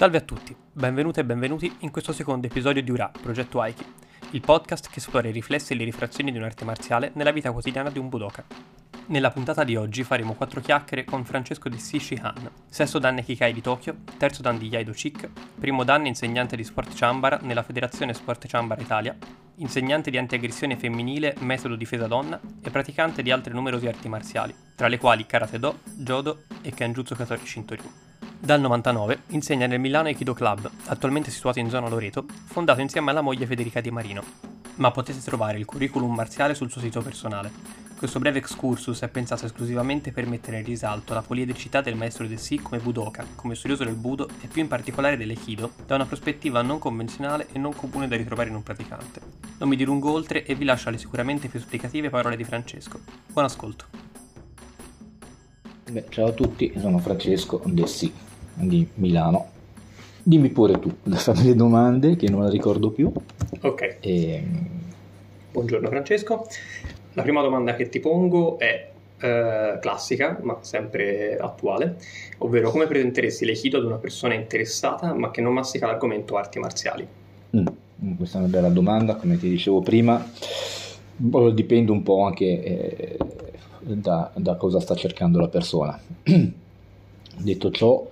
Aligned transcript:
Salve 0.00 0.16
a 0.16 0.22
tutti, 0.22 0.56
benvenute 0.72 1.20
e 1.20 1.24
benvenuti 1.26 1.70
in 1.80 1.90
questo 1.90 2.14
secondo 2.14 2.46
episodio 2.46 2.82
di 2.82 2.90
URA, 2.90 3.10
Progetto 3.20 3.60
Aiki, 3.60 3.84
il 4.30 4.40
podcast 4.40 4.88
che 4.88 4.98
esplora 4.98 5.28
i 5.28 5.30
riflessi 5.30 5.74
e 5.74 5.76
le 5.76 5.84
rifrazioni 5.84 6.32
di 6.32 6.38
un'arte 6.38 6.64
marziale 6.64 7.10
nella 7.16 7.32
vita 7.32 7.52
quotidiana 7.52 7.90
di 7.90 7.98
un 7.98 8.08
budoka. 8.08 8.42
Nella 9.08 9.30
puntata 9.30 9.62
di 9.62 9.76
oggi 9.76 10.02
faremo 10.02 10.32
quattro 10.32 10.62
chiacchiere 10.62 11.04
con 11.04 11.26
Francesco 11.26 11.68
di 11.68 11.78
Sishi 11.78 12.18
Han, 12.18 12.50
sesto 12.66 12.98
dan 12.98 13.22
Kikai 13.22 13.52
di 13.52 13.60
Tokyo, 13.60 13.96
terzo 14.16 14.40
dan 14.40 14.56
di 14.56 14.68
Yaido 14.68 14.92
Chik, 14.92 15.28
primo 15.58 15.84
dan 15.84 16.06
insegnante 16.06 16.56
di 16.56 16.64
sport 16.64 16.92
Chambara 16.94 17.38
nella 17.42 17.62
Federazione 17.62 18.14
Sport 18.14 18.46
Chambara 18.46 18.80
Italia, 18.80 19.14
insegnante 19.56 20.10
di 20.10 20.16
antiaggressione 20.16 20.78
femminile, 20.78 21.34
metodo 21.40 21.76
difesa 21.76 22.06
donna 22.06 22.40
e 22.62 22.70
praticante 22.70 23.22
di 23.22 23.30
altre 23.30 23.52
numerose 23.52 23.88
arti 23.88 24.08
marziali, 24.08 24.54
tra 24.74 24.88
le 24.88 24.96
quali 24.96 25.26
Karate 25.26 25.58
Do, 25.58 25.80
Jodo 25.94 26.44
e 26.62 26.72
Kenjutsu 26.72 27.14
Katori 27.14 27.44
Shintoryu. 27.44 28.09
Dal 28.42 28.58
99 28.58 29.24
insegna 29.28 29.66
nel 29.66 29.78
Milano 29.78 30.08
Aikido 30.08 30.32
Club, 30.32 30.68
attualmente 30.86 31.30
situato 31.30 31.58
in 31.58 31.68
zona 31.68 31.90
Loreto, 31.90 32.24
fondato 32.46 32.80
insieme 32.80 33.10
alla 33.10 33.20
moglie 33.20 33.44
Federica 33.44 33.82
Di 33.82 33.90
Marino. 33.90 34.22
Ma 34.76 34.90
potete 34.90 35.20
trovare 35.20 35.58
il 35.58 35.66
curriculum 35.66 36.14
marziale 36.14 36.54
sul 36.54 36.70
suo 36.70 36.80
sito 36.80 37.02
personale. 37.02 37.52
Questo 37.98 38.18
breve 38.18 38.38
excursus 38.38 39.02
è 39.02 39.08
pensato 39.08 39.44
esclusivamente 39.44 40.10
per 40.10 40.26
mettere 40.26 40.60
in 40.60 40.64
risalto 40.64 41.12
la 41.12 41.20
poliedricità 41.20 41.82
del 41.82 41.96
maestro 41.96 42.26
del 42.26 42.38
Si 42.38 42.56
come 42.56 42.78
budoka, 42.78 43.26
come 43.34 43.54
studioso 43.54 43.84
del 43.84 43.94
Budo 43.94 44.26
e 44.40 44.46
più 44.46 44.62
in 44.62 44.68
particolare 44.68 45.18
dell'Aikido, 45.18 45.72
da 45.84 45.96
una 45.96 46.06
prospettiva 46.06 46.62
non 46.62 46.78
convenzionale 46.78 47.48
e 47.52 47.58
non 47.58 47.74
comune 47.74 48.08
da 48.08 48.16
ritrovare 48.16 48.48
in 48.48 48.54
un 48.54 48.62
praticante. 48.62 49.20
Non 49.58 49.68
mi 49.68 49.76
dilungo 49.76 50.10
oltre 50.10 50.46
e 50.46 50.54
vi 50.54 50.64
lascio 50.64 50.88
alle 50.88 50.96
sicuramente 50.96 51.48
più 51.48 51.58
esplicative 51.58 52.08
parole 52.08 52.36
di 52.36 52.44
Francesco. 52.44 53.00
Buon 53.26 53.44
ascolto. 53.44 53.84
Beh, 55.90 56.06
ciao 56.08 56.28
a 56.28 56.32
tutti, 56.32 56.72
sono 56.78 56.98
Francesco 56.98 57.60
Dessi 57.66 58.28
di 58.60 58.86
Milano. 58.94 59.48
Dimmi 60.22 60.50
pure 60.50 60.78
tu, 60.78 60.92
fammi 61.10 61.44
le 61.44 61.54
domande 61.54 62.16
che 62.16 62.28
non 62.28 62.42
la 62.42 62.50
ricordo 62.50 62.90
più. 62.90 63.10
Ok. 63.60 63.96
E... 64.00 64.42
Buongiorno 65.52 65.88
Francesco. 65.88 66.46
La 67.14 67.22
prima 67.22 67.42
domanda 67.42 67.74
che 67.74 67.88
ti 67.88 67.98
pongo 67.98 68.58
è 68.58 68.90
eh, 69.18 69.78
classica, 69.80 70.38
ma 70.42 70.58
sempre 70.60 71.36
attuale, 71.36 71.96
ovvero 72.38 72.70
come 72.70 72.86
presenteresti 72.86 73.44
l'Aikido 73.44 73.78
ad 73.78 73.84
una 73.84 73.96
persona 73.96 74.34
interessata 74.34 75.12
ma 75.12 75.30
che 75.30 75.40
non 75.40 75.52
mastica 75.52 75.86
l'argomento 75.86 76.36
arti 76.36 76.58
marziali? 76.58 77.06
Mm, 77.56 77.66
mm 78.04 78.16
questa 78.16 78.38
è 78.38 78.40
una 78.42 78.50
bella 78.50 78.68
domanda, 78.68 79.16
come 79.16 79.36
ti 79.36 79.48
dicevo 79.48 79.80
prima, 79.80 80.24
dipende 81.52 81.90
un 81.90 82.02
po' 82.02 82.22
anche 82.24 82.62
eh, 82.62 83.16
da, 83.80 84.30
da 84.34 84.54
cosa 84.54 84.80
sta 84.80 84.94
cercando 84.94 85.38
la 85.38 85.48
persona. 85.48 85.98
Detto 87.36 87.70
ciò, 87.70 88.06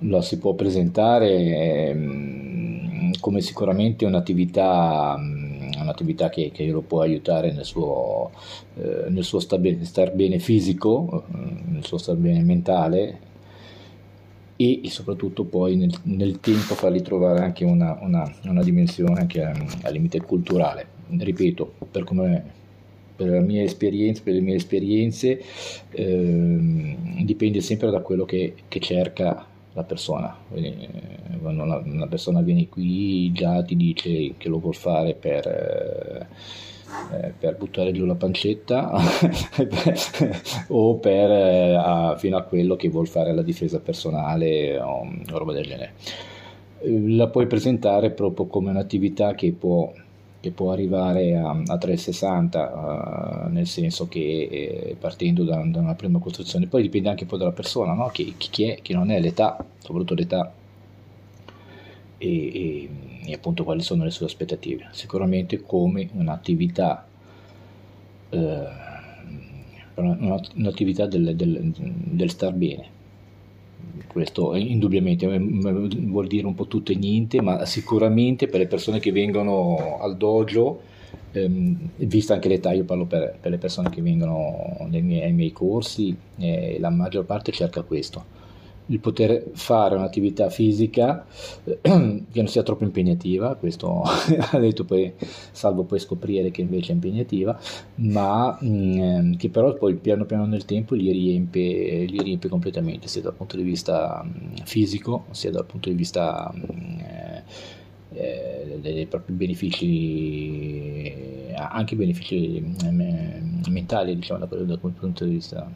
la 0.00 0.22
si 0.22 0.38
può 0.38 0.54
presentare 0.54 1.28
eh, 1.30 3.10
come 3.20 3.40
sicuramente 3.40 4.04
un'attività, 4.04 5.16
mm, 5.18 5.72
un'attività 5.80 6.28
che, 6.28 6.50
che, 6.52 6.66
lo 6.66 6.80
può 6.80 7.02
aiutare 7.02 7.52
nel 7.52 7.64
suo, 7.64 8.30
eh, 8.76 9.10
nel 9.10 9.24
suo 9.24 9.40
star, 9.40 9.58
bene, 9.58 9.84
star, 9.84 10.12
bene, 10.12 10.38
fisico, 10.38 11.24
eh, 11.28 11.70
nel 11.70 11.84
suo 11.84 11.98
star 11.98 12.16
bene 12.16 12.42
mentale 12.42 13.28
e, 14.56 14.80
soprattutto 14.84 15.44
poi 15.44 15.76
nel, 15.76 15.92
nel, 16.04 16.40
tempo 16.40 16.74
fargli 16.74 17.00
trovare 17.02 17.40
anche 17.40 17.64
una, 17.64 17.98
una, 18.02 18.30
una 18.44 18.62
dimensione 18.62 19.20
anche 19.20 19.42
al 19.42 19.92
limite 19.92 20.20
culturale. 20.20 20.98
Ripeto, 21.08 21.72
per 21.90 22.04
come 22.04 22.58
per, 23.16 23.28
la 23.28 23.40
mia 23.40 23.62
esperienza, 23.62 24.22
per 24.22 24.34
le 24.34 24.40
mie 24.40 24.54
esperienze 24.54 25.42
eh, 25.90 26.96
dipende 27.22 27.60
sempre 27.60 27.90
da 27.90 28.00
quello 28.00 28.24
che, 28.24 28.54
che 28.68 28.80
cerca 28.80 29.46
la 29.72 29.84
persona. 29.84 30.36
Quindi, 30.48 30.68
eh, 30.68 31.38
quando 31.40 31.62
una, 31.62 32.06
persona 32.06 32.40
viene 32.40 32.68
qui 32.68 33.30
già 33.32 33.62
ti 33.62 33.76
dice 33.76 34.34
che 34.36 34.48
lo 34.48 34.58
vuol 34.58 34.74
fare 34.74 35.14
per, 35.14 35.46
eh, 35.46 36.26
eh 37.16 37.32
per 37.38 37.56
buttare 37.56 37.92
giù 37.92 38.04
la 38.04 38.14
pancetta 38.14 38.92
o 40.68 40.96
per, 40.96 42.18
fino 42.18 42.36
a 42.36 42.42
quello 42.42 42.76
che 42.76 42.88
vuol 42.88 43.08
fare 43.08 43.32
la 43.32 43.42
difesa 43.42 43.80
personale 43.80 44.78
o 44.78 45.08
roba 45.26 45.52
del 45.52 45.66
genere. 45.66 45.92
La 47.16 47.28
puoi 47.28 47.46
presentare 47.46 48.10
proprio 48.10 48.46
come 48.46 48.70
un'attività 48.70 49.34
che 49.34 49.52
può 49.52 49.92
che 50.40 50.50
può 50.52 50.72
arrivare 50.72 51.36
a, 51.36 51.50
a 51.50 51.78
360, 51.78 53.46
uh, 53.46 53.52
nel 53.52 53.66
senso 53.66 54.08
che 54.08 54.48
eh, 54.50 54.96
partendo 54.98 55.44
da, 55.44 55.62
da, 55.66 55.80
una 55.80 55.94
prima 55.94 56.18
costruzione, 56.18 56.66
poi 56.66 56.82
dipende 56.82 57.10
anche 57.10 57.24
un 57.24 57.28
po' 57.28 57.36
dalla 57.36 57.52
persona, 57.52 57.92
no? 57.92 58.08
chi, 58.08 58.34
chi, 58.38 58.64
è, 58.64 58.80
chi 58.80 58.94
non 58.94 59.10
è, 59.10 59.20
l'età, 59.20 59.62
soprattutto 59.78 60.14
l'età 60.14 60.52
e, 62.16 62.28
e, 62.28 62.88
e, 63.26 63.32
appunto 63.34 63.64
quali 63.64 63.82
sono 63.82 64.04
le 64.04 64.10
sue 64.10 64.26
aspettative. 64.26 64.88
Sicuramente 64.92 65.60
come 65.62 66.08
un'attività, 66.12 67.06
uh, 68.30 68.38
un'attività 69.94 71.06
del, 71.06 71.36
del, 71.36 71.72
del 71.74 72.30
star 72.30 72.54
bene 72.54 72.98
questo 74.06 74.54
indubbiamente 74.54 75.26
vuol 75.26 76.26
dire 76.26 76.46
un 76.46 76.54
po' 76.54 76.66
tutto 76.66 76.92
e 76.92 76.96
niente, 76.96 77.40
ma 77.40 77.64
sicuramente 77.64 78.48
per 78.48 78.60
le 78.60 78.66
persone 78.66 78.98
che 78.98 79.12
vengono 79.12 79.98
al 80.00 80.16
dojo, 80.16 80.80
ehm, 81.32 81.90
vista 81.96 82.34
anche 82.34 82.48
l'età, 82.48 82.72
io 82.72 82.84
parlo 82.84 83.06
per, 83.06 83.36
per 83.40 83.50
le 83.50 83.58
persone 83.58 83.90
che 83.90 84.02
vengono 84.02 84.76
miei, 84.88 85.22
ai 85.22 85.32
miei 85.32 85.52
corsi, 85.52 86.16
eh, 86.38 86.76
la 86.80 86.90
maggior 86.90 87.24
parte 87.24 87.52
cerca 87.52 87.82
questo 87.82 88.38
il 88.90 88.98
poter 88.98 89.50
fare 89.52 89.94
un'attività 89.94 90.50
fisica 90.50 91.24
eh, 91.64 91.78
che 91.80 92.38
non 92.38 92.48
sia 92.48 92.62
troppo 92.62 92.84
impegnativa, 92.84 93.54
questo 93.54 94.02
ha 94.04 94.58
detto 94.58 94.84
poi, 94.84 95.12
salvo 95.52 95.84
poi 95.84 95.98
scoprire 95.98 96.50
che 96.50 96.60
invece 96.60 96.92
è 96.92 96.94
impegnativa, 96.94 97.58
ma 97.96 98.58
mm, 98.62 99.34
che 99.34 99.48
però 99.48 99.74
poi 99.74 99.94
piano 99.94 100.24
piano 100.24 100.46
nel 100.46 100.64
tempo 100.64 100.94
li 100.94 101.10
riempie, 101.10 102.04
li 102.04 102.20
riempie 102.20 102.48
completamente, 102.48 103.08
sia 103.08 103.22
dal 103.22 103.34
punto 103.34 103.56
di 103.56 103.62
vista 103.62 104.24
mm, 104.24 104.56
fisico, 104.64 105.26
sia 105.30 105.50
dal 105.50 105.66
punto 105.66 105.88
di 105.88 105.94
vista 105.94 106.52
mm, 106.54 106.98
eh, 107.00 107.42
eh, 108.12 108.78
dei 108.80 109.06
propri 109.06 109.32
benefici, 109.34 111.04
anche 111.54 111.94
benefici 111.94 112.60
mentali, 113.68 114.16
diciamo, 114.16 114.44
da, 114.44 114.56
da 114.56 114.78
quel 114.78 114.92
punto 114.92 115.24
di 115.24 115.30
vista. 115.30 115.70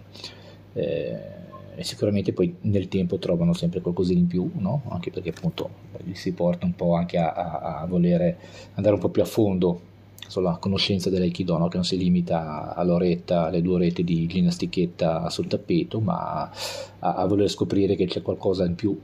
Eh, 0.72 1.42
sicuramente 1.82 2.32
poi 2.32 2.54
nel 2.62 2.88
tempo 2.88 3.18
trovano 3.18 3.52
sempre 3.52 3.80
qualcosina 3.80 4.20
in 4.20 4.26
più, 4.26 4.48
no? 4.58 4.82
anche 4.88 5.10
perché 5.10 5.30
appunto 5.30 5.70
si 6.12 6.32
porta 6.32 6.66
un 6.66 6.74
po' 6.74 6.94
anche 6.94 7.18
a, 7.18 7.32
a, 7.32 7.80
a 7.80 7.86
volere 7.86 8.38
andare 8.74 8.94
un 8.94 9.00
po' 9.00 9.08
più 9.08 9.22
a 9.22 9.26
fondo 9.26 9.92
sulla 10.26 10.56
conoscenza 10.56 11.10
dell'aikido, 11.10 11.58
no? 11.58 11.68
che 11.68 11.76
non 11.76 11.84
si 11.84 11.96
limita 11.96 12.74
all'oretta, 12.74 13.46
alle 13.46 13.62
due 13.62 13.74
orette 13.74 14.04
di 14.04 14.26
ginnastichetta 14.26 15.28
sul 15.30 15.46
tappeto, 15.46 16.00
ma 16.00 16.50
a, 16.98 17.14
a 17.14 17.26
voler 17.26 17.48
scoprire 17.48 17.96
che 17.96 18.06
c'è 18.06 18.22
qualcosa 18.22 18.64
in 18.64 18.74
più 18.74 18.98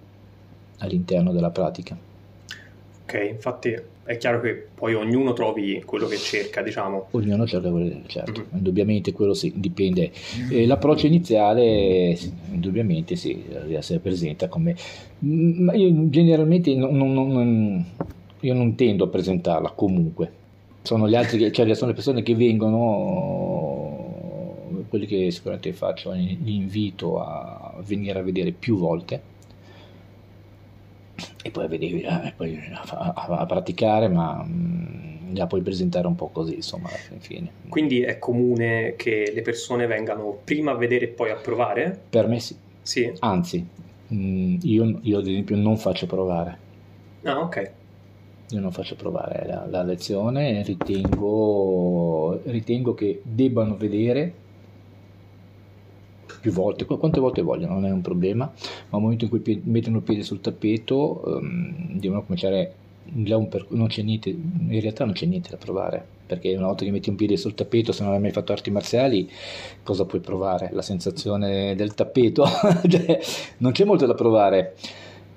all'interno 0.78 1.32
della 1.32 1.50
pratica. 1.50 2.09
Ok, 3.10 3.28
infatti 3.28 3.76
è 4.04 4.16
chiaro 4.18 4.40
che 4.40 4.66
poi 4.72 4.94
ognuno 4.94 5.32
trovi 5.32 5.82
quello 5.84 6.06
che 6.06 6.16
cerca, 6.16 6.62
diciamo. 6.62 7.08
Ognuno 7.10 7.44
cerca 7.44 7.68
quello 7.68 7.88
che 7.88 8.02
cerca, 8.06 8.30
mm-hmm. 8.30 8.44
indubbiamente 8.52 9.12
quello 9.12 9.34
sì, 9.34 9.52
dipende. 9.56 10.12
Eh, 10.48 10.64
l'approccio 10.64 11.06
iniziale, 11.06 12.16
indubbiamente 12.52 13.16
sì, 13.16 13.44
si 13.80 13.98
presenta 13.98 14.46
come... 14.46 14.76
Ma 15.18 15.74
io 15.74 16.08
generalmente 16.08 16.72
non, 16.76 16.96
non, 16.96 17.12
non, 17.12 17.84
io 18.38 18.54
non 18.54 18.76
tendo 18.76 19.04
a 19.04 19.08
presentarla 19.08 19.70
comunque. 19.70 20.38
Sono 20.82 21.08
gli 21.08 21.16
altri, 21.16 21.52
cioè 21.52 21.74
sono 21.74 21.90
le 21.90 21.96
persone 21.96 22.22
che 22.22 22.36
vengono, 22.36 23.88
quelli 24.88 25.06
che 25.06 25.32
sicuramente 25.32 25.72
faccio 25.72 26.12
l'invito 26.12 27.20
a 27.20 27.74
venire 27.84 28.20
a 28.20 28.22
vedere 28.22 28.52
più 28.52 28.78
volte 28.78 29.38
e 31.42 31.50
poi 31.50 31.64
a, 31.64 31.68
vedere, 31.68 32.00
eh, 32.00 32.32
poi 32.36 32.58
a, 32.72 33.14
a, 33.14 33.38
a 33.38 33.46
praticare, 33.46 34.08
ma 34.08 34.42
mh, 34.42 35.30
mm, 35.30 35.36
la 35.36 35.46
puoi 35.46 35.62
presentare 35.62 36.06
un 36.06 36.14
po' 36.14 36.28
così, 36.28 36.56
insomma, 36.56 36.88
alla 36.88 37.20
fine. 37.20 37.50
Quindi 37.68 38.02
è 38.02 38.18
comune 38.18 38.94
che 38.96 39.30
le 39.34 39.42
persone 39.42 39.86
vengano 39.86 40.38
prima 40.44 40.72
a 40.72 40.76
vedere 40.76 41.06
e 41.06 41.08
poi 41.08 41.30
a 41.30 41.36
provare? 41.36 41.98
Per 42.10 42.26
me 42.26 42.40
sì. 42.40 42.56
sì. 42.82 43.12
Anzi, 43.20 43.66
mh, 44.08 44.16
mm, 44.16 44.56
io, 44.62 44.98
io, 45.02 45.18
ad 45.18 45.26
esempio 45.26 45.56
non 45.56 45.76
faccio 45.76 46.06
provare. 46.06 46.58
Ah, 47.22 47.40
ok. 47.40 47.70
Io 48.50 48.60
non 48.60 48.72
faccio 48.72 48.96
provare 48.96 49.46
la, 49.46 49.66
la 49.66 49.82
lezione, 49.82 50.62
ritengo, 50.64 52.40
ritengo 52.44 52.94
che 52.94 53.20
debbano 53.22 53.76
vedere 53.76 54.39
più 56.40 56.52
volte, 56.52 56.84
quante 56.84 57.20
volte 57.20 57.42
vogliono, 57.42 57.74
non 57.74 57.86
è 57.86 57.90
un 57.90 58.00
problema, 58.00 58.44
ma 58.44 58.96
al 58.96 59.00
momento 59.00 59.24
in 59.24 59.30
cui 59.30 59.60
mettono 59.64 59.98
il 59.98 60.02
piede 60.02 60.22
sul 60.22 60.40
tappeto 60.40 61.22
um, 61.24 61.98
devono 61.98 62.22
cominciare 62.22 62.74
già 63.04 63.36
un 63.36 63.48
per... 63.48 63.66
non 63.70 63.88
c'è 63.88 64.02
niente, 64.02 64.30
in 64.30 64.80
realtà 64.80 65.04
non 65.04 65.14
c'è 65.14 65.26
niente 65.26 65.50
da 65.50 65.56
provare, 65.56 66.04
perché 66.26 66.54
una 66.54 66.66
volta 66.66 66.84
che 66.84 66.90
metti 66.90 67.10
un 67.10 67.16
piede 67.16 67.36
sul 67.36 67.54
tappeto, 67.54 67.92
se 67.92 68.04
non 68.04 68.12
hai 68.12 68.20
mai 68.20 68.32
fatto 68.32 68.52
arti 68.52 68.70
marziali, 68.70 69.28
cosa 69.82 70.04
puoi 70.04 70.20
provare? 70.20 70.70
La 70.72 70.82
sensazione 70.82 71.74
del 71.74 71.94
tappeto, 71.94 72.44
cioè, 72.88 73.20
non 73.58 73.72
c'è 73.72 73.84
molto 73.84 74.06
da 74.06 74.14
provare. 74.14 74.76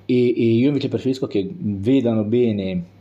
e, 0.06 0.27
e 0.29 0.44
io 0.44 0.67
invece 0.67 0.88
preferisco 0.89 1.27
che 1.27 1.49
vedano 1.57 2.23
bene 2.23 2.93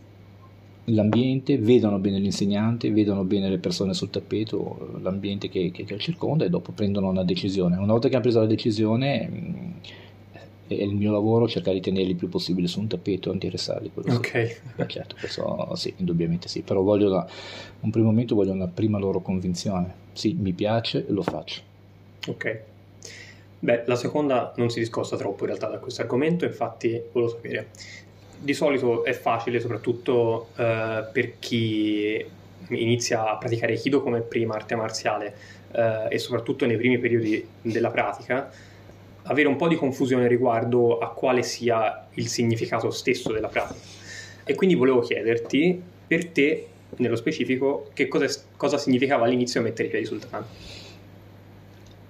l'ambiente, 0.87 1.59
vedano 1.59 1.99
bene 1.99 2.19
l'insegnante, 2.19 2.91
vedano 2.91 3.25
bene 3.25 3.49
le 3.49 3.59
persone 3.59 3.95
sul 3.95 4.11
tappeto, 4.11 4.99
l'ambiente 5.01 5.49
che, 5.49 5.71
che, 5.71 5.85
che 5.85 5.99
circonda 5.99 6.45
e 6.45 6.51
dopo 6.51 6.73
prendono 6.73 7.09
una 7.09 7.25
decisione. 7.25 7.77
Una 7.77 7.93
volta 7.93 8.09
che 8.09 8.15
hanno 8.15 8.23
preso 8.23 8.41
la 8.41 8.47
decisione 8.47 9.81
è 10.67 10.83
il 10.83 10.95
mio 10.95 11.13
lavoro 11.13 11.49
cercare 11.49 11.77
di 11.77 11.83
tenerli 11.83 12.11
il 12.11 12.17
più 12.17 12.29
possibile 12.29 12.67
su 12.67 12.81
un 12.81 12.89
tappeto 12.89 13.31
e 13.31 13.35
interessarli. 13.35 13.91
Ok. 13.95 14.47
Sì. 14.77 14.85
certo, 14.87 15.17
questo 15.19 15.75
sì, 15.75 15.93
indubbiamente 15.99 16.49
sì, 16.49 16.63
però 16.63 16.83
voglio 16.83 17.09
da 17.09 17.27
un 17.81 17.91
primo 17.91 18.07
momento 18.07 18.35
voglio 18.35 18.53
una 18.53 18.69
prima 18.69 18.99
loro 18.99 19.21
convinzione. 19.21 19.95
Sì, 20.13 20.35
mi 20.39 20.53
piace, 20.53 21.05
lo 21.09 21.23
faccio. 21.23 21.61
Ok. 22.29 22.61
Beh, 23.59 23.85
la 23.87 23.95
seconda 23.95 24.53
non 24.57 24.71
si 24.71 24.81
discosta 24.81 25.17
troppo 25.17 25.43
in 25.43 25.51
realtà 25.51 25.69
da 25.69 25.79
questo 25.79 26.03
argomento, 26.03 26.45
infatti 26.45 27.01
volevo 27.13 27.31
sapere. 27.31 27.69
Di 28.43 28.55
solito 28.55 29.05
è 29.05 29.13
facile, 29.13 29.61
soprattutto 29.61 30.49
eh, 30.57 31.05
per 31.13 31.39
chi 31.39 32.27
inizia 32.71 33.31
a 33.31 33.37
praticare 33.37 33.75
Aikido 33.75 34.03
come 34.03 34.21
prima 34.21 34.55
arte 34.55 34.75
marziale 34.75 35.35
eh, 35.71 36.07
e 36.09 36.19
soprattutto 36.19 36.67
nei 36.67 36.77
primi 36.77 36.99
periodi 36.99 37.47
della 37.61 37.91
pratica, 37.91 38.51
avere 39.25 39.47
un 39.47 39.57
po' 39.57 39.69
di 39.69 39.77
confusione 39.77 40.27
riguardo 40.27 40.99
a 40.99 41.11
quale 41.11 41.43
sia 41.43 42.07
il 42.15 42.27
significato 42.27 42.91
stesso 42.91 43.33
della 43.33 43.49
pratica. 43.49 43.81
E 44.45 44.55
quindi 44.57 44.75
volevo 44.75 45.01
chiederti, 45.01 45.81
per 46.07 46.27
te, 46.31 46.67
nello 46.97 47.17
specifico, 47.17 47.91
che 47.93 48.09
cosa, 48.09 48.27
cosa 48.57 48.77
significava 48.77 49.25
all'inizio 49.25 49.63
mettere 49.63 49.87
i 49.87 49.91
piedi 49.91 50.05
sul 50.05 50.19
tatami? 50.19 50.47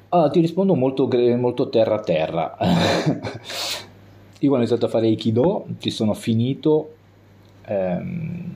Allora, 0.09 0.31
ti 0.31 0.41
rispondo 0.41 0.75
molto, 0.75 1.09
molto 1.37 1.69
terra 1.69 1.97
a 1.97 2.01
terra. 2.01 2.57
Io 4.43 4.49
quando 4.49 4.67
ho 4.67 4.69
iniziato 4.69 4.87
a 4.87 4.89
fare 4.89 5.07
Aikido 5.07 5.67
ci 5.79 5.91
sono 5.91 6.15
finito, 6.15 6.95
ehm, 7.65 8.51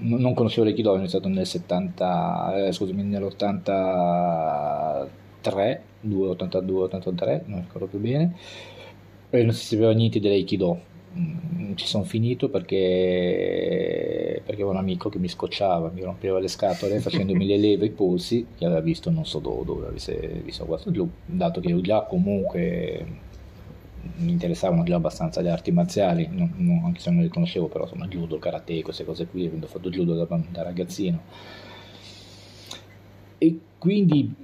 non 0.00 0.34
conoscevo 0.34 0.66
l'Aikido, 0.66 0.90
ho 0.90 0.96
iniziato 0.96 1.28
nel 1.28 1.46
70, 1.46 2.66
eh, 2.66 2.72
scusami, 2.72 3.02
nell'83 3.04 5.78
2, 6.00 6.28
82, 6.28 6.82
83, 6.82 7.44
non 7.46 7.60
ricordo 7.60 7.86
più 7.86 7.98
bene, 7.98 8.34
e 9.30 9.42
non 9.42 9.54
si 9.54 9.64
sapeva 9.64 9.92
niente 9.92 10.20
dell'Aikido. 10.20 10.88
Mm, 11.16 11.74
ci 11.76 11.86
sono 11.86 12.04
finito 12.04 12.50
perché, 12.50 14.42
perché 14.44 14.62
avevo 14.62 14.70
un 14.70 14.76
amico 14.76 15.08
che 15.08 15.18
mi 15.18 15.28
scocciava, 15.28 15.90
mi 15.94 16.02
rompeva 16.02 16.38
le 16.38 16.48
scatole 16.48 17.00
facendomi 17.00 17.46
le 17.46 17.56
leve 17.56 17.86
ai 17.86 17.90
polsi, 17.90 18.46
che 18.56 18.66
aveva 18.66 18.80
visto 18.80 19.08
non 19.08 19.24
so 19.24 19.38
dove, 19.38 19.64
dove 19.64 19.86
avesse 19.86 20.42
visto 20.44 20.66
questo, 20.66 20.92
dato 21.24 21.60
che 21.60 21.68
io 21.68 21.80
già 21.80 22.02
comunque 22.02 23.28
mi 24.16 24.32
interessavano 24.32 24.82
già 24.82 24.96
abbastanza 24.96 25.40
le 25.40 25.50
arti 25.50 25.70
marziali, 25.72 26.28
non, 26.30 26.52
non, 26.56 26.82
anche 26.84 27.00
se 27.00 27.10
non 27.10 27.22
le 27.22 27.28
conoscevo, 27.28 27.68
però 27.68 27.84
insomma 27.84 28.06
judo, 28.06 28.38
karate, 28.38 28.82
queste 28.82 29.04
cose 29.04 29.26
qui, 29.26 29.46
avendo 29.46 29.66
fatto 29.66 29.90
judo 29.90 30.14
da, 30.14 30.26
da 30.50 30.62
ragazzino. 30.62 31.20
E 33.38 33.58
quindi 33.78 34.34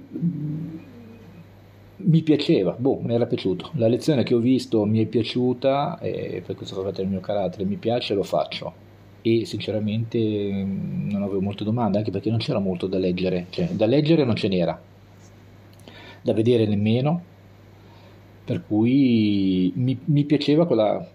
mi 1.99 2.21
piaceva, 2.21 2.75
boh, 2.77 2.99
mi 3.01 3.13
era 3.13 3.25
piaciuto. 3.25 3.71
La 3.73 3.87
lezione 3.87 4.23
che 4.23 4.33
ho 4.33 4.39
visto 4.39 4.85
mi 4.85 5.03
è 5.03 5.05
piaciuta, 5.05 5.99
e 5.99 6.41
per 6.45 6.55
questo 6.55 6.81
fa 6.81 7.01
il 7.01 7.07
mio 7.07 7.19
carattere, 7.19 7.65
mi 7.65 7.77
piace, 7.77 8.13
lo 8.13 8.23
faccio. 8.23 8.85
E 9.21 9.45
sinceramente 9.45 10.17
mm, 10.19 11.09
non 11.09 11.23
avevo 11.23 11.41
molte 11.41 11.63
domande, 11.63 11.97
anche 11.97 12.11
perché 12.11 12.29
non 12.29 12.39
c'era 12.39 12.59
molto 12.59 12.87
da 12.87 12.97
leggere. 12.97 13.47
Cioè, 13.49 13.69
da 13.69 13.85
leggere 13.85 14.23
non 14.23 14.35
ce 14.35 14.47
n'era, 14.47 14.79
da 16.21 16.33
vedere 16.33 16.65
nemmeno, 16.67 17.21
per 18.47 18.63
cui 18.65 19.73
mi, 19.75 19.99
mi 20.05 20.23
piaceva 20.23 20.65
quella, 20.65 21.05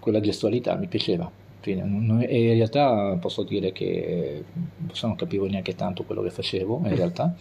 quella, 0.00 0.20
gestualità, 0.20 0.74
mi 0.74 0.86
piaceva. 0.86 1.30
E 1.60 1.72
in 1.72 2.54
realtà 2.54 3.16
posso 3.20 3.42
dire 3.42 3.70
che 3.72 4.42
non 5.02 5.14
capivo 5.14 5.46
neanche 5.46 5.74
tanto 5.74 6.02
quello 6.04 6.22
che 6.22 6.30
facevo, 6.30 6.80
in 6.86 6.96
realtà 6.96 7.36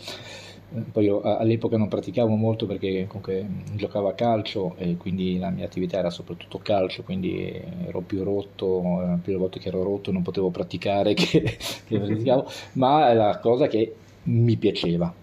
poi 0.92 1.06
io 1.06 1.22
all'epoca 1.22 1.76
non 1.76 1.90
praticavo 1.90 2.34
molto 2.36 2.66
perché 2.66 3.06
comunque 3.08 3.46
giocavo 3.74 4.08
a 4.08 4.14
calcio 4.14 4.76
e 4.78 4.96
quindi 4.96 5.38
la 5.38 5.50
mia 5.50 5.66
attività 5.66 5.98
era 5.98 6.10
soprattutto 6.10 6.60
calcio, 6.60 7.04
quindi 7.04 7.62
ero 7.86 8.00
più 8.02 8.24
rotto, 8.24 9.20
più 9.22 9.34
le 9.34 9.38
volte 9.38 9.60
che 9.60 9.68
ero 9.68 9.84
rotto 9.84 10.12
non 10.12 10.22
potevo 10.22 10.50
praticare 10.50 11.14
che, 11.16 11.58
che 11.88 12.00
praticavo, 12.00 12.50
ma 12.74 13.10
è 13.10 13.14
la 13.14 13.38
cosa 13.40 13.68
che 13.68 13.96
mi 14.24 14.56
piaceva. 14.56 15.14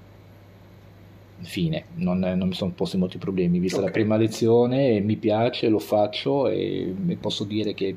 Fine, 1.40 1.85
non, 1.94 2.19
non 2.19 2.49
mi 2.49 2.55
sono 2.55 2.73
posti 2.73 2.96
molti 2.96 3.19
problemi, 3.19 3.61
vista 3.61 3.79
okay. 3.79 3.88
la 3.88 3.94
prima 3.94 4.17
lezione 4.17 4.99
mi 5.00 5.17
piace, 5.17 5.69
lo 5.69 5.79
faccio 5.79 6.49
e, 6.49 6.93
e 7.06 7.17
posso 7.17 7.44
dire 7.44 7.75
che 7.75 7.94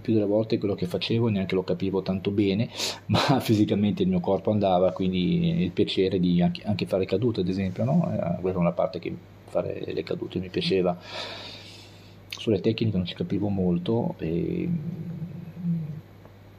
più 0.00 0.12
delle 0.12 0.26
volte 0.26 0.58
quello 0.58 0.74
che 0.74 0.86
facevo 0.86 1.28
neanche 1.28 1.54
lo 1.54 1.64
capivo 1.64 2.02
tanto 2.02 2.30
bene, 2.30 2.68
ma 3.06 3.40
fisicamente 3.40 4.02
il 4.02 4.08
mio 4.08 4.20
corpo 4.20 4.50
andava, 4.50 4.92
quindi 4.92 5.62
il 5.62 5.70
piacere 5.70 6.20
di 6.20 6.42
anche, 6.42 6.62
anche 6.64 6.86
fare 6.86 7.06
cadute, 7.06 7.40
ad 7.40 7.48
esempio, 7.48 7.84
no? 7.84 8.00
quella 8.00 8.50
era 8.50 8.58
una 8.58 8.72
parte 8.72 8.98
che 8.98 9.14
fare 9.46 9.84
le 9.86 10.02
cadute 10.02 10.38
mi 10.38 10.48
piaceva. 10.48 10.96
Sulle 12.28 12.60
tecniche 12.60 12.96
non 12.96 13.06
ci 13.06 13.14
capivo 13.14 13.48
molto, 13.48 14.14
e... 14.18 14.68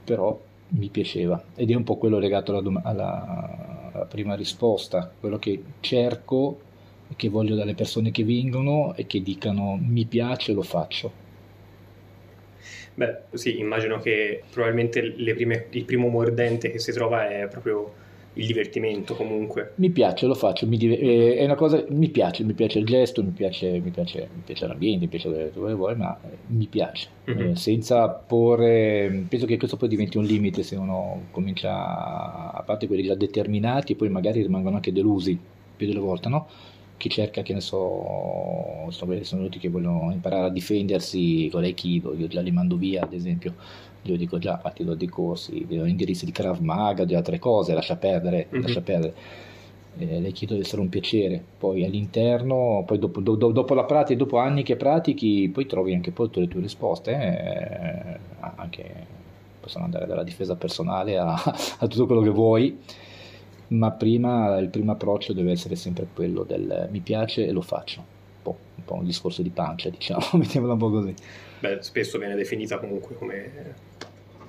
però 0.04 0.48
mi 0.72 0.90
piaceva 0.90 1.42
ed 1.56 1.72
è 1.72 1.74
un 1.74 1.84
po' 1.84 1.98
quello 1.98 2.20
legato 2.20 2.52
alla, 2.52 2.62
dom- 2.62 2.82
alla 2.84 3.79
prima 4.06 4.36
risposta, 4.36 5.12
quello 5.20 5.40
che 5.40 5.62
cerco 5.80 6.62
che 7.16 7.30
voglio 7.30 7.56
dalle 7.56 7.74
persone 7.74 8.12
che 8.12 8.24
vengono 8.24 8.94
e 8.96 9.08
che 9.08 9.24
dicano 9.24 9.80
mi 9.82 10.06
piace, 10.06 10.54
lo 10.54 10.62
faccio 10.62 11.28
Beh, 13.00 13.18
sì, 13.32 13.60
immagino 13.60 13.98
che 14.00 14.44
probabilmente 14.52 15.00
prime, 15.02 15.68
il 15.70 15.86
primo 15.86 16.10
mordente 16.10 16.70
che 16.70 16.80
si 16.80 16.92
trova 16.92 17.30
è 17.30 17.48
proprio 17.48 17.94
il 18.34 18.46
divertimento 18.46 19.16
comunque. 19.16 19.74
Mi 19.76 19.90
piace, 19.90 20.26
lo 20.26 20.34
faccio, 20.36 20.66
div- 20.66 21.02
eh, 21.02 21.36
è 21.38 21.46
una 21.46 21.56
cosa, 21.56 21.84
mi 21.90 22.10
piace, 22.10 22.44
mi 22.44 22.54
piace 22.54 22.80
il 22.80 22.86
gesto, 22.86 23.24
mi 23.24 23.32
piace, 23.32 23.80
mi 23.80 23.90
piace, 23.90 24.30
mi 24.34 24.42
piace 24.46 24.68
l'ambiente, 24.68 25.06
mi 25.06 25.10
piace 25.10 25.52
dove 25.54 25.74
vuoi, 25.74 25.96
ma 25.96 26.18
eh, 26.22 26.38
mi 26.48 26.68
piace, 26.68 27.10
mm-hmm. 27.30 27.50
eh, 27.50 27.56
senza 27.56 28.08
porre, 28.10 29.26
penso 29.28 29.46
che 29.46 29.58
questo 29.58 29.78
poi 29.78 29.90
diventi 29.90 30.18
un 30.18 30.26
limite 30.26 30.64
se 30.64 30.76
uno 30.76 31.24
comincia, 31.32 32.54
a 32.54 32.64
parte 32.66 32.88
quelli 32.88 33.04
già 33.04 33.16
determinati 33.16 33.94
e 33.94 33.96
poi 33.96 34.10
magari 34.10 34.42
rimangono 34.42 34.76
anche 34.76 34.94
delusi 34.94 35.38
più 35.76 35.88
delle 35.88 36.00
volte, 36.00 36.30
no? 36.30 36.48
chi 37.00 37.10
cerca, 37.10 37.42
che 37.42 37.54
ne 37.54 37.62
so, 37.62 38.86
sono 38.90 39.12
venuti 39.12 39.58
che 39.58 39.70
vogliono 39.70 40.12
imparare 40.12 40.48
a 40.48 40.50
difendersi 40.50 41.48
con 41.50 41.62
l'aikido, 41.62 42.14
io 42.14 42.28
già 42.28 42.42
li 42.42 42.52
mando 42.52 42.76
via 42.76 43.04
ad 43.04 43.14
esempio, 43.14 43.56
io 44.04 44.18
dico 44.18 44.38
già 44.38 44.58
fatti 44.58 44.84
dei 44.84 45.08
corsi, 45.08 45.66
dei 45.68 45.90
indirizzi 45.90 46.26
di 46.26 46.32
Krav 46.32 46.60
Maga, 46.60 47.06
di 47.06 47.16
altre 47.16 47.40
cose, 47.40 47.74
lascia 47.74 47.96
perdere, 47.96 48.48
mm-hmm. 48.52 48.62
lascia 48.62 48.82
perdere. 48.82 49.14
Eh, 49.98 50.22
l'aikido 50.22 50.54
deve 50.54 50.66
essere 50.66 50.82
un 50.82 50.90
piacere, 50.90 51.44
poi 51.58 51.84
all'interno, 51.84 52.84
poi 52.86 53.00
dopo, 53.00 53.20
do, 53.20 53.36
dopo, 53.36 53.74
la 53.74 53.84
pratica, 53.84 54.18
dopo 54.18 54.38
anni 54.38 54.64
che 54.64 54.78
pratichi, 54.78 55.50
poi 55.50 55.66
trovi 55.66 55.94
anche 55.94 56.12
poi 56.12 56.28
tutte 56.28 56.40
le 56.42 56.48
tue 56.48 56.62
risposte, 56.62 57.12
eh, 57.12 58.20
anche 58.56 59.18
possono 59.60 59.84
andare 59.84 60.06
dalla 60.06 60.24
difesa 60.24 60.56
personale 60.56 61.18
a, 61.18 61.34
a 61.34 61.88
tutto 61.88 62.06
quello 62.06 62.22
che 62.22 62.30
vuoi 62.30 62.78
ma 63.70 63.92
prima 63.92 64.58
il 64.58 64.70
primo 64.70 64.92
approccio 64.92 65.34
deve 65.34 65.52
essere 65.52 65.76
sempre 65.76 66.08
quello 66.14 66.44
del 66.44 66.88
mi 66.92 67.00
piace 67.02 67.46
e 67.46 67.52
lo 67.52 67.62
faccio. 67.62 68.00
Un 68.00 68.42
po', 68.42 68.58
un, 68.76 68.84
po 68.84 68.94
un 68.96 69.06
discorso 69.06 69.42
di 69.42 69.50
pancia, 69.50 69.90
diciamo, 69.92 70.26
mettiamola 70.34 70.74
un 70.74 70.80
po' 70.80 70.90
così. 70.90 71.14
Beh, 71.60 71.82
spesso 71.82 72.18
viene 72.18 72.36
definita 72.36 72.78
comunque 72.78 73.16
come 73.16 73.76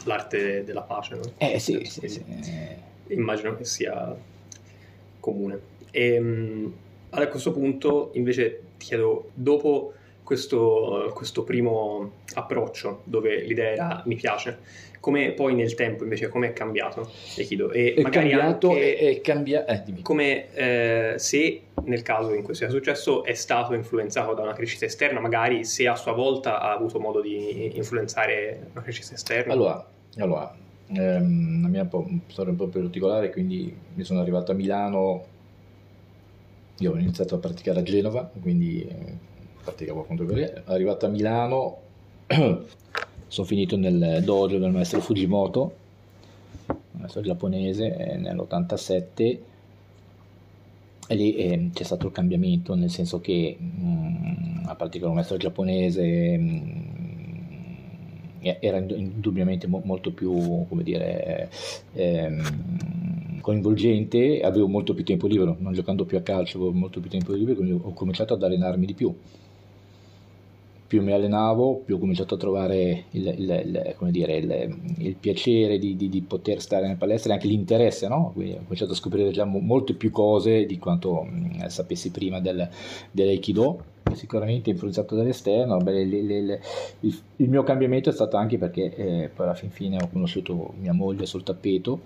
l'arte 0.05 0.64
della 0.64 0.83
pace, 0.83 1.14
no? 1.17 1.23
Eh 1.38 1.59
sì, 1.59 1.85
sì, 1.85 2.09
sì. 2.09 2.25
Immagino 3.09 3.57
che 3.57 3.64
sia 3.64 4.17
comune. 5.19 5.61
E, 5.90 6.14
ehm, 6.14 6.75
a 7.11 7.26
questo 7.29 7.52
punto 7.52 8.11
invece 8.14 8.61
ti 8.79 8.87
chiedo, 8.87 9.31
dopo 9.35 9.95
questo, 10.23 11.11
questo 11.12 11.43
primo 11.43 12.12
approccio 12.35 13.02
dove 13.05 13.40
l'idea 13.43 13.71
era 13.73 14.02
mi 14.07 14.14
piace, 14.14 14.59
come 15.00 15.33
poi 15.33 15.55
nel 15.55 15.75
tempo 15.75 16.05
invece 16.05 16.29
come 16.29 16.49
è 16.49 16.52
cambiato 16.52 17.11
Aikido 17.37 17.73
e 17.73 17.95
è 17.95 18.02
magari 18.02 18.31
cambiato 18.31 18.69
anche 18.69 18.97
è, 18.97 19.21
cambia- 19.23 19.64
eh, 19.64 19.83
come 20.02 20.52
eh, 20.52 21.14
se 21.17 21.62
nel 21.90 22.02
caso 22.02 22.32
in 22.32 22.42
cui 22.42 22.54
sia 22.54 22.70
successo 22.70 23.25
è 23.25 23.35
stato 23.35 23.75
influenzato 23.75 24.32
da 24.32 24.42
una 24.42 24.54
crescita 24.54 24.87
esterna 24.87 25.20
magari 25.20 25.64
se 25.64 25.87
a 25.87 25.97
sua 25.97 26.12
volta 26.12 26.61
ha 26.61 26.73
avuto 26.73 26.99
modo 26.99 27.20
di 27.20 27.76
influenzare 27.76 28.68
una 28.73 28.82
crescita 28.82 29.14
esterna. 29.14 29.52
Allora, 29.52 29.87
allora 30.16 30.54
ehm, 30.87 31.62
la 31.62 31.68
mia 31.68 31.87
storia 31.87 32.52
è 32.52 32.54
un 32.54 32.56
po' 32.56 32.68
particolare 32.68 33.30
quindi 33.30 33.76
mi 33.94 34.04
sono 34.04 34.20
arrivato 34.20 34.52
a 34.52 34.54
Milano 34.54 35.25
io 36.78 36.92
ho 36.92 36.97
iniziato 36.97 37.35
a 37.35 37.38
praticare 37.38 37.80
a 37.80 37.82
Genova 37.82 38.30
quindi 38.40 38.87
eh, 38.87 39.28
praticavo 39.62 40.00
appunto 40.00 40.25
così. 40.25 40.47
Arrivato 40.64 41.06
a 41.06 41.09
Milano 41.09 41.78
sono 43.26 43.47
finito 43.47 43.76
nel 43.76 44.23
dojo 44.25 44.59
del 44.59 44.70
maestro 44.70 45.00
Fujimoto, 45.00 45.75
maestro 46.92 47.20
giapponese, 47.20 47.97
eh, 47.97 48.16
nell'87 48.16 49.38
e 51.11 51.17
lì 51.17 51.35
eh, 51.35 51.71
c'è 51.73 51.83
stato 51.83 52.07
il 52.07 52.12
cambiamento, 52.12 52.76
nel 52.76 52.88
senso 52.88 53.21
che 53.21 53.57
mh, 53.59 53.85
mm, 53.85 54.67
a 54.67 54.76
pratica 54.76 55.09
un 55.09 55.14
maestro 55.14 55.37
giapponese 55.38 56.38
era 58.61 58.79
indubbiamente 58.79 59.67
molto 59.67 60.12
più, 60.12 60.64
come 60.69 60.85
dire, 60.85 61.50
ehm, 61.95 63.40
coinvolgente, 63.40 64.40
avevo 64.40 64.69
molto 64.69 64.95
più 64.95 65.02
tempo 65.02 65.26
libero, 65.26 65.57
non 65.59 65.73
giocando 65.73 66.05
più 66.05 66.17
a 66.17 66.23
calcio, 66.23 66.59
avevo 66.59 66.73
molto 66.73 67.00
più 67.00 67.11
tempo 67.11 67.33
libero, 67.33 67.57
quindi 67.57 67.73
ho 67.73 67.93
cominciato 67.93 68.35
ad 68.35 68.43
allenarmi 68.45 68.87
di 68.87 68.95
più 68.95 69.12
più 70.90 71.04
mi 71.04 71.12
allenavo, 71.12 71.82
più 71.85 71.94
ho 71.94 71.99
cominciato 72.00 72.35
a 72.35 72.37
trovare 72.37 73.04
il, 73.11 73.25
il, 73.28 73.94
il, 74.00 74.11
dire, 74.11 74.38
il 74.99 75.14
piacere 75.14 75.78
di, 75.78 75.94
di, 75.94 76.09
di, 76.09 76.20
poter 76.20 76.61
stare 76.61 76.88
in 76.88 76.97
palestra 76.97 77.30
e 77.30 77.35
anche 77.35 77.47
l'interesse, 77.47 78.09
no? 78.09 78.32
Quindi 78.35 78.54
ho 78.54 78.62
cominciato 78.64 78.90
a 78.90 78.97
scoprire 78.97 79.30
già 79.30 79.44
mo, 79.44 79.61
molte 79.61 79.94
più 79.94 80.11
cose 80.11 80.66
di 80.66 80.80
quanto 80.80 81.23
mh, 81.23 81.68
sapessi 81.68 82.11
prima 82.11 82.40
del, 82.40 82.68
dell'Aikido, 83.12 83.85
sicuramente 84.14 84.70
influenzato 84.70 85.14
dall'esterno. 85.14 85.76
Beh, 85.76 86.04
le, 86.04 86.23
le, 86.23 86.40
le, 86.40 86.61
il, 86.99 87.49
mio 87.49 87.62
cambiamento 87.62 88.11
è 88.11 88.12
stato 88.12 88.37
anche 88.37 88.59
perché 88.59 88.92
eh, 88.92 89.30
poi 89.32 89.47
alla 89.47 89.54
fin 89.54 89.70
fine 89.70 89.97
ho 90.02 90.09
conosciuto 90.12 90.73
mia 90.80 90.92
moglie 90.92 91.25
sul 91.25 91.44
tappeto 91.44 92.00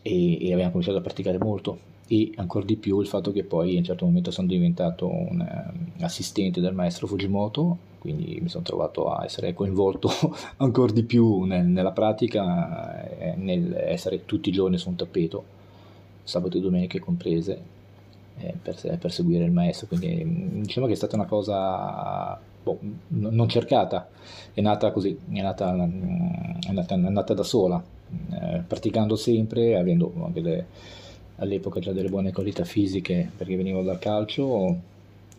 e, 0.00 0.46
e 0.46 0.52
abbiamo 0.52 0.70
cominciato 0.70 0.98
a 0.98 1.02
praticare 1.02 1.38
molto 1.38 1.94
e 2.08 2.32
ancora 2.36 2.64
di 2.64 2.76
più 2.76 3.00
il 3.00 3.08
fatto 3.08 3.32
che 3.32 3.42
poi 3.42 3.74
a 3.74 3.78
un 3.78 3.84
certo 3.84 4.04
momento 4.04 4.30
sono 4.30 4.46
diventato 4.46 5.08
un 5.08 5.40
um, 5.40 6.04
assistente 6.04 6.60
del 6.60 6.74
maestro 6.74 7.06
Fujimoto, 7.06 7.94
quindi 7.98 8.38
mi 8.40 8.48
sono 8.48 8.62
trovato 8.62 9.10
a 9.10 9.24
essere 9.24 9.54
coinvolto 9.54 10.08
ancora 10.58 10.92
di 10.92 11.02
più 11.02 11.42
nel, 11.42 11.66
nella 11.66 11.90
pratica, 11.90 13.08
eh, 13.18 13.34
nel 13.36 13.74
essere 13.74 14.24
tutti 14.24 14.50
i 14.50 14.52
giorni 14.52 14.78
su 14.78 14.88
un 14.88 14.94
tappeto, 14.94 15.44
sabato 16.22 16.58
e 16.58 16.60
domeniche 16.60 17.00
comprese, 17.00 17.60
eh, 18.38 18.54
per, 18.62 18.98
per, 18.98 19.10
seguire 19.10 19.44
il 19.44 19.52
maestro. 19.52 19.88
Quindi 19.88 20.24
mm, 20.24 20.62
diciamo 20.62 20.86
che 20.86 20.92
è 20.92 20.96
stata 20.96 21.16
una 21.16 21.26
cosa 21.26 22.38
boh, 22.62 22.78
non 23.08 23.48
cercata, 23.48 24.08
è 24.54 24.60
nata 24.60 24.92
così, 24.92 25.18
è 25.32 25.42
nata, 25.42 25.72
mm, 25.72 26.60
è 26.68 26.72
nata, 26.72 26.94
è 26.94 26.98
nata 26.98 27.34
da 27.34 27.42
sola, 27.42 27.82
eh, 28.30 28.62
praticando 28.64 29.16
sempre, 29.16 29.76
avendo 29.76 30.12
delle 30.32 30.66
all'epoca 31.36 31.80
già 31.80 31.92
delle 31.92 32.08
buone 32.08 32.32
qualità 32.32 32.64
fisiche 32.64 33.30
perché 33.36 33.56
venivo 33.56 33.82
dal 33.82 33.98
calcio, 33.98 34.76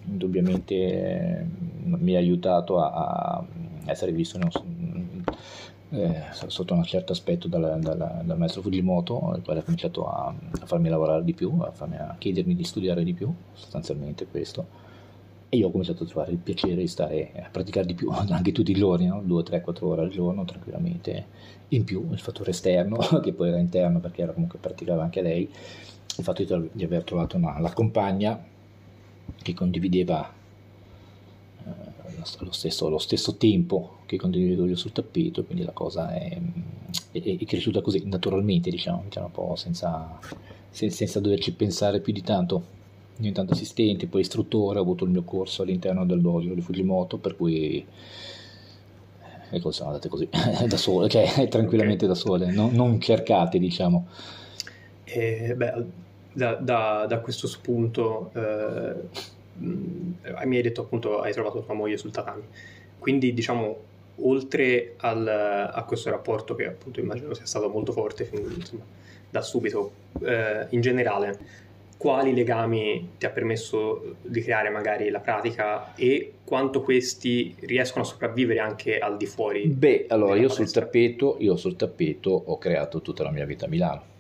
indubbiamente 0.06 0.76
eh, 0.76 1.46
mi 1.84 2.16
ha 2.16 2.20
aiutato 2.20 2.80
a, 2.80 3.46
essere 3.86 4.12
visto 4.12 4.38
eh, 5.90 6.22
sotto 6.48 6.74
un 6.74 6.84
certo 6.84 7.14
aspetto 7.14 7.48
dal, 7.48 7.80
dal, 7.80 8.22
dal, 8.24 8.38
maestro 8.38 8.62
Fujimoto, 8.62 9.34
il 9.36 9.42
quale 9.44 9.62
ha 9.62 9.64
cominciato 9.64 10.08
a, 10.08 10.34
a, 10.60 10.66
farmi 10.66 10.90
lavorare 10.90 11.24
di 11.24 11.34
più, 11.34 11.54
a, 11.62 11.72
farmi, 11.72 11.96
a 11.96 12.16
chiedermi 12.18 12.56
di 12.56 12.64
studiare 12.64 13.04
di 13.04 13.14
più, 13.14 13.34
sostanzialmente 13.54 14.28
questo. 14.28 14.86
E 15.50 15.58
io 15.58 15.68
ho 15.68 15.72
cominciato 15.72 16.04
a 16.04 16.06
trovare 16.06 16.32
il 16.32 16.38
piacere 16.38 16.76
di 16.76 16.88
stare 16.88 17.32
a 17.42 17.50
praticare 17.50 17.86
di 17.86 17.94
più, 17.94 18.10
anche 18.12 18.52
tutti 18.52 18.72
i 18.72 18.76
giorni, 18.76 19.08
no? 19.08 19.22
2, 19.24 19.44
3, 19.44 19.62
4 19.62 19.88
ore 19.88 20.02
al 20.02 20.10
giorno, 20.10 20.44
tranquillamente. 20.44 21.56
In 21.70 21.84
più 21.84 22.08
il 22.12 22.20
fattore 22.20 22.52
esterno, 22.52 22.98
che 23.22 23.34
poi 23.34 23.50
era 23.50 23.58
interno 23.58 24.00
perché 24.00 24.22
era 24.22 24.34
comunque 24.34 24.60
praticava 24.60 25.04
anche 25.04 25.22
lei, 25.22 25.50
il 26.18 26.24
fatto 26.24 26.44
di, 26.44 26.70
di 26.72 26.84
aver 26.84 27.04
trovato 27.04 27.38
una, 27.38 27.60
la 27.60 27.72
compagna 27.72 28.44
che 29.42 29.54
condivideva 29.54 30.34
eh, 31.64 31.70
lo, 32.40 32.52
stesso, 32.52 32.90
lo, 32.90 32.98
stesso, 32.98 33.36
tempo 33.36 33.98
che 34.06 34.18
condivido 34.18 34.66
io 34.66 34.76
sul 34.76 34.92
tappeto, 34.92 35.44
quindi 35.44 35.64
la 35.64 35.72
cosa 35.72 36.14
è, 36.14 36.38
è, 37.12 37.20
è 37.22 37.46
cresciuta 37.46 37.82
così 37.82 38.04
naturalmente, 38.06 38.70
diciamo, 38.70 39.04
diciamo 39.06 39.28
un 39.28 39.32
po' 39.32 39.56
senza, 39.56 40.20
senza 40.72 41.20
doverci 41.20 41.54
pensare 41.54 42.00
più 42.02 42.12
di 42.12 42.22
tanto 42.22 42.76
diventando 43.18 43.54
assistente, 43.54 44.08
poi 44.08 44.22
istruttore, 44.22 44.80
ho 44.80 44.82
avuto 44.82 45.04
il 45.04 45.12
mio 45.12 45.24
corso 45.24 45.64
all'interno 45.64 46.06
del 46.06 46.22
dojo 46.22 46.54
di 46.54 46.62
Fujimoto, 46.62 47.18
per 47.18 47.36
cui 47.36 47.78
eh, 47.78 47.86
le 49.50 49.60
cose 49.60 49.78
sono 49.78 49.90
andate 49.90 50.10
così, 50.10 50.28
da 50.68 50.78
sole, 50.78 51.10
cioè 51.10 51.48
tranquillamente 51.48 52.06
okay. 52.06 52.16
da 52.16 52.22
sole, 52.22 52.52
non, 52.52 52.74
non 52.74 53.00
cercate, 53.00 53.60
diciamo. 53.60 54.08
Eh, 55.04 55.54
beh, 55.56 56.06
da, 56.38 56.54
da, 56.54 57.06
da 57.08 57.20
questo 57.20 57.48
spunto 57.48 58.30
eh, 58.36 58.94
mi 59.58 60.56
hai 60.56 60.62
detto 60.62 60.82
appunto 60.82 61.22
hai 61.22 61.34
trovato 61.34 61.64
tua 61.64 61.74
moglie 61.74 61.98
sul 61.98 62.12
tatami 62.12 62.44
quindi 63.00 63.34
diciamo 63.34 63.76
oltre 64.18 64.94
al, 64.98 65.28
a 65.28 65.84
questo 65.84 66.12
rapporto 66.12 66.54
che 66.54 66.68
appunto 66.68 67.00
immagino 67.00 67.34
sia 67.34 67.46
stato 67.46 67.70
molto 67.70 67.92
forte 67.92 68.30
insomma, 68.32 68.84
da 69.30 69.42
subito 69.42 69.92
eh, 70.22 70.68
in 70.70 70.82
generale 70.82 71.40
quali 71.98 72.34
legami 72.34 73.14
ti 73.18 73.26
ha 73.26 73.30
permesso 73.32 74.16
di 74.22 74.42
creare 74.42 74.70
magari 74.70 75.10
la 75.10 75.20
pratica 75.20 75.96
e 75.96 76.34
quanto 76.44 76.82
questi 76.82 77.56
riescono 77.62 78.04
a 78.04 78.08
sopravvivere 78.08 78.60
anche 78.60 79.00
al 79.00 79.18
di 79.18 79.26
fuori 79.26 79.66
beh 79.66 80.06
allora 80.10 80.36
io 80.36 80.48
sul, 80.48 80.72
tappeto, 80.72 81.38
io 81.40 81.56
sul 81.58 81.76
tappeto 81.76 82.30
ho 82.30 82.58
creato 82.58 83.02
tutta 83.02 83.24
la 83.24 83.32
mia 83.32 83.46
vita 83.46 83.66
a 83.66 83.70
Milano. 83.70 84.16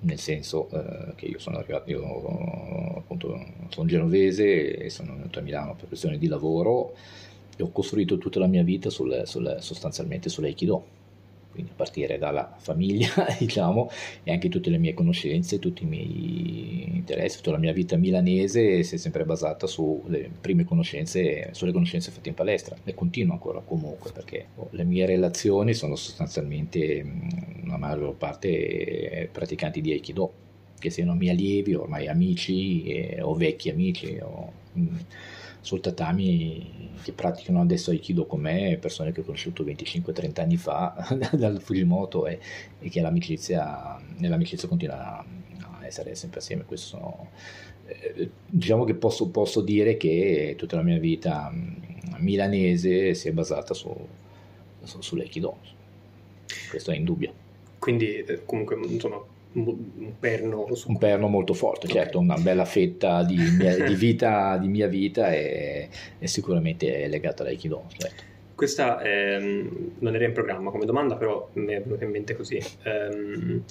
Nel 0.00 0.18
senso 0.18 0.68
eh, 0.70 1.14
che 1.16 1.26
io 1.26 1.40
sono 1.40 1.58
arrivato, 1.58 1.90
io 1.90 2.96
appunto 2.98 3.36
sono 3.68 3.88
genovese 3.88 4.76
e 4.76 4.90
sono 4.90 5.14
venuto 5.14 5.40
a 5.40 5.42
Milano 5.42 5.74
per 5.74 5.88
questioni 5.88 6.18
di 6.18 6.28
lavoro 6.28 6.94
e 7.56 7.62
ho 7.62 7.70
costruito 7.72 8.16
tutta 8.16 8.38
la 8.38 8.46
mia 8.46 8.62
vita 8.62 8.90
sul, 8.90 9.22
sul, 9.24 9.56
sostanzialmente 9.58 10.28
sull'Aikido 10.28 10.96
quindi 11.58 11.72
a 11.72 11.76
partire 11.76 12.18
dalla 12.18 12.54
famiglia, 12.56 13.08
diciamo, 13.36 13.90
e 14.22 14.30
anche 14.30 14.48
tutte 14.48 14.70
le 14.70 14.78
mie 14.78 14.94
conoscenze, 14.94 15.58
tutti 15.58 15.82
i 15.82 15.86
miei 15.86 16.84
interessi, 16.94 17.38
tutta 17.38 17.50
la 17.50 17.58
mia 17.58 17.72
vita 17.72 17.96
milanese 17.96 18.84
si 18.84 18.94
è 18.94 18.98
sempre 18.98 19.24
basata 19.24 19.66
sulle 19.66 20.30
prime 20.40 20.64
conoscenze, 20.64 21.48
sulle 21.52 21.72
conoscenze 21.72 22.12
fatte 22.12 22.28
in 22.28 22.36
palestra. 22.36 22.76
E 22.84 22.94
continuo 22.94 23.32
ancora 23.32 23.60
comunque 23.60 24.12
perché 24.12 24.46
le 24.70 24.84
mie 24.84 25.04
relazioni 25.04 25.74
sono 25.74 25.96
sostanzialmente 25.96 27.04
una 27.64 27.76
maggior 27.76 28.14
parte 28.14 29.28
praticanti 29.32 29.80
di 29.80 29.90
Aikido, 29.90 30.32
che 30.78 30.90
siano 30.90 31.14
miei 31.14 31.32
allievi, 31.32 31.74
ormai 31.74 32.06
amici 32.06 32.84
eh, 32.84 33.20
o 33.20 33.34
vecchi 33.34 33.68
amici 33.68 34.16
o 34.22 34.52
sul 35.68 35.82
tatami 35.82 36.96
che 37.02 37.12
praticano 37.12 37.60
adesso 37.60 37.90
Aikido 37.90 38.24
con 38.24 38.40
me, 38.40 38.78
persone 38.80 39.12
che 39.12 39.20
ho 39.20 39.22
conosciuto 39.22 39.62
25-30 39.64 40.40
anni 40.40 40.56
fa 40.56 40.96
dal 41.36 41.60
Fujimoto 41.60 42.26
e, 42.26 42.40
e 42.80 42.88
che 42.88 43.02
l'amicizia, 43.02 44.00
l'amicizia 44.18 44.66
continua 44.66 45.18
a 45.18 45.86
essere 45.86 46.14
sempre 46.14 46.38
assieme. 46.38 46.64
Questo 46.64 46.86
sono, 46.86 47.28
eh, 47.84 48.30
diciamo 48.46 48.84
che 48.84 48.94
posso, 48.94 49.28
posso, 49.28 49.60
dire 49.60 49.98
che 49.98 50.54
tutta 50.56 50.76
la 50.76 50.82
mia 50.82 50.98
vita 50.98 51.50
mm, 51.52 51.74
milanese 52.16 53.12
si 53.12 53.28
è 53.28 53.32
basata 53.32 53.74
su, 53.74 53.94
su, 54.84 55.02
sull'Aikido, 55.02 55.54
questo 56.70 56.92
è 56.92 56.96
indubbio. 56.96 57.30
Quindi 57.78 58.20
eh, 58.20 58.42
comunque 58.46 58.78
insomma 58.86 59.22
un 59.66 60.18
perno, 60.18 60.66
un 60.86 60.98
perno 60.98 61.28
molto 61.28 61.54
forte, 61.54 61.86
okay. 61.86 62.02
certo, 62.02 62.18
una 62.18 62.36
bella 62.36 62.64
fetta 62.64 63.22
di, 63.24 63.36
mia, 63.36 63.76
di, 63.84 63.94
vita, 63.94 64.56
di 64.58 64.68
mia 64.68 64.86
vita 64.86 65.28
è, 65.32 65.88
è 66.18 66.26
sicuramente 66.26 67.06
legata 67.08 67.42
all'Aikido. 67.42 67.84
Certo. 67.96 68.22
Questa 68.54 69.00
ehm, 69.02 69.92
non 69.98 70.14
era 70.14 70.24
in 70.24 70.32
programma 70.32 70.70
come 70.70 70.84
domanda, 70.84 71.16
però 71.16 71.48
mi 71.54 71.72
è 71.72 71.80
venuta 71.80 72.04
in 72.04 72.10
mente 72.10 72.34
così. 72.34 72.60
Ehm, 72.82 73.62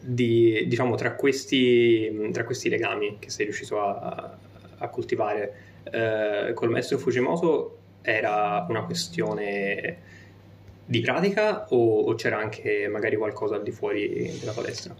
di, 0.00 0.64
diciamo, 0.66 0.96
tra 0.96 1.14
questi, 1.14 2.28
tra 2.32 2.44
questi, 2.44 2.68
legami 2.68 3.16
che 3.18 3.30
sei 3.30 3.46
riuscito 3.46 3.80
a, 3.80 4.36
a 4.76 4.88
coltivare 4.88 5.54
eh, 5.84 6.52
col 6.54 6.70
maestro 6.70 6.98
Fujimoto 6.98 7.78
era 8.02 8.66
una 8.68 8.84
questione 8.84 10.12
di 10.86 11.00
pratica 11.00 11.66
o, 11.70 12.00
o, 12.00 12.14
c'era 12.14 12.38
anche 12.38 12.88
magari 12.88 13.16
qualcosa 13.16 13.56
al 13.56 13.62
di 13.62 13.70
fuori 13.70 14.36
della 14.38 14.52
palestra? 14.52 14.94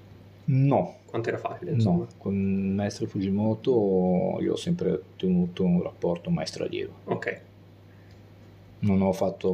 No. 0.46 0.96
Quanto 1.06 1.28
era 1.28 1.38
facile? 1.38 1.72
Insomma? 1.72 1.98
No, 1.98 2.08
con 2.18 2.34
il 2.34 2.72
maestro 2.74 3.06
Fujimoto 3.06 4.38
io 4.40 4.52
ho 4.52 4.56
sempre 4.56 5.00
tenuto 5.16 5.64
un 5.64 5.82
rapporto 5.82 6.30
maestro-allievo. 6.30 6.92
Ok. 7.04 7.40
Non, 8.80 8.98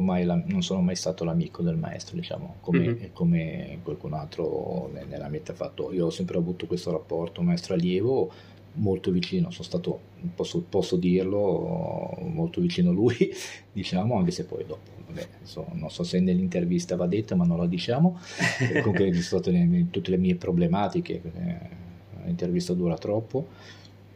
mai 0.01 0.25
la, 0.25 0.41
non 0.45 0.61
sono 0.61 0.81
mai 0.81 0.95
stato 0.95 1.23
l'amico 1.23 1.61
del 1.61 1.77
maestro, 1.77 2.17
diciamo, 2.17 2.55
come, 2.59 2.79
mm-hmm. 2.79 3.13
come 3.13 3.79
qualcun 3.81 4.13
altro 4.13 4.89
nella 5.07 5.29
mia 5.29 5.41
ha 5.45 5.53
fatto. 5.53 5.93
Io 5.93 6.07
ho 6.07 6.09
sempre 6.09 6.37
avuto 6.37 6.65
questo 6.65 6.91
rapporto 6.91 7.41
maestro-allievo 7.41 8.31
molto 8.73 9.11
vicino, 9.11 9.51
sono 9.51 9.63
stato, 9.63 9.99
posso, 10.35 10.63
posso 10.67 10.95
dirlo, 10.95 12.17
molto 12.21 12.61
vicino 12.61 12.89
a 12.89 12.93
lui, 12.93 13.15
diciamo, 13.71 14.17
anche 14.17 14.31
se 14.31 14.45
poi 14.45 14.65
dopo, 14.65 14.89
vabbè, 15.07 15.27
so, 15.43 15.65
non 15.73 15.89
so 15.89 16.03
se 16.03 16.19
nell'intervista 16.19 16.95
va 16.95 17.07
detta, 17.07 17.35
ma 17.35 17.45
non 17.45 17.57
la 17.57 17.67
diciamo, 17.67 18.19
comunque 18.81 19.13
ci 19.13 19.21
sono 19.21 19.41
state 19.41 19.87
tutte 19.89 20.11
le 20.11 20.17
mie 20.17 20.35
problematiche, 20.35 21.21
eh, 21.21 21.79
l'intervista 22.25 22.73
dura 22.73 22.97
troppo, 22.97 23.47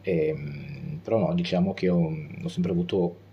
e, 0.02 0.28
ehm, 0.28 1.00
però 1.02 1.18
no, 1.18 1.34
diciamo 1.34 1.74
che 1.74 1.88
ho, 1.88 2.12
ho 2.42 2.48
sempre 2.48 2.70
avuto 2.72 3.24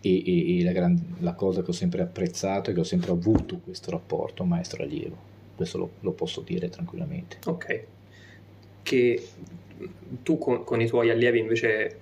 e, 0.00 0.22
e, 0.24 0.58
e 0.58 0.62
la, 0.62 0.72
gran, 0.72 1.16
la, 1.18 1.34
cosa 1.34 1.62
che 1.62 1.70
ho 1.70 1.74
sempre 1.74 2.02
apprezzato 2.02 2.70
è 2.70 2.72
che 2.72 2.80
ho 2.80 2.84
sempre 2.84 3.10
avuto 3.10 3.58
questo 3.58 3.90
rapporto 3.90 4.44
maestro-allievo, 4.44 5.16
questo 5.54 5.78
lo, 5.78 5.90
lo 6.00 6.12
posso 6.12 6.40
dire 6.40 6.68
tranquillamente. 6.68 7.38
Ok, 7.44 7.84
che 8.82 9.22
tu 10.22 10.38
con, 10.38 10.64
con, 10.64 10.80
i 10.80 10.86
tuoi 10.86 11.10
allievi 11.10 11.38
invece 11.38 11.98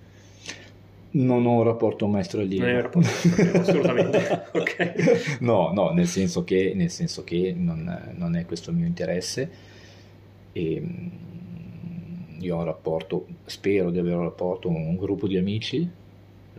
Non 1.12 1.46
ho 1.46 1.58
un 1.58 1.62
rapporto 1.62 2.06
maestro 2.06 2.40
allievo. 2.40 2.64
Non 2.64 2.70
hai 2.70 2.76
un 2.76 2.82
rapporto 2.82 3.08
maestro 3.08 3.60
assolutamente. 3.60 4.42
ok. 4.52 5.38
No, 5.40 5.72
no, 5.72 5.90
nel 5.90 6.06
senso 6.06 6.44
che, 6.44 6.72
nel 6.74 6.90
senso 6.90 7.24
che 7.24 7.54
non, 7.56 8.14
non 8.16 8.36
è 8.36 8.44
questo 8.44 8.70
il 8.70 8.76
mio 8.76 8.86
interesse. 8.86 9.50
E, 10.52 10.80
mm, 10.80 11.08
io 12.40 12.56
ho 12.56 12.58
un 12.58 12.64
rapporto, 12.64 13.26
spero 13.46 13.90
di 13.90 13.98
avere 13.98 14.16
un 14.16 14.24
rapporto 14.24 14.68
con 14.68 14.80
un 14.80 14.96
gruppo 14.96 15.26
di 15.26 15.36
amici 15.36 15.88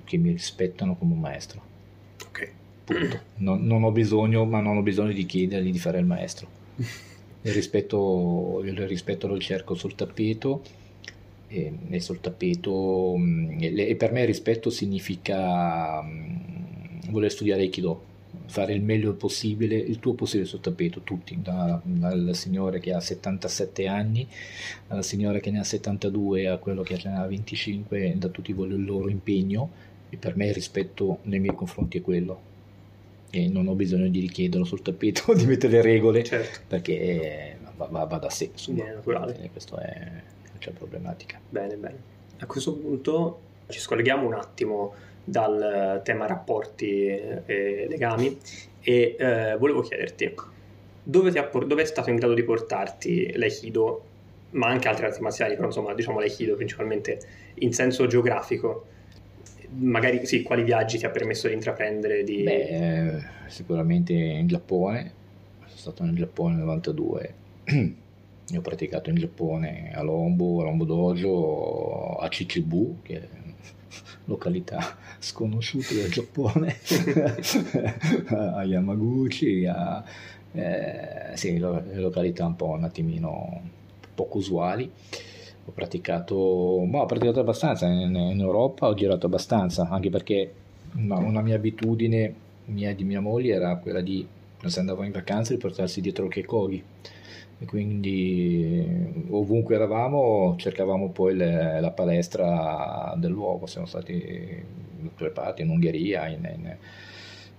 che 0.04 0.18
mi 0.18 0.32
rispettano 0.32 0.96
come 0.96 1.14
un 1.14 1.20
maestro. 1.20 1.62
Ok. 2.26 2.52
Punto. 2.86 3.20
Non, 3.36 3.66
non 3.66 3.84
ho 3.84 3.92
bisogno, 3.92 4.46
ma 4.46 4.60
non 4.60 4.78
ho 4.78 4.82
bisogno 4.82 5.14
di 5.14 5.26
chiedergli 5.26 5.72
di 5.72 5.80
fare 5.80 6.00
il 6.00 6.06
maestro. 6.06 6.48
Il 6.76 7.54
rispetto, 7.54 8.62
il 8.64 8.88
rispetto 8.88 9.28
lo 9.28 9.38
cerco 9.38 9.76
sul 9.76 9.96
tappeto 9.96 10.64
e, 11.50 11.74
e 11.90 12.00
sul 12.00 12.22
tappeto 12.22 13.16
mm, 13.18 13.58
e, 13.60 13.96
per 13.96 14.12
me 14.12 14.22
il 14.22 14.28
rispetto 14.28 14.70
significa 14.70 16.02
mm, 16.02 17.10
voler 17.10 17.32
studiare 17.32 17.62
Aikido 17.62 18.08
fare 18.46 18.74
il 18.74 18.82
meglio 18.82 19.14
possibile, 19.14 19.76
il 19.76 20.00
tuo 20.00 20.14
possibile 20.14 20.48
sul 20.48 20.60
tappeto, 20.60 21.02
tutti, 21.02 21.38
da, 21.40 21.80
dal 21.84 22.32
signore 22.34 22.80
che 22.80 22.94
ha 22.94 23.00
77 23.00 23.88
anni 23.88 24.28
alla 24.88 25.04
signora 25.04 25.40
che 25.40 25.52
ne 25.52 25.60
ha 25.60 25.64
72 25.64 26.48
a 26.48 26.58
quello 26.58 26.82
che 26.82 27.00
ne 27.04 27.16
ha 27.16 27.28
25, 27.28 28.16
da 28.18 28.30
tutti 28.30 28.52
voglio 28.54 28.76
il 28.76 28.86
loro 28.86 29.08
impegno 29.08 29.70
e 30.10 30.18
per 30.18 30.36
me 30.36 30.48
il 30.48 30.54
rispetto 30.54 31.20
nei 31.24 31.40
miei 31.40 31.54
confronti 31.54 32.00
è 32.00 32.02
quello 32.02 32.48
e 33.30 33.48
non 33.48 33.68
ho 33.68 33.76
bisogno 33.76 34.08
di 34.08 34.20
richiederlo 34.20 34.66
sul 34.66 34.82
tappeto, 34.82 35.34
di 35.36 35.46
mettere 35.46 35.74
le 35.74 35.82
regole 35.84 36.24
Certo. 36.24 36.60
perché 36.68 37.58
va, 37.76 37.86
va- 37.86 38.06
va 38.06 38.18
da 38.18 38.30
sé, 38.30 38.50
insomma, 38.52 38.86
È 38.86 38.94
naturale. 38.96 39.40
E 39.42 39.52
questo 39.52 39.78
è, 39.78 40.08
c'è 40.60 40.72
problematica. 40.72 41.40
Bene, 41.50 41.76
bene. 41.76 41.98
A 42.40 42.46
questo 42.46 42.74
punto 42.74 43.40
ci 43.68 43.80
scolleghiamo 43.80 44.26
un 44.26 44.34
attimo 44.34 44.94
dal 45.24 46.02
tema 46.04 46.26
rapporti 46.26 47.08
e 47.08 47.86
legami 47.88 48.38
e 48.82 49.16
eh, 49.18 49.56
volevo 49.58 49.82
chiederti 49.82 50.34
dove, 51.04 51.32
ti 51.32 51.38
ha 51.38 51.44
por- 51.44 51.66
dove 51.66 51.82
è 51.82 51.86
stato 51.86 52.10
in 52.10 52.18
grado 52.18 52.34
di 52.34 52.44
portarti 52.44 53.36
l'Aikido, 53.36 54.04
ma 54.52 54.68
anche 54.68 54.88
altre 54.88 55.08
arti 55.08 55.22
marziali, 55.22 55.56
però 55.56 55.68
insomma 55.68 55.94
diciamo 55.94 56.20
l'Aikido 56.20 56.56
principalmente 56.56 57.20
in 57.56 57.74
senso 57.74 58.08
geografico. 58.08 58.86
Magari 59.72 60.26
sì, 60.26 60.42
quali 60.42 60.64
viaggi 60.64 60.98
ti 60.98 61.06
ha 61.06 61.10
permesso 61.10 61.48
di 61.48 61.54
intraprendere? 61.54 62.24
Di... 62.24 62.44
Beh, 62.44 62.68
eh, 62.68 63.24
sicuramente 63.48 64.14
in 64.14 64.48
Giappone, 64.48 65.14
sono 65.66 65.78
stato 65.78 66.04
nel 66.04 66.16
Giappone 66.16 66.56
nel 66.56 66.64
92, 66.64 67.34
io 68.52 68.60
ho 68.60 68.62
praticato 68.62 69.10
in 69.10 69.16
Giappone 69.16 69.92
a 69.94 70.02
Lombo, 70.02 70.62
a 70.62 70.64
Lombo 70.64 70.86
Dojo, 70.86 72.16
a 72.16 72.28
Chichibu, 72.28 73.00
che 73.04 73.22
è 73.22 73.28
località 74.26 74.98
sconosciute 75.20 75.96
del 75.96 76.12
Giappone, 76.12 76.78
a 78.30 78.64
Yamaguchi, 78.64 79.66
a 79.66 80.04
eh, 80.52 81.36
sì, 81.36 81.58
lo- 81.58 81.84
località 81.94 82.46
un 82.46 82.56
po' 82.56 82.70
un 82.70 82.84
attimino 82.84 83.62
poco 84.16 84.38
usuali. 84.38 84.90
Ho 85.66 85.72
praticato, 85.72 86.84
ma 86.90 87.02
ho 87.02 87.06
praticato 87.06 87.40
abbastanza 87.40 87.86
in, 87.86 88.16
in 88.16 88.40
Europa, 88.40 88.88
ho 88.88 88.94
girato 88.96 89.28
abbastanza, 89.28 89.88
anche 89.90 90.10
perché 90.10 90.54
una, 90.96 91.18
una 91.18 91.42
mia 91.42 91.56
abitudine 91.56 92.34
mia 92.66 92.90
e 92.90 92.96
di 92.96 93.04
mia 93.04 93.20
moglie 93.20 93.54
era 93.54 93.76
quella 93.78 94.02
di, 94.02 94.26
se 94.66 94.80
andavo 94.80 95.04
in 95.04 95.12
vacanza, 95.12 95.54
di 95.54 95.60
portarsi 95.60 96.02
dietro 96.02 96.26
il 96.26 96.32
kekogi. 96.32 96.84
E 97.62 97.66
quindi 97.66 99.26
ovunque 99.32 99.76
eravamo 99.76 100.56
cercavamo 100.58 101.10
poi 101.12 101.36
le- 101.36 101.82
la 101.82 101.92
palestra 101.92 103.14
del 103.18 103.32
luogo, 103.32 103.66
siamo 103.66 103.86
stati 103.86 104.64
da 104.98 105.08
tutte 105.10 105.24
le 105.26 105.30
parti, 105.32 105.62
in 105.64 105.70
Ungheria, 105.70 106.28
in, 106.28 106.50
in- 106.56 106.78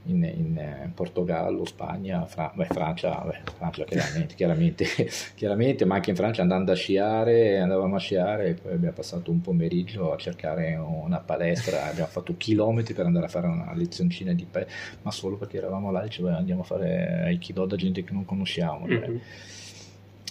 in- 0.04 0.24
in, 0.24 0.90
Portogallo, 0.94 1.66
Spagna, 1.66 2.24
Fra- 2.24 2.50
beh, 2.54 2.64
Francia, 2.70 3.18
beh, 3.26 3.40
Francia 3.58 3.84
chiaramente, 3.84 4.34
chiaramente, 4.34 4.84
chiaramente, 5.36 5.84
ma 5.84 5.96
anche 5.96 6.08
in 6.10 6.16
Francia 6.16 6.40
andando 6.40 6.72
a 6.72 6.74
sciare, 6.74 7.58
andavamo 7.58 7.96
a 7.96 7.98
sciare 7.98 8.48
e 8.48 8.54
poi 8.54 8.72
abbiamo 8.72 8.94
passato 8.94 9.30
un 9.30 9.42
pomeriggio 9.42 10.12
a 10.12 10.16
cercare 10.16 10.76
una 10.76 11.18
palestra, 11.18 11.84
abbiamo 11.84 12.08
fatto 12.08 12.34
chilometri 12.38 12.94
per 12.94 13.04
andare 13.04 13.26
a 13.26 13.28
fare 13.28 13.48
una 13.48 13.70
lezioncina 13.74 14.32
di 14.32 14.46
pe- 14.50 14.66
ma 15.02 15.10
solo 15.10 15.36
perché 15.36 15.58
eravamo 15.58 15.90
là 15.90 16.00
e 16.00 16.04
dicevamo 16.06 16.38
andiamo 16.38 16.62
a 16.62 16.64
fare 16.64 17.20
Aikido 17.24 17.66
da 17.66 17.76
gente 17.76 18.02
che 18.02 18.14
non 18.14 18.24
conosciamo. 18.24 18.88
cioè. 18.88 19.10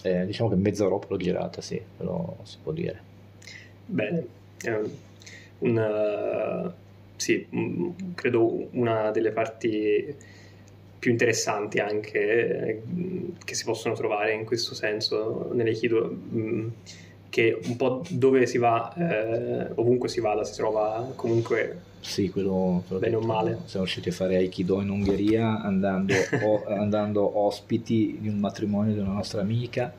Eh, 0.02 0.26
diciamo 0.26 0.50
che 0.50 0.56
mezza 0.56 0.84
Europa 0.84 1.08
l'ho 1.10 1.18
girata, 1.18 1.62
sì, 1.62 1.82
quello 1.98 2.38
si 2.44 2.58
può 2.62 2.72
dire. 2.72 3.04
Bene, 3.86 4.28
è 4.62 4.70
un, 4.70 4.90
un, 5.60 5.78
eh, 5.78 6.72
sì, 7.16 7.46
un- 7.52 8.14
credo 8.16 8.68
una 8.72 9.12
delle 9.12 9.32
parti 9.32 10.16
più 11.00 11.12
interessanti 11.12 11.80
anche 11.80 12.20
eh, 12.68 12.82
che 13.44 13.56
si 13.56 13.64
possono 13.64 13.96
trovare 13.96 14.34
in 14.34 14.46
questo 14.46 14.76
senso 14.76 15.50
nell'Aikido, 15.54 16.08
mh, 16.10 16.68
che 17.30 17.60
un 17.66 17.76
po' 17.76 18.04
dove 18.10 18.46
si 18.46 18.58
va, 18.58 18.94
eh, 18.96 19.72
ovunque 19.76 20.10
si 20.10 20.20
vada, 20.20 20.44
si 20.44 20.56
trova 20.56 21.12
comunque 21.16 21.82
Sì, 22.02 22.30
quello, 22.30 22.84
quello 22.88 23.02
Bene 23.02 23.16
o 23.16 23.22
male. 23.22 23.60
Siamo 23.66 23.86
riusciti 23.86 24.10
a 24.10 24.12
fare 24.14 24.38
Aikido 24.38 24.82
in 24.82 24.90
Ungheria 24.90 25.62
andando, 25.62 26.14
o- 26.44 26.64
andando 26.68 27.40
ospiti 27.40 28.18
di 28.20 28.28
un 28.30 28.40
matrimonio 28.40 28.94
di 28.94 29.00
una 29.00 29.14
nostra 29.14 29.42
amica 29.42 29.94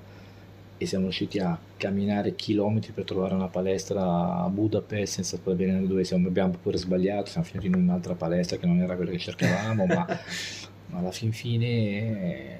e 0.78 0.86
siamo 0.86 1.04
riusciti 1.04 1.38
a 1.38 1.58
camminare 1.76 2.34
chilometri 2.34 2.92
per 2.92 3.04
trovare 3.04 3.34
una 3.34 3.48
palestra 3.48 4.02
a 4.42 4.48
Budapest 4.48 5.14
senza 5.14 5.36
sapere 5.36 5.86
dove 5.86 6.04
siamo. 6.04 6.26
Abbiamo 6.28 6.54
pure 6.60 6.78
sbagliato, 6.78 7.26
siamo 7.26 7.46
finiti 7.46 7.66
in 7.66 7.74
un'altra 7.74 8.14
palestra 8.14 8.56
che 8.56 8.66
non 8.66 8.80
era 8.80 8.96
quella 8.96 9.10
che 9.10 9.18
cercavamo, 9.18 9.84
ma, 9.84 10.06
ma 10.86 10.98
alla 10.98 11.12
fin 11.12 11.32
fine 11.32 11.66
eh, 11.66 12.58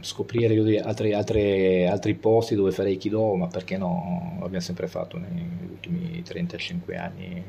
scoprire 0.00 0.54
io 0.54 0.62
di- 0.64 0.78
altri, 0.78 1.12
altre- 1.12 1.86
altri 1.88 2.14
posti 2.14 2.54
dove 2.54 2.70
fare 2.72 2.88
Aikido, 2.90 3.34
ma 3.34 3.46
perché 3.48 3.76
no? 3.76 4.36
L'abbiamo 4.40 4.60
sempre 4.60 4.86
fatto 4.88 5.18
negli 5.18 5.44
ultimi 5.70 6.22
35 6.22 6.96
anni 6.96 7.42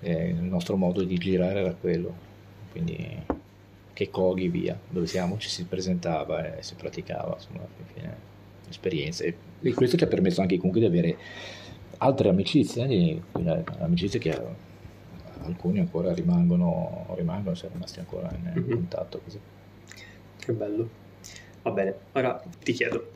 eh, 0.00 0.28
il 0.28 0.42
nostro 0.42 0.76
modo 0.76 1.02
di 1.02 1.16
girare 1.18 1.60
era 1.60 1.74
quello 1.74 2.26
quindi 2.70 3.24
che 3.92 4.10
coghi 4.10 4.48
via 4.48 4.78
dove 4.88 5.06
siamo 5.06 5.38
ci 5.38 5.48
si 5.48 5.64
presentava 5.64 6.56
e 6.56 6.62
si 6.62 6.74
praticava 6.76 7.34
insomma 7.34 7.58
alla 7.60 7.68
fine 7.92 8.16
esperienze 8.68 9.36
e 9.60 9.72
questo 9.74 9.96
ci 9.96 10.04
ha 10.04 10.06
permesso 10.06 10.40
anche 10.40 10.56
comunque 10.56 10.80
di 10.80 10.86
avere 10.86 11.16
altre 11.98 12.28
amicizie 12.28 12.84
eh, 12.84 12.88
di- 12.88 13.22
amicizie 13.80 14.20
che 14.20 14.30
eh, 14.30 14.40
alcuni 15.42 15.80
ancora 15.80 16.12
rimangono 16.14 17.06
rimangono 17.16 17.56
siamo 17.56 17.74
rimasti 17.74 17.98
ancora 17.98 18.28
in, 18.36 18.52
in 18.54 18.62
Mhm. 18.62 18.70
contatto 18.74 19.20
così. 19.24 19.40
Che 20.48 20.54
bello. 20.54 20.88
Va 21.60 21.70
bene, 21.72 21.94
ora 22.12 22.42
ti 22.64 22.72
chiedo. 22.72 23.08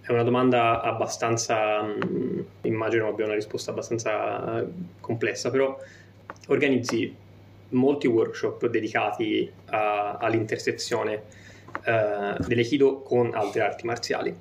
È 0.00 0.10
una 0.10 0.24
domanda 0.24 0.80
abbastanza, 0.80 1.82
mh, 1.82 2.46
immagino 2.62 3.06
abbia 3.06 3.26
una 3.26 3.34
risposta 3.34 3.70
abbastanza 3.70 4.60
eh, 4.60 4.66
complessa, 4.98 5.52
però 5.52 5.78
organizzi 6.48 7.14
molti 7.68 8.08
workshop 8.08 8.66
dedicati 8.66 9.48
a- 9.66 10.16
all'intersezione 10.16 11.22
eh, 11.84 12.34
dell'Aikido 12.44 13.02
con 13.02 13.32
altre 13.34 13.60
arti 13.60 13.86
marziali. 13.86 14.34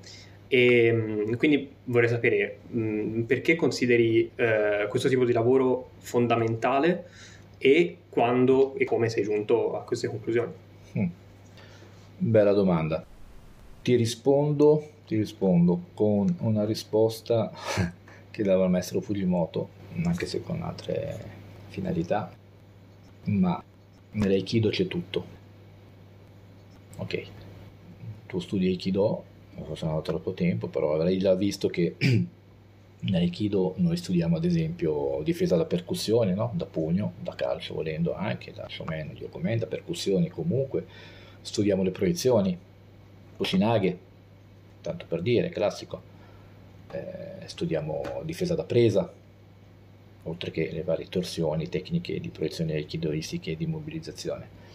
E 0.47 0.91
mh, 0.91 1.37
quindi 1.37 1.71
vorrei 1.83 2.09
sapere 2.09 2.61
mh, 2.67 3.21
perché 3.27 3.53
consideri 3.53 4.31
eh, 4.33 4.87
questo 4.89 5.07
tipo 5.07 5.23
di 5.23 5.33
lavoro 5.33 5.91
fondamentale 5.99 7.09
e 7.59 7.97
quando 8.09 8.73
e 8.73 8.85
come 8.85 9.07
sei 9.07 9.21
giunto 9.21 9.77
a 9.77 9.83
queste 9.83 10.07
conclusioni. 10.07 10.51
Mm. 10.97 11.05
Bella 12.19 12.51
domanda. 12.51 13.05
Ti 13.83 13.93
rispondo, 13.93 14.89
ti 15.05 15.15
rispondo 15.17 15.89
con 15.93 16.35
una 16.39 16.65
risposta 16.65 17.51
che 18.31 18.41
dava 18.43 18.63
il 18.63 18.71
maestro 18.71 19.01
Fujimoto, 19.01 19.69
anche 20.03 20.25
se 20.25 20.41
con 20.41 20.63
altre 20.63 21.15
finalità, 21.67 22.35
ma 23.25 23.63
nell'Aikido 24.13 24.69
c'è 24.69 24.87
tutto. 24.87 25.25
Ok, 26.95 27.23
tu 28.25 28.39
studi 28.39 28.65
Aikido, 28.65 29.23
non 29.53 29.77
sono 29.77 30.01
troppo 30.01 30.33
tempo, 30.33 30.69
però 30.69 30.95
avrei 30.95 31.19
già 31.19 31.35
visto 31.35 31.67
che 31.67 31.97
nell'Aikido 33.01 33.75
noi 33.77 33.95
studiamo 33.95 34.37
ad 34.37 34.43
esempio 34.43 35.21
difesa 35.23 35.55
da 35.55 35.65
percussione, 35.65 36.33
no? 36.33 36.51
da 36.55 36.65
pugno, 36.65 37.13
da 37.21 37.35
calcio 37.35 37.75
volendo 37.75 38.15
anche, 38.15 38.53
da 38.53 38.67
shomen, 38.67 39.11
yokomen, 39.15 39.59
da 39.59 39.67
percussioni 39.67 40.29
comunque, 40.29 41.15
studiamo 41.47 41.81
le 41.81 41.91
proiezioni, 41.91 42.57
Oshinage, 43.37 43.97
tanto 44.81 45.05
per 45.07 45.21
dire, 45.21 45.49
classico. 45.49 46.15
Eh, 46.91 47.47
studiamo 47.47 48.21
difesa 48.23 48.53
da 48.53 48.63
presa, 48.63 49.11
oltre 50.23 50.51
che 50.51 50.69
le 50.71 50.83
varie 50.83 51.07
torsioni, 51.07 51.69
tecniche 51.69 52.19
di 52.19 52.29
proiezione 52.29 52.73
aikidoistiche 52.73 53.51
e 53.51 53.55
di 53.55 53.65
mobilizzazione. 53.65 54.65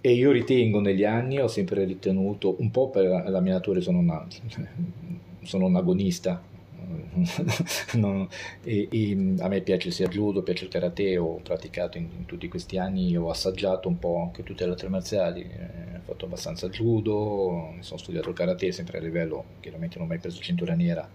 E 0.00 0.12
io 0.12 0.30
ritengo 0.30 0.80
negli 0.80 1.04
anni, 1.04 1.38
ho 1.38 1.48
sempre 1.48 1.84
ritenuto, 1.84 2.56
un 2.58 2.70
po' 2.70 2.88
per 2.88 3.28
la 3.28 3.40
mia 3.40 3.52
natura, 3.54 3.80
sono, 3.80 3.98
una, 3.98 4.26
sono 5.42 5.66
un 5.66 5.76
agonista, 5.76 6.42
non, 7.94 8.28
e, 8.62 8.88
e, 8.90 9.34
a 9.38 9.48
me 9.48 9.60
piace 9.60 9.90
sia 9.90 10.06
il 10.06 10.12
judo, 10.12 10.42
piace 10.42 10.64
il 10.64 10.70
karate, 10.70 11.16
ho 11.18 11.40
praticato 11.42 11.98
in, 11.98 12.08
in, 12.16 12.24
tutti 12.26 12.48
questi 12.48 12.78
anni, 12.78 13.16
ho 13.16 13.28
assaggiato 13.30 13.88
un 13.88 13.98
po' 13.98 14.20
anche 14.22 14.42
tutte 14.42 14.64
le 14.64 14.70
altre 14.70 14.88
marziali, 14.88 15.42
eh, 15.42 15.96
ho 15.96 16.02
fatto 16.04 16.26
abbastanza 16.26 16.68
judo, 16.68 17.72
mi 17.74 17.82
sono 17.82 17.98
studiato 17.98 18.28
il 18.28 18.34
karate 18.34 18.70
sempre 18.70 18.98
a 18.98 19.00
livello, 19.00 19.44
chiaramente 19.60 19.98
non 19.98 20.06
ho 20.06 20.08
mai 20.10 20.18
preso 20.18 20.40
cintura 20.40 20.74
nera 20.74 21.08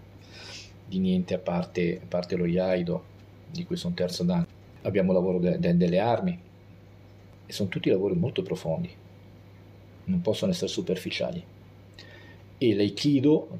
di 0.92 0.98
niente 0.98 1.32
a 1.32 1.38
parte, 1.38 2.00
a 2.02 2.06
parte 2.06 2.36
lo 2.36 2.44
Iaido, 2.44 3.04
di 3.50 3.64
cui 3.64 3.76
sono 3.76 3.94
terzo 3.94 4.24
danno. 4.24 4.46
Abbiamo 4.82 5.12
lavoro 5.12 5.38
de, 5.38 5.58
de, 5.58 5.76
delle 5.76 5.98
armi 5.98 6.38
e 7.46 7.52
sono 7.52 7.70
tutti 7.70 7.88
lavori 7.88 8.14
molto 8.14 8.42
profondi, 8.42 8.90
non 10.04 10.20
possono 10.20 10.52
essere 10.52 10.68
superficiali. 10.68 11.42
E 12.58 12.74
l'Aikido, 12.74 13.58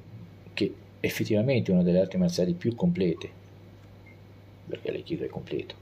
che 0.53 0.75
effettivamente 1.05 1.73
una 1.73 1.83
delle 1.83 1.99
arti 1.99 2.17
marziali 2.17 2.53
più 2.53 2.77
complete, 2.77 3.29
perché 4.69 4.93
l'Aikido 4.93 5.25
è 5.25 5.29
completo, 5.29 5.75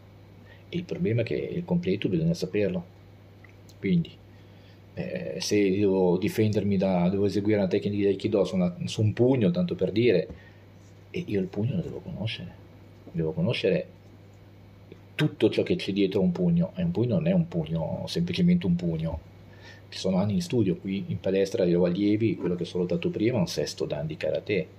e 0.71 0.77
il 0.77 0.85
problema 0.85 1.21
è 1.21 1.25
che 1.25 1.35
il 1.35 1.65
completo 1.65 2.09
bisogna 2.09 2.33
saperlo. 2.33 2.99
Quindi, 3.79 4.11
eh, 4.95 5.37
se 5.39 5.71
devo 5.71 6.17
difendermi 6.17 6.77
da, 6.79 7.09
devo 7.11 7.27
eseguire 7.27 7.59
una 7.59 7.69
tecnica 7.69 7.97
di 7.97 8.07
Aikido 8.07 8.45
su, 8.45 8.55
una, 8.55 8.75
su 8.85 9.03
un 9.03 9.13
pugno, 9.13 9.51
tanto 9.51 9.75
per 9.75 9.93
dire, 9.93 10.29
e 11.11 11.23
io 11.27 11.41
il 11.41 11.49
pugno 11.49 11.77
lo 11.77 11.83
devo 11.83 12.01
conoscere, 12.01 12.55
devo 13.13 13.33
conoscere 13.33 13.87
tutto 15.15 15.51
ciò 15.51 15.63
che 15.63 15.77
c'è 15.77 15.93
dietro 15.93 16.23
un 16.23 16.33
pugno, 16.33 16.73
e 16.77 16.83
un 16.83 16.93
pugno 16.93 17.17
non 17.17 17.27
è 17.27 17.33
un 17.33 17.47
pugno, 17.47 18.05
semplicemente 18.07 18.65
un 18.65 18.75
pugno. 18.75 19.21
Ci 19.91 19.99
sono 19.99 20.17
anni 20.17 20.35
in 20.35 20.41
studio, 20.41 20.77
qui 20.77 21.05
in 21.09 21.21
palestra 21.21 21.65
io 21.65 21.85
allievi, 21.85 22.37
quello 22.37 22.55
che 22.55 22.63
ho 22.63 22.67
salutato 22.67 23.11
prima, 23.11 23.37
un 23.37 23.49
sesto 23.49 23.85
dan 23.85 24.07
di 24.07 24.17
karate, 24.17 24.79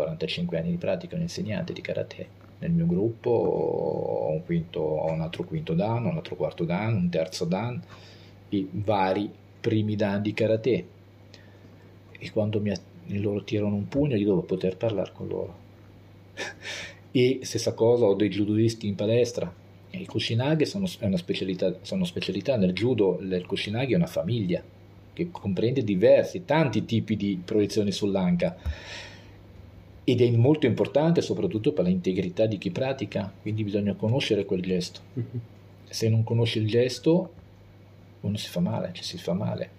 45 0.00 0.58
anni 0.58 0.70
di 0.70 0.76
pratica, 0.76 1.16
un 1.16 1.22
insegnante 1.22 1.72
di 1.72 1.80
karate. 1.80 2.38
Nel 2.58 2.70
mio 2.70 2.86
gruppo 2.86 3.30
ho 3.30 4.30
un, 4.30 4.44
quinto, 4.44 4.80
ho 4.80 5.10
un 5.10 5.20
altro 5.20 5.44
quinto 5.44 5.74
dan, 5.74 6.04
un 6.04 6.16
altro 6.16 6.36
quarto 6.36 6.64
dan, 6.64 6.94
un 6.94 7.08
terzo 7.08 7.44
dan, 7.44 7.80
i 8.50 8.68
vari 8.70 9.30
primi 9.60 9.96
dan 9.96 10.22
di 10.22 10.32
karate. 10.32 10.86
E 12.18 12.30
quando 12.30 12.60
mi, 12.60 12.72
loro 13.18 13.42
tirano 13.44 13.74
un 13.74 13.88
pugno, 13.88 14.16
io 14.16 14.26
devo 14.26 14.42
poter 14.42 14.76
parlare 14.76 15.10
con 15.14 15.26
loro. 15.28 15.58
e 17.12 17.40
stessa 17.42 17.72
cosa, 17.72 18.04
ho 18.04 18.14
dei 18.14 18.28
judoisti 18.28 18.86
in 18.86 18.94
palestra. 18.94 19.52
I 19.92 20.06
Kushinage 20.06 20.66
sono, 20.66 20.86
una 21.00 21.16
specialità, 21.16 21.74
sono 21.82 22.04
specialità 22.04 22.56
nel 22.56 22.72
judo, 22.72 23.18
il 23.20 23.44
Kushinage 23.46 23.92
è 23.92 23.96
una 23.96 24.06
famiglia 24.06 24.62
che 25.12 25.30
comprende 25.30 25.82
diversi, 25.82 26.44
tanti 26.44 26.84
tipi 26.84 27.16
di 27.16 27.40
proiezioni 27.42 27.90
sull'anca 27.90 28.56
ed 30.10 30.20
è 30.20 30.30
molto 30.30 30.66
importante 30.66 31.20
soprattutto 31.20 31.72
per 31.72 31.84
l'integrità 31.84 32.44
di 32.46 32.58
chi 32.58 32.72
pratica, 32.72 33.32
quindi 33.40 33.62
bisogna 33.62 33.94
conoscere 33.94 34.44
quel 34.44 34.60
gesto. 34.60 35.00
Mm-hmm. 35.16 35.42
Se 35.88 36.08
non 36.08 36.24
conosci 36.24 36.58
il 36.58 36.66
gesto, 36.66 37.32
uno 38.22 38.36
si 38.36 38.48
fa 38.48 38.58
male, 38.58 38.90
ci 38.92 39.04
si 39.04 39.18
fa 39.18 39.34
male. 39.34 39.70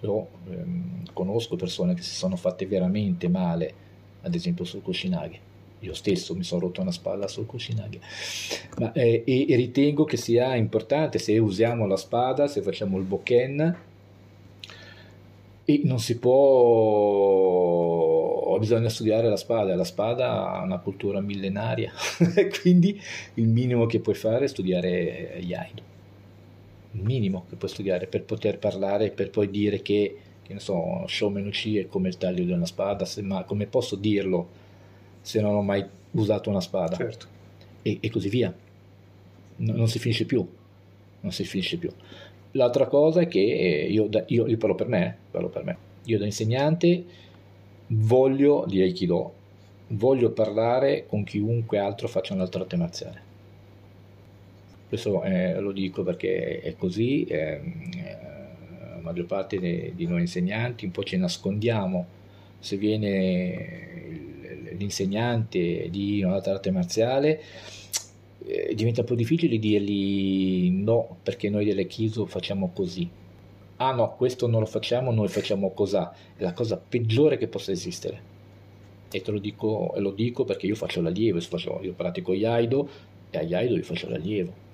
Io 0.00 0.28
ehm, 0.50 1.04
conosco 1.14 1.56
persone 1.56 1.94
che 1.94 2.02
si 2.02 2.14
sono 2.14 2.36
fatte 2.36 2.66
veramente 2.66 3.28
male, 3.28 3.72
ad 4.20 4.34
esempio 4.34 4.64
sul 4.64 4.82
Kushinage. 4.82 5.46
Io 5.80 5.94
stesso 5.94 6.34
mi 6.34 6.42
sono 6.42 6.60
rotto 6.60 6.82
una 6.82 6.92
spalla 6.92 7.26
sul 7.26 7.46
Kushinage. 7.46 8.00
Ma, 8.76 8.92
eh, 8.92 9.22
e, 9.24 9.46
e, 9.48 9.56
ritengo 9.56 10.04
che 10.04 10.18
sia 10.18 10.54
importante 10.54 11.18
se 11.18 11.38
usiamo 11.38 11.86
la 11.86 11.96
spada, 11.96 12.46
se 12.46 12.60
facciamo 12.60 12.98
il 12.98 13.04
bokken, 13.04 13.76
e 15.68 15.82
non 15.84 15.98
si 16.00 16.18
può 16.18 16.46
bisogna 18.58 18.88
studiare 18.88 19.28
la 19.28 19.36
spada 19.36 19.74
la 19.76 19.84
spada 19.84 20.50
ha 20.50 20.62
una 20.62 20.78
cultura 20.78 21.20
millenaria 21.20 21.92
quindi 22.62 22.98
il 23.34 23.46
minimo 23.46 23.84
che 23.86 24.00
puoi 24.00 24.14
fare 24.14 24.46
è 24.46 24.48
studiare 24.48 25.38
Yaido 25.40 25.88
il 26.92 27.02
minimo 27.02 27.44
che 27.48 27.56
puoi 27.56 27.70
studiare 27.70 28.06
per 28.06 28.22
poter 28.24 28.58
parlare, 28.58 29.10
per 29.10 29.30
poi 29.30 29.50
dire 29.50 29.82
che, 29.82 30.16
che 30.42 30.52
ne 30.52 30.60
so, 30.60 31.04
Shomenuchi 31.06 31.78
è 31.78 31.86
come 31.86 32.08
il 32.08 32.16
taglio 32.16 32.44
di 32.44 32.52
una 32.52 32.66
spada, 32.66 33.04
se, 33.04 33.22
ma 33.22 33.44
come 33.44 33.66
posso 33.66 33.96
dirlo 33.96 34.66
se 35.20 35.40
non 35.40 35.54
ho 35.54 35.62
mai 35.62 35.84
usato 36.12 36.50
una 36.50 36.60
spada? 36.60 36.96
Certo. 36.96 37.26
E, 37.82 37.98
e 38.00 38.10
così 38.10 38.28
via. 38.28 38.54
No, 39.56 39.72
non 39.74 39.88
si 39.88 39.98
finisce 39.98 40.24
più. 40.24 40.46
Non 41.20 41.32
si 41.32 41.44
finisce 41.44 41.76
più. 41.76 41.90
L'altra 42.52 42.86
cosa 42.86 43.20
è 43.20 43.28
che 43.28 43.40
io, 43.40 44.06
da, 44.06 44.24
io, 44.28 44.46
io 44.46 44.56
parlo 44.56 44.74
per 44.74 44.88
me, 44.88 45.16
parlo 45.30 45.48
per 45.48 45.64
me. 45.64 45.76
Io 46.04 46.18
da 46.18 46.24
insegnante 46.24 47.04
voglio 47.88 48.64
di 48.66 48.80
Aikido, 48.80 49.32
voglio 49.88 50.30
parlare 50.30 51.06
con 51.06 51.24
chiunque 51.24 51.78
altro 51.78 52.08
faccia 52.08 52.34
un'altra 52.34 52.60
arte 52.60 52.76
marziale. 52.76 53.22
Questo 54.88 55.22
eh, 55.22 55.60
lo 55.60 55.72
dico 55.72 56.02
perché 56.02 56.60
è 56.60 56.74
così, 56.76 57.24
eh, 57.24 57.60
la 58.78 59.00
maggior 59.02 59.26
parte 59.26 59.58
de, 59.58 59.92
di 59.94 60.06
noi 60.06 60.22
insegnanti 60.22 60.86
un 60.86 60.92
po' 60.92 61.02
ci 61.02 61.18
nascondiamo, 61.18 62.06
se 62.58 62.76
viene 62.76 63.96
l'insegnante 64.78 65.88
di 65.90 66.22
un'altra 66.22 66.52
arte 66.54 66.70
marziale 66.70 67.40
eh, 68.48 68.74
diventa 68.74 69.00
un 69.00 69.06
po' 69.06 69.14
difficile 69.14 69.58
dirgli 69.58 70.70
no 70.70 71.18
perché 71.22 71.50
noi 71.50 71.64
dell'Echiso 71.64 72.26
facciamo 72.26 72.70
così. 72.74 73.08
Ah 73.76 73.92
no, 73.92 74.14
questo 74.16 74.48
non 74.48 74.60
lo 74.60 74.66
facciamo, 74.66 75.12
noi 75.12 75.28
facciamo 75.28 75.70
cos'ha. 75.70 76.12
È 76.36 76.42
la 76.42 76.52
cosa 76.52 76.76
peggiore 76.76 77.36
che 77.36 77.46
possa 77.46 77.70
esistere. 77.70 78.36
E 79.10 79.22
te 79.22 79.30
lo 79.30 79.38
dico, 79.38 79.94
lo 79.98 80.10
dico 80.10 80.44
perché 80.44 80.66
io 80.66 80.74
faccio 80.74 81.00
l'allievo, 81.00 81.38
io 81.82 81.92
pratico 81.92 82.32
Iaido 82.32 82.88
e 83.30 83.38
a 83.38 83.42
Iaido 83.42 83.76
io 83.76 83.82
faccio 83.82 84.08
l'allievo 84.08 84.66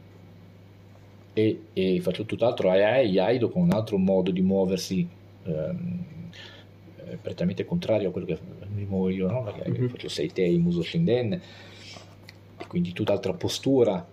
e, 1.34 1.62
e 1.72 2.00
faccio 2.00 2.24
tutt'altro 2.24 2.70
a 2.70 3.00
Iaido 3.00 3.50
con 3.50 3.62
un 3.62 3.72
altro 3.72 3.98
modo 3.98 4.30
di 4.30 4.40
muoversi 4.40 5.06
ehm, 5.42 6.04
eh, 7.06 7.16
prettamente 7.20 7.64
contrario 7.64 8.08
a 8.08 8.12
quello 8.12 8.26
che 8.26 8.38
mi 8.72 8.84
muovo 8.84 9.10
io, 9.10 9.28
no? 9.28 9.42
perché 9.42 9.68
mm-hmm. 9.68 9.88
faccio 9.88 10.08
Seitei, 10.08 10.56
Muso 10.58 10.82
Shinden, 10.82 11.40
quindi 12.66 12.92
tutt'altra 12.92 13.32
postura. 13.32 14.12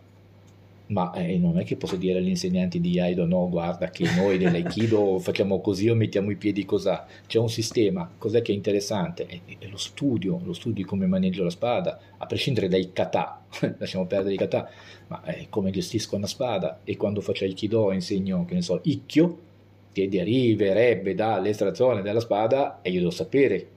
Ma 0.88 1.14
eh, 1.14 1.38
non 1.38 1.58
è 1.58 1.64
che 1.64 1.78
posso 1.78 1.96
dire 1.96 2.20
agli 2.20 2.28
insegnanti 2.28 2.82
di 2.82 3.00
Aido 3.00 3.26
no 3.26 3.48
guarda 3.48 3.90
che 3.90 4.06
noi 4.14 4.38
dell'Aikido 4.38 5.20
facciamo 5.24 5.62
così 5.62 5.88
o 5.88 5.96
mettiamo 5.96 6.32
i 6.32 6.36
piedi 6.36 6.66
così 6.66 6.92
c'è 7.28 7.40
un 7.40 7.48
sistema, 7.48 8.12
cos'è 8.18 8.42
che 8.42 8.52
è 8.52 8.56
interessante? 8.56 9.26
È, 9.26 9.40
è, 9.58 9.68
lo 9.68 9.78
studio, 9.78 10.42
lo 10.44 10.52
studio 10.52 10.84
di 10.84 10.84
come 10.84 11.06
maneggio 11.06 11.46
la 11.46 11.50
spada 11.50 11.98
a 12.18 12.26
prescindere 12.26 12.68
dai 12.68 12.92
kata. 12.92 13.42
Lasciamo 13.80 14.06
perdere 14.06 14.34
i 14.34 14.38
kata 14.38 14.70
ma 15.08 15.24
è 15.24 15.48
come 15.50 15.72
gestisco 15.72 16.18
una 16.18 16.28
spada? 16.28 16.82
E 16.84 16.98
quando 16.98 17.22
faccio 17.22 17.46
Aikido 17.46 17.92
insegno 17.94 18.44
che 18.44 18.56
ne 18.56 18.62
so, 18.62 18.82
Ikkyo 18.84 19.50
che 19.92 20.08
deriverebbe 20.08 21.14
dall'estrazione 21.16 22.02
della 22.02 22.20
spada 22.20 22.80
e 22.82 22.92
io 22.92 23.00
devo 23.00 23.12
sapere 23.12 23.68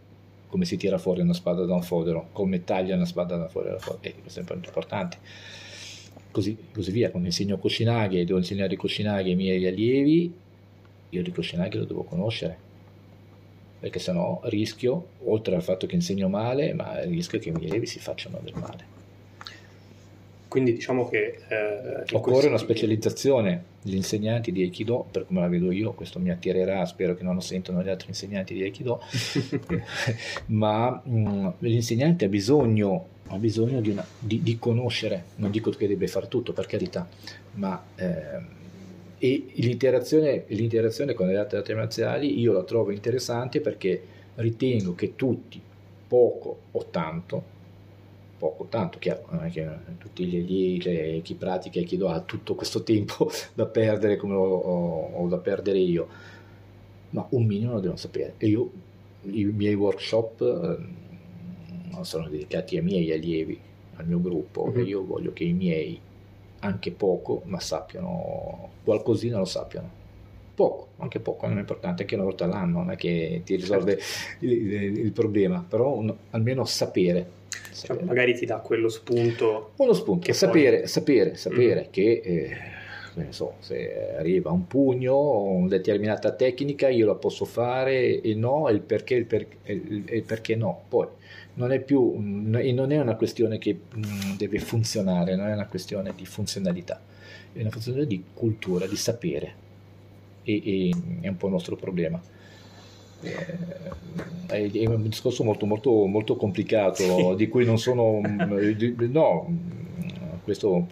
come 0.54 0.66
si 0.66 0.76
tira 0.76 0.98
fuori 0.98 1.20
una 1.20 1.32
spada 1.32 1.64
da 1.64 1.74
un 1.74 1.82
fodero 1.82 2.28
come 2.30 2.62
taglia 2.62 2.94
una 2.94 3.06
spada 3.06 3.36
da 3.36 3.48
fuori 3.48 3.70
e 4.02 4.14
questo 4.20 4.38
è 4.38 4.44
importante 4.54 5.16
così, 6.30 6.56
così 6.72 6.92
via. 6.92 7.10
Quando 7.10 7.26
insegno 7.26 7.58
Koshinage 7.58 8.24
devo 8.24 8.38
insegnare 8.38 8.76
Koshinage 8.76 9.30
ai 9.30 9.34
miei 9.34 9.66
allievi, 9.66 10.32
io 11.10 11.22
di 11.24 11.32
Koshinage 11.32 11.78
lo 11.78 11.84
devo 11.84 12.04
conoscere, 12.04 12.56
perché 13.80 13.98
sennò 13.98 14.40
rischio, 14.44 15.08
oltre 15.24 15.56
al 15.56 15.62
fatto 15.64 15.86
che 15.88 15.96
insegno 15.96 16.28
male, 16.28 16.72
ma 16.72 17.02
rischio 17.02 17.40
che 17.40 17.48
i 17.48 17.52
miei 17.52 17.66
allievi 17.70 17.86
si 17.86 17.98
facciano 17.98 18.38
del 18.40 18.54
male. 18.54 18.93
Quindi 20.54 20.74
diciamo 20.74 21.08
che... 21.08 21.40
Eh, 21.48 22.14
Occorre 22.14 22.46
una 22.46 22.58
specializzazione 22.58 23.64
degli 23.82 23.96
insegnanti 23.96 24.52
di 24.52 24.62
Aikido, 24.62 25.04
per 25.10 25.26
come 25.26 25.40
la 25.40 25.48
vedo 25.48 25.72
io, 25.72 25.94
questo 25.94 26.20
mi 26.20 26.30
attirerà, 26.30 26.86
spero 26.86 27.16
che 27.16 27.24
non 27.24 27.34
lo 27.34 27.40
sentano 27.40 27.82
gli 27.82 27.88
altri 27.88 28.10
insegnanti 28.10 28.54
di 28.54 28.62
Aikido, 28.62 29.00
ma 30.46 31.02
mh, 31.04 31.18
mm, 31.18 31.46
l'insegnante 31.58 32.26
ha 32.26 32.28
bisogno 32.28 33.06
ha 33.26 33.36
bisogno 33.36 33.80
di, 33.80 33.90
una, 33.90 34.06
di, 34.16 34.44
di, 34.44 34.56
conoscere, 34.56 35.24
non 35.36 35.50
dico 35.50 35.72
che 35.72 35.88
deve 35.88 36.06
fare 36.06 36.28
tutto 36.28 36.52
per 36.52 36.66
carità, 36.66 37.08
ma 37.54 37.82
eh, 37.96 38.62
e 39.18 39.46
l'interazione, 39.54 40.44
l'interazione, 40.46 41.14
con 41.14 41.26
le 41.26 41.36
altre 41.36 41.58
arti 41.58 41.74
marziali 41.74 42.38
io 42.38 42.52
la 42.52 42.62
trovo 42.62 42.92
interessante 42.92 43.60
perché 43.60 44.00
ritengo 44.36 44.94
che 44.94 45.16
tutti, 45.16 45.60
poco 46.06 46.58
o 46.70 46.86
tanto, 46.92 47.53
poco 48.36 48.66
tanto, 48.68 48.98
chiaro, 48.98 49.26
non 49.30 49.44
è 49.44 49.50
che 49.50 49.66
tutti 49.98 50.24
gli 50.24 50.36
allievi, 50.36 50.80
cioè, 50.80 51.20
chi 51.22 51.34
pratica 51.34 51.80
e 51.80 51.84
chi 51.84 52.00
ha 52.02 52.20
tutto 52.20 52.54
questo 52.54 52.82
tempo 52.82 53.30
da 53.54 53.66
perdere 53.66 54.16
come 54.16 54.34
ho, 54.34 55.10
ho, 55.14 55.28
da 55.28 55.38
perdere 55.38 55.78
io, 55.78 56.08
ma 57.10 57.26
un 57.30 57.44
minimo 57.44 57.72
lo 57.72 57.80
devono 57.80 57.98
sapere. 57.98 58.34
E 58.38 58.46
io, 58.48 58.70
i 59.22 59.44
miei 59.44 59.74
workshop... 59.74 60.40
Eh, 60.42 61.02
sono 62.02 62.28
dedicati 62.28 62.76
ai 62.76 62.82
miei 62.82 63.12
allievi, 63.12 63.58
al 63.96 64.06
mio 64.06 64.20
gruppo, 64.20 64.66
mm-hmm. 64.66 64.78
e 64.78 64.82
io 64.82 65.04
voglio 65.04 65.32
che 65.32 65.44
i 65.44 65.52
miei, 65.52 66.00
anche 66.60 66.90
poco, 66.90 67.42
ma 67.44 67.60
sappiano, 67.60 68.70
qualcosina 68.82 69.38
lo 69.38 69.44
sappiano. 69.44 70.02
Poco, 70.54 70.88
anche 70.98 71.18
poco, 71.18 71.46
non 71.46 71.56
è 71.56 71.60
importante, 71.60 72.02
anche 72.02 72.14
una 72.14 72.24
volta 72.24 72.44
all'anno, 72.44 72.78
non 72.78 72.92
è 72.92 72.96
che 72.96 73.42
ti 73.44 73.56
risolve 73.56 73.98
certo. 73.98 74.44
il, 74.44 74.98
il, 74.98 75.12
problema, 75.12 75.64
però 75.68 75.94
un, 75.94 76.14
almeno 76.30 76.64
sapere. 76.64 77.42
Cioè, 77.74 78.02
magari 78.02 78.34
ti 78.34 78.46
dà 78.46 78.58
quello 78.58 78.88
spunto. 78.88 79.72
Uno 79.76 79.92
spunto, 79.92 80.32
sapere, 80.32 80.78
poi... 80.80 80.88
sapere, 80.88 81.36
sapere 81.36 81.86
mm. 81.88 81.90
che... 81.90 82.20
Eh, 82.24 82.72
so, 83.28 83.54
se 83.60 84.16
arriva 84.16 84.50
un 84.50 84.66
pugno 84.66 85.12
o 85.12 85.50
una 85.52 85.68
determinata 85.68 86.32
tecnica 86.32 86.88
io 86.88 87.06
la 87.06 87.14
posso 87.14 87.44
fare 87.44 88.20
e 88.20 88.34
no, 88.34 88.68
e 88.68 88.72
il 88.72 88.80
perché, 88.80 89.14
il, 89.14 89.24
per, 89.24 89.46
il, 89.66 90.04
il 90.08 90.22
perché 90.24 90.56
no. 90.56 90.82
Poi 90.88 91.06
non 91.54 91.70
è 91.70 91.80
più, 91.80 92.14
non 92.18 92.90
è 92.90 92.98
una 92.98 93.14
questione 93.14 93.58
che 93.58 93.78
mm, 93.96 94.36
deve 94.36 94.58
funzionare, 94.58 95.36
non 95.36 95.46
è 95.46 95.52
una 95.52 95.66
questione 95.66 96.12
di 96.16 96.26
funzionalità, 96.26 97.00
è 97.52 97.60
una 97.60 97.70
questione 97.70 98.06
di 98.06 98.24
cultura, 98.34 98.86
di 98.86 98.96
sapere 98.96 99.54
e, 100.42 100.54
e 100.64 100.94
è 101.20 101.28
un 101.28 101.36
po' 101.36 101.46
il 101.46 101.52
nostro 101.52 101.76
problema. 101.76 102.20
Eh, 104.46 104.70
è 104.70 104.86
un 104.86 105.08
discorso 105.08 105.42
molto, 105.42 105.66
molto, 105.66 106.06
molto 106.06 106.36
complicato 106.36 107.34
di 107.34 107.48
cui 107.48 107.64
non 107.64 107.78
sono 107.78 108.20
no 108.20 109.48
questo 110.44 110.86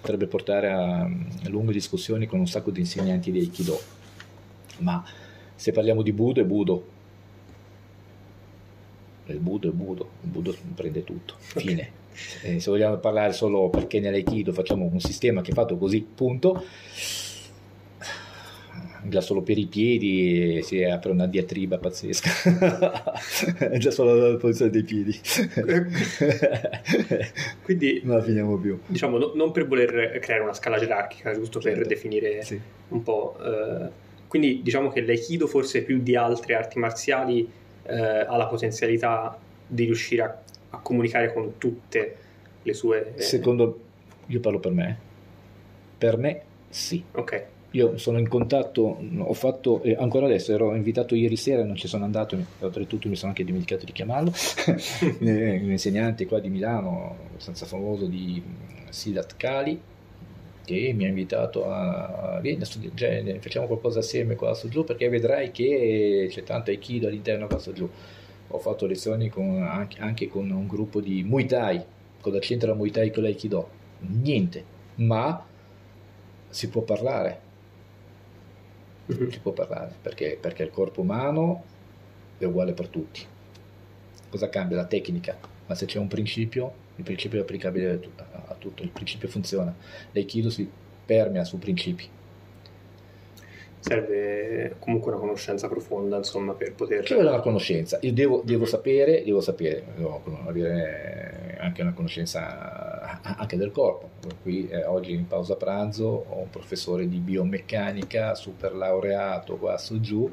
potrebbe 0.00 0.26
portare 0.26 0.70
a, 0.70 1.00
a 1.02 1.48
lunghe 1.48 1.72
discussioni 1.72 2.26
con 2.26 2.40
un 2.40 2.46
sacco 2.46 2.70
di 2.70 2.80
insegnanti 2.80 3.30
di 3.30 3.38
Aikido. 3.38 3.80
Ma 4.78 5.02
se 5.54 5.72
parliamo 5.72 6.02
di 6.02 6.12
Budo 6.12 6.40
è 6.40 6.44
Budo. 6.44 6.86
Il 9.26 9.38
Budo 9.38 9.68
è 9.68 9.72
Budo. 9.72 10.08
Il 10.22 10.28
Budo 10.28 10.56
prende 10.74 11.04
tutto. 11.04 11.34
Fine. 11.38 11.98
Okay. 12.42 12.56
eh, 12.56 12.60
se 12.60 12.70
vogliamo 12.70 12.96
parlare 12.96 13.32
solo 13.32 13.68
perché 13.68 14.00
nell'Aikido 14.00 14.52
facciamo 14.52 14.88
un 14.90 15.00
sistema 15.00 15.40
che 15.42 15.52
è 15.52 15.54
fatto 15.54 15.76
così 15.76 16.00
punto 16.00 16.64
già 19.04 19.20
solo 19.20 19.42
per 19.42 19.58
i 19.58 19.66
piedi 19.66 20.62
si 20.62 20.82
apre 20.82 21.10
una 21.10 21.26
diatriba 21.26 21.78
pazzesca. 21.78 22.30
Già 23.78 23.90
solo 23.90 24.16
dalla 24.16 24.36
posizione 24.36 24.70
dei 24.70 24.82
piedi. 24.82 25.18
Quindi 27.62 28.00
non 28.04 28.16
la 28.16 28.22
finiamo 28.22 28.58
più. 28.58 28.78
diciamo 28.86 29.18
no, 29.18 29.32
non 29.34 29.52
per 29.52 29.66
voler 29.66 30.18
creare 30.20 30.42
una 30.42 30.54
scala 30.54 30.78
gerarchica 30.78 31.32
giusto 31.32 31.60
certo. 31.60 31.78
per 31.78 31.88
definire 31.88 32.42
sì. 32.42 32.60
un 32.88 33.02
po' 33.02 33.36
eh, 33.42 33.88
quindi 34.26 34.60
diciamo 34.62 34.90
che 34.90 35.00
l'aikido 35.02 35.46
forse 35.46 35.82
più 35.82 36.00
di 36.00 36.16
altre 36.16 36.54
arti 36.54 36.78
marziali 36.78 37.50
eh, 37.84 37.94
ha 37.94 38.36
la 38.36 38.46
potenzialità 38.46 39.38
di 39.66 39.84
riuscire 39.84 40.22
a, 40.22 40.38
a, 40.70 40.78
comunicare 40.78 41.32
con 41.32 41.58
tutte 41.58 42.16
le 42.62 42.74
sue 42.74 43.14
eh... 43.16 43.22
secondo 43.22 43.80
io 44.26 44.40
parlo 44.40 44.58
per 44.58 44.72
me. 44.72 44.98
Per 45.98 46.16
me 46.16 46.42
sì. 46.68 47.02
Ok 47.12 47.58
io 47.72 47.98
sono 47.98 48.18
in 48.18 48.28
contatto, 48.28 49.00
ho 49.18 49.32
fatto, 49.32 49.82
eh, 49.82 49.94
ancora 49.94 50.26
adesso 50.26 50.52
ero 50.52 50.74
invitato 50.74 51.14
ieri 51.14 51.36
sera, 51.36 51.64
non 51.64 51.76
ci 51.76 51.86
sono 51.86 52.04
andato, 52.04 52.36
oltretutto 52.58 53.08
mi 53.08 53.14
sono 53.14 53.28
anche 53.28 53.44
dimenticato 53.44 53.84
di 53.84 53.92
chiamarlo, 53.92 54.32
eh, 55.20 55.60
un 55.62 55.70
insegnante 55.70 56.26
qua 56.26 56.40
di 56.40 56.48
Milano, 56.48 57.16
abbastanza 57.28 57.66
famoso 57.66 58.06
di 58.06 58.42
Sidat 58.88 59.36
Kali, 59.36 59.80
che 60.64 60.92
mi 60.94 61.04
ha 61.04 61.08
invitato 61.08 61.70
a 61.70 62.38
vieni 62.40 62.62
a 62.62 62.64
studiare, 62.64 63.38
facciamo 63.40 63.66
qualcosa 63.66 64.00
assieme 64.00 64.34
qua 64.34 64.52
su 64.54 64.68
giù 64.68 64.84
perché 64.84 65.08
vedrai 65.08 65.50
che 65.50 66.28
c'è 66.28 66.42
tanto 66.42 66.70
Aikido 66.70 67.06
all'interno 67.06 67.46
qua 67.46 67.58
su 67.58 67.72
giù. 67.72 67.88
Ho 68.52 68.58
fatto 68.58 68.86
lezioni 68.86 69.28
con, 69.28 69.62
anche, 69.62 70.00
anche, 70.00 70.28
con 70.28 70.50
un 70.50 70.66
gruppo 70.66 71.00
di 71.00 71.22
Muay 71.22 71.46
Thai, 71.46 71.80
cosa 72.20 72.40
c'entra 72.40 72.74
Muay 72.74 72.90
Thai 72.90 73.12
con 73.12 73.22
l'Aikido? 73.22 73.68
Niente, 74.00 74.64
ma 74.96 75.44
si 76.48 76.68
può 76.68 76.82
parlare 76.82 77.48
si 79.10 79.38
può 79.40 79.52
parlare, 79.52 79.94
perché, 80.00 80.38
perché 80.40 80.62
il 80.62 80.70
corpo 80.70 81.00
umano 81.00 81.64
è 82.38 82.44
uguale 82.44 82.72
per 82.72 82.88
tutti. 82.88 83.24
Cosa 84.28 84.48
cambia? 84.48 84.76
La 84.76 84.86
tecnica, 84.86 85.36
ma 85.66 85.74
se 85.74 85.86
c'è 85.86 85.98
un 85.98 86.08
principio, 86.08 86.72
il 86.96 87.04
principio 87.04 87.38
è 87.38 87.42
applicabile 87.42 88.00
a 88.46 88.54
tutto, 88.54 88.82
il 88.82 88.90
principio 88.90 89.28
funziona. 89.28 89.74
L'aikido 90.12 90.50
si 90.50 90.68
permea 91.04 91.44
su 91.44 91.58
principi. 91.58 92.08
Serve 93.80 94.76
comunque 94.78 95.10
una 95.10 95.20
conoscenza 95.20 95.68
profonda, 95.68 96.18
insomma, 96.18 96.52
per 96.52 96.74
poter... 96.74 97.02
C'è 97.02 97.16
una 97.16 97.40
conoscenza, 97.40 97.98
io 98.02 98.12
devo, 98.12 98.42
devo 98.44 98.66
sapere, 98.66 99.24
devo 99.24 99.40
sapere, 99.40 99.84
devo 99.96 100.22
avere 100.46 101.56
anche 101.60 101.82
una 101.82 101.92
conoscenza 101.92 103.20
anche 103.22 103.56
del 103.56 103.72
corpo. 103.72 104.10
Qui 104.42 104.68
eh, 104.68 104.84
oggi 104.84 105.12
in 105.12 105.26
pausa 105.26 105.56
pranzo 105.56 106.26
ho 106.28 106.38
un 106.38 106.50
professore 106.50 107.08
di 107.08 107.18
biomeccanica 107.18 108.34
super 108.34 108.74
laureato 108.74 109.56
qua 109.56 109.76
su 109.78 110.00
giù 110.00 110.30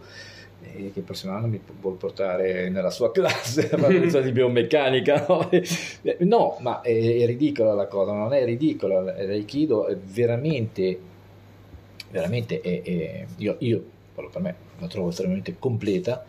e 0.60 0.92
che 0.92 1.00
il 1.00 1.06
prossimo 1.06 1.34
anno 1.34 1.48
mi 1.48 1.62
vuole 1.80 1.98
portare 1.98 2.70
nella 2.70 2.90
sua 2.90 3.12
classe 3.14 3.70
a 3.70 3.78
fare 3.78 4.24
di 4.24 4.32
biomeccanica 4.32 5.26
no? 5.28 5.50
no 6.20 6.58
ma 6.62 6.82
è, 6.82 6.90
è, 6.90 7.26
ridicola 7.28 7.74
la 7.74 7.86
cosa 7.86 8.14
non 8.14 8.34
è 8.34 8.44
ridicola 8.44 9.02
l'aikido 9.02 9.86
è 9.86 9.96
veramente 9.96 11.00
veramente 12.10 12.62
è, 12.62 12.82
è, 12.82 13.26
io, 13.38 13.56
io 13.60 13.84
per 14.14 14.42
me 14.42 14.56
la 14.80 14.88
trovo 14.88 15.10
estremamente 15.10 15.58
completa 15.60 16.26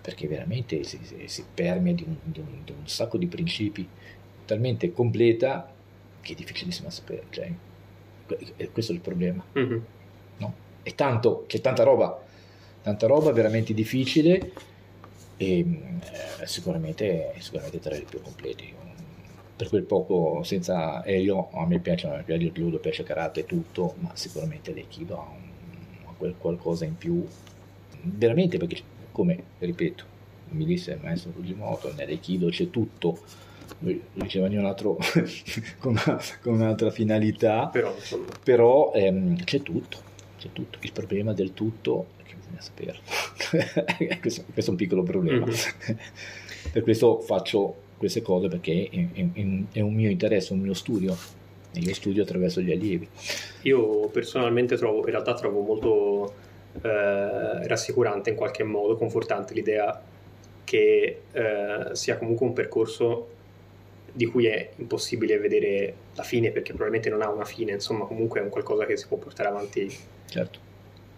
perché 0.00 0.26
veramente 0.26 0.84
si, 0.84 0.98
si, 1.26 1.44
permea 1.52 1.94
di 1.94 2.04
un, 2.06 2.16
di, 2.22 2.38
un, 2.38 2.64
di 2.64 2.72
un, 2.72 2.86
sacco 2.86 3.16
di 3.16 3.26
principi 3.26 3.88
talmente 4.44 4.92
completa 4.92 5.72
che 6.20 6.32
è 6.32 6.36
difficilissima 6.36 6.90
sapere 6.90 7.24
cioè, 7.30 7.52
questo 8.72 8.92
è 8.92 8.94
il 8.94 9.00
problema 9.00 9.44
mm-hmm. 9.58 9.78
no? 10.38 10.54
è 10.82 10.94
tanto, 10.94 11.44
c'è 11.46 11.60
tanta 11.60 11.82
roba 11.82 12.22
tanta 12.82 13.06
roba 13.06 13.32
veramente 13.32 13.72
difficile 13.72 14.52
e 15.36 15.58
eh, 15.58 16.46
sicuramente, 16.46 17.34
sicuramente 17.38 17.80
tra 17.80 17.96
i 17.96 18.04
più 18.08 18.20
completi 18.20 18.72
per 19.56 19.68
quel 19.68 19.84
poco 19.84 20.42
senza 20.42 21.02
aereo 21.02 21.50
a 21.52 21.66
me 21.66 21.78
piace, 21.78 22.24
il 22.26 22.52
judo, 22.52 22.78
piace 22.78 23.04
karate 23.04 23.40
e 23.40 23.46
tutto, 23.46 23.94
ma 24.00 24.10
sicuramente 24.14 24.74
l'aikido 24.74 25.16
ha, 25.16 25.28
un, 25.28 26.08
ha 26.08 26.14
quel 26.16 26.34
qualcosa 26.36 26.84
in 26.84 26.96
più, 26.96 27.24
veramente 28.02 28.58
perché 28.58 28.82
come, 29.12 29.42
ripeto, 29.58 30.04
mi 30.50 30.64
disse 30.64 30.92
il 30.92 31.00
maestro 31.02 31.30
Fujimoto, 31.30 31.92
nell'aikido 31.94 32.48
c'è 32.48 32.68
tutto, 32.70 33.18
lui 33.78 34.02
diceva 34.12 34.46
un 34.46 34.64
altro 34.64 34.98
con, 35.78 35.92
una, 35.92 36.20
con, 36.40 36.54
un'altra 36.54 36.90
finalità, 36.90 37.68
però, 37.68 37.94
però 38.42 38.92
ehm, 38.92 39.36
c'è 39.44 39.62
tutto, 39.62 39.98
c'è 40.36 40.48
tutto, 40.52 40.78
il 40.80 40.92
problema 40.92 41.32
del 41.32 41.54
tutto 41.54 42.06
è 42.16 42.22
che 42.24 42.34
bisogna 42.34 42.60
saperlo, 42.60 43.00
questo, 44.20 44.44
questo, 44.52 44.70
è 44.70 44.74
un 44.74 44.76
piccolo 44.76 45.04
problema, 45.04 45.46
mm-hmm. 45.46 45.96
per 46.72 46.82
questo 46.82 47.20
faccio 47.20 47.82
queste 47.96 48.22
cose 48.22 48.48
perché 48.48 48.88
è, 48.90 49.06
è, 49.12 49.26
è, 49.72 49.80
un 49.80 49.94
mio 49.94 50.10
interesse, 50.10 50.52
un 50.52 50.60
mio 50.60 50.74
studio 50.74 51.16
e 51.72 51.80
io 51.80 51.94
studio 51.94 52.22
attraverso 52.22 52.60
gli 52.60 52.72
allievi. 52.72 53.08
Io 53.62 54.08
personalmente 54.08 54.76
trovo, 54.76 54.98
in 54.98 55.10
realtà 55.10 55.34
trovo 55.34 55.60
molto 55.60 56.34
eh, 56.82 57.66
rassicurante 57.66 58.30
in 58.30 58.36
qualche 58.36 58.62
modo, 58.62 58.96
confortante 58.96 59.54
l'idea 59.54 60.02
che 60.64 61.20
eh, 61.30 61.88
sia 61.92 62.16
comunque 62.16 62.46
un 62.46 62.52
percorso 62.52 63.28
di 64.12 64.26
cui 64.26 64.46
è 64.46 64.70
impossibile 64.76 65.38
vedere 65.38 65.94
la 66.14 66.22
fine 66.22 66.50
perché 66.50 66.72
probabilmente 66.72 67.10
non 67.10 67.22
ha 67.22 67.30
una 67.30 67.44
fine, 67.44 67.72
insomma 67.72 68.04
comunque 68.04 68.40
è 68.40 68.42
un 68.42 68.48
qualcosa 68.48 68.86
che 68.86 68.96
si 68.96 69.06
può 69.08 69.16
portare 69.16 69.48
avanti. 69.48 69.92
Certo 70.26 70.72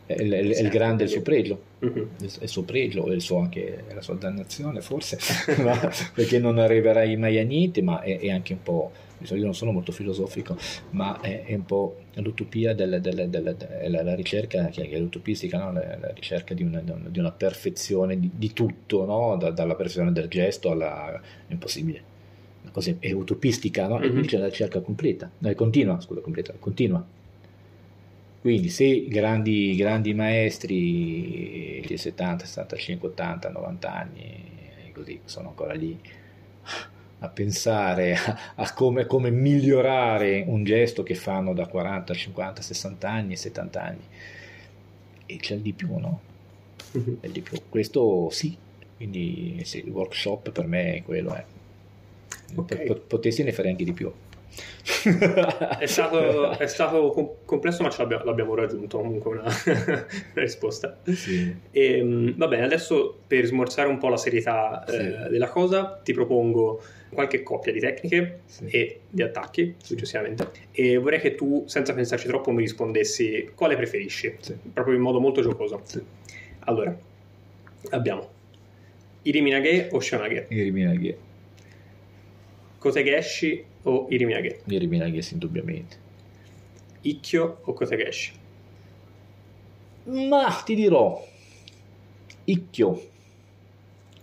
è, 0.06 0.14
è, 0.14 0.28
è 0.28 0.60
il 0.60 0.68
grande 0.68 1.04
il 1.04 1.10
suo 1.10 1.22
pregio, 1.22 1.60
uh-huh. 1.80 2.08
il 2.20 2.48
suo 2.48 2.62
pregio, 2.62 3.10
il 3.12 3.20
suo 3.20 3.38
anche 3.38 3.84
la 3.92 4.00
sua 4.00 4.14
dannazione 4.14 4.80
forse, 4.80 5.18
perché 6.14 6.38
non 6.38 6.58
arriverai 6.58 7.16
mai 7.16 7.38
a 7.38 7.44
niente, 7.44 7.82
ma 7.82 8.00
è, 8.00 8.18
è, 8.20 8.30
anche 8.30 8.52
un 8.52 8.62
po', 8.62 8.92
io 9.18 9.44
non 9.44 9.54
sono 9.54 9.72
molto 9.72 9.90
filosofico, 9.90 10.56
ma 10.90 11.20
è, 11.20 11.52
un 11.54 11.64
po' 11.64 12.02
l'utopia 12.14 12.72
della, 12.72 13.00
della, 13.00 13.26
della, 13.26 13.52
della 13.52 14.14
ricerca, 14.14 14.66
che 14.66 14.88
è 14.88 14.98
l'utopistica, 14.98 15.58
no? 15.58 15.72
la, 15.72 15.98
la, 16.00 16.12
ricerca 16.12 16.54
di 16.54 16.62
una, 16.62 16.80
di 16.80 17.18
una 17.18 17.32
perfezione 17.32 18.18
di, 18.18 18.30
di 18.32 18.52
tutto, 18.52 19.04
no? 19.04 19.36
da, 19.36 19.50
dalla 19.50 19.74
perfezione 19.74 20.12
del 20.12 20.28
gesto 20.28 20.70
alla... 20.70 21.20
è 21.48 21.52
impossibile. 21.52 22.14
La 22.62 22.70
cosa 22.70 22.94
è, 22.98 23.12
utopistica, 23.12 23.88
no? 23.88 23.96
Uh-huh. 23.96 24.04
invece 24.04 24.38
la 24.38 24.46
ricerca 24.46 24.80
completa, 24.80 25.30
no, 25.38 25.54
continua, 25.54 26.00
scusa, 26.00 26.20
completa, 26.20 26.52
continua 26.58 27.04
quindi 28.46 28.68
se 28.68 29.08
grandi, 29.08 29.74
grandi 29.74 30.14
maestri 30.14 31.82
di 31.84 31.96
70, 31.96 32.44
75, 32.44 33.08
80, 33.08 33.50
90 33.50 33.92
anni 33.92 34.92
così 34.92 35.18
sono 35.24 35.48
ancora 35.48 35.74
lì 35.74 35.98
a 37.18 37.28
pensare 37.28 38.14
a, 38.14 38.38
a 38.54 38.72
come, 38.72 39.06
come, 39.06 39.30
migliorare 39.30 40.44
un 40.46 40.62
gesto 40.62 41.02
che 41.02 41.16
fanno 41.16 41.54
da 41.54 41.66
40, 41.66 42.14
50, 42.14 42.62
60 42.62 43.10
anni, 43.10 43.34
70 43.34 43.82
anni 43.82 44.04
e 45.26 45.36
c'è 45.38 45.54
il 45.54 45.62
di 45.62 45.72
più, 45.72 45.98
no? 45.98 46.20
Uh-huh. 46.92 47.18
Il 47.22 47.32
di 47.32 47.40
più. 47.40 47.60
Questo 47.68 48.28
sì, 48.30 48.56
quindi 48.96 49.60
sì, 49.64 49.78
il 49.78 49.90
workshop 49.90 50.52
per 50.52 50.68
me 50.68 50.94
è 50.94 51.02
quello 51.02 51.34
è. 51.34 51.44
Okay. 52.54 52.94
Potessi 53.08 53.42
ne 53.42 53.50
fare 53.50 53.70
anche 53.70 53.82
di 53.82 53.92
più. 53.92 54.12
È, 55.78 55.86
stato, 55.86 56.50
è 56.50 56.66
stato 56.66 57.38
complesso, 57.44 57.82
ma 57.82 57.92
l'abbiamo, 57.96 58.24
l'abbiamo 58.24 58.54
raggiunto 58.54 58.98
comunque 58.98 59.32
una, 59.38 59.42
una 59.42 60.06
risposta. 60.34 60.98
Sì. 61.04 61.54
E, 61.70 62.02
mm, 62.02 62.30
va 62.36 62.46
bene, 62.48 62.64
adesso 62.64 63.18
per 63.26 63.44
smorzare 63.44 63.88
un 63.88 63.98
po' 63.98 64.08
la 64.08 64.16
serietà 64.16 64.84
Sì. 64.86 64.96
eh, 64.96 65.28
della 65.28 65.48
cosa, 65.48 66.00
ti 66.02 66.12
propongo 66.12 66.82
qualche 67.10 67.42
coppia 67.42 67.72
di 67.72 67.80
tecniche 67.80 68.40
Sì. 68.46 68.66
e 68.66 69.00
di 69.08 69.22
attacchi 69.22 69.74
successivamente. 69.82 70.50
E 70.72 70.96
vorrei 70.98 71.20
che 71.20 71.34
tu, 71.34 71.64
senza 71.66 71.92
pensarci 71.94 72.26
troppo, 72.26 72.50
mi 72.52 72.60
rispondessi 72.62 73.50
quale 73.54 73.76
preferisci, 73.76 74.36
proprio 74.72 74.94
in 74.94 75.00
modo 75.00 75.20
molto 75.20 75.40
giocoso. 75.40 75.82
Allora, 76.60 76.96
abbiamo 77.90 78.28
Iriminage 79.22 79.88
o 79.92 80.00
Shonage, 80.00 80.46
Iriminaghe. 80.50 81.18
Kotegeshi 82.86 83.64
o 83.82 84.06
Iriminage, 84.10 84.60
Iriminaghe, 84.66 85.20
sì, 85.22 85.34
indubbiamente. 85.34 85.96
Ikkyo 87.02 87.62
o 87.64 87.72
Kotegeshi. 87.72 88.32
Ma 90.04 90.62
ti 90.64 90.74
dirò, 90.76 91.20
Icchio. 92.44 92.88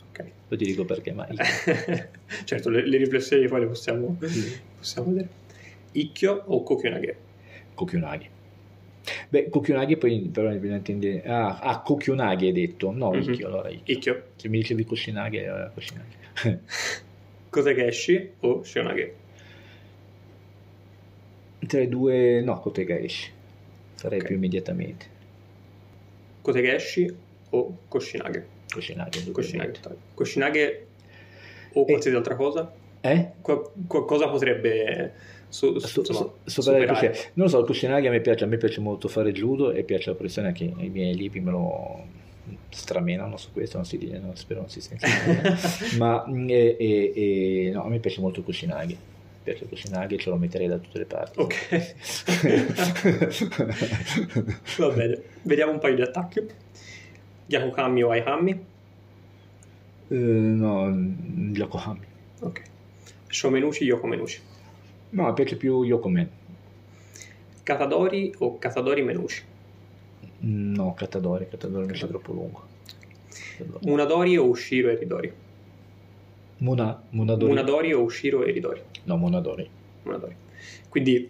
Ok. 0.09 0.31
Poi 0.47 0.57
ti 0.57 0.65
dico 0.65 0.85
perché, 0.85 1.11
ma 1.11 1.27
certo, 2.45 2.69
le, 2.69 2.87
le 2.87 2.97
riflessioni 2.97 3.47
poi 3.47 3.59
le 3.61 3.67
possiamo, 3.67 4.17
Sì. 4.21 4.57
possiamo 4.77 5.09
vedere. 5.11 5.29
Ikkyo 5.91 6.43
o 6.47 6.63
Kokionage? 6.63 7.17
Kokionagi. 7.73 8.29
Beh, 9.27 9.49
Kokionagi 9.49 9.97
poi 9.97 10.29
però 10.31 10.53
intendere... 10.53 11.21
Ah, 11.25 11.59
ah 11.59 11.81
Kokionagi 11.81 12.45
hai 12.45 12.53
detto. 12.53 12.91
No, 12.91 13.11
Mhm. 13.11 13.21
Icchio, 13.33 13.47
allora 13.47 13.69
Icchio. 13.69 13.93
Ikkyo, 13.95 14.23
Se 14.37 14.47
mi 14.47 14.59
dicevi 14.59 14.85
Koshinagi, 14.85 15.37
era 15.37 15.69
Koshinagi. 15.73 16.15
Kotegeshi 17.53 18.31
o 18.41 18.63
Shonage? 18.63 19.13
Tra 21.67 21.79
i 21.81 21.87
due... 21.87 22.41
No, 22.41 22.59
Kotegaeshi. 22.59 23.31
Farei 23.95 24.19
Ok. 24.19 24.25
più 24.25 24.35
immediatamente. 24.35 25.05
Kotegeshi 26.41 27.13
o 27.51 27.77
Koshinage? 27.87 28.43
Koshinagi, 28.73 29.31
Koshinage, 29.31 29.67
indubbiamente. 29.69 29.97
Koshinage 30.15 30.85
o 31.73 31.85
qualsiasi 31.85 32.17
altra 32.17 32.35
cosa? 32.35 32.73
Eh? 33.01 33.31
Qua- 33.41 33.71
qua- 33.87 34.05
cosa 34.05 34.27
potrebbe 34.29 35.13
su- 35.49 35.77
su- 35.79 35.87
So- 35.87 35.99
insomma, 36.01 36.31
so-. 36.45 36.71
Non 37.35 37.45
lo 37.45 37.47
so, 37.47 37.59
il 37.59 37.65
Koshinagi 37.65 38.07
a 38.07 38.09
me 38.09 38.19
piace, 38.19 38.43
a 38.43 38.47
me 38.47 38.57
piace 38.57 38.81
molto 38.81 39.07
fare 39.07 39.31
judo 39.31 39.71
e 39.71 39.83
piace 39.83 40.09
la 40.09 40.15
pressione 40.15 40.51
che 40.51 40.63
i 40.65 40.89
miei 40.89 41.15
libri 41.15 41.39
me 41.39 41.51
lo 41.51 42.05
stramenano 42.69 43.37
su 43.37 43.51
questo, 43.51 43.77
non 43.77 43.85
si 43.85 43.97
dice, 43.97 44.19
no, 44.19 44.35
spero 44.35 44.61
non 44.61 44.69
si 44.69 44.81
senta. 44.81 45.07
Ma 45.97 46.25
mm, 46.27 46.49
e, 46.49 46.75
e- 46.79 47.13
e- 47.15 47.71
no, 47.73 47.83
a 47.83 47.89
me 47.89 47.99
piace 47.99 48.21
molto 48.21 48.39
il 48.39 48.45
Koshinagi 48.45 48.97
e 49.45 49.57
ce 50.17 50.29
lo 50.29 50.37
metterei 50.37 50.67
da 50.67 50.77
tutte 50.77 50.99
le 50.99 51.05
parti. 51.05 51.39
Ok. 51.39 51.95
Va 54.77 54.89
bene, 54.89 55.21
vediamo 55.41 55.71
un 55.71 55.79
paio 55.79 55.95
di 55.95 56.01
attacchi. 56.01 56.41
Yakukami 57.47 58.03
o 58.03 58.09
Aihami? 58.11 58.65
Eh, 60.07 60.15
no, 60.15 60.85
mm, 60.85 61.55
Yokohami. 61.55 62.05
Ok. 62.39 62.61
Shomenushi, 63.27 63.83
Yokomenushi. 63.83 64.41
No, 65.09 65.25
mi 65.25 65.33
piace 65.33 65.57
più 65.57 65.83
Yokomen. 65.83 66.29
Katadori 67.63 68.33
o 68.39 68.57
Katadori 68.57 69.01
Menushi? 69.01 69.43
No, 70.45 70.93
Katadori, 70.93 71.47
Katadori 71.47 71.85
mi 71.85 71.93
è 71.93 72.07
troppo 72.07 72.33
lungo. 72.33 72.63
Katadori. 73.57 73.87
Munadori 73.87 74.37
o 74.37 74.45
Ushiro 74.45 74.89
e 74.89 74.95
Ridori? 74.95 75.31
Muna, 76.57 77.01
Munadori. 77.09 77.49
Munadori 77.49 77.93
o 77.93 78.01
Ushiro 78.01 78.43
e 78.43 78.51
Ridori? 78.51 78.81
No, 79.03 79.15
Munadori. 79.15 79.69
Munadori. 80.03 80.35
Quindi 80.89 81.29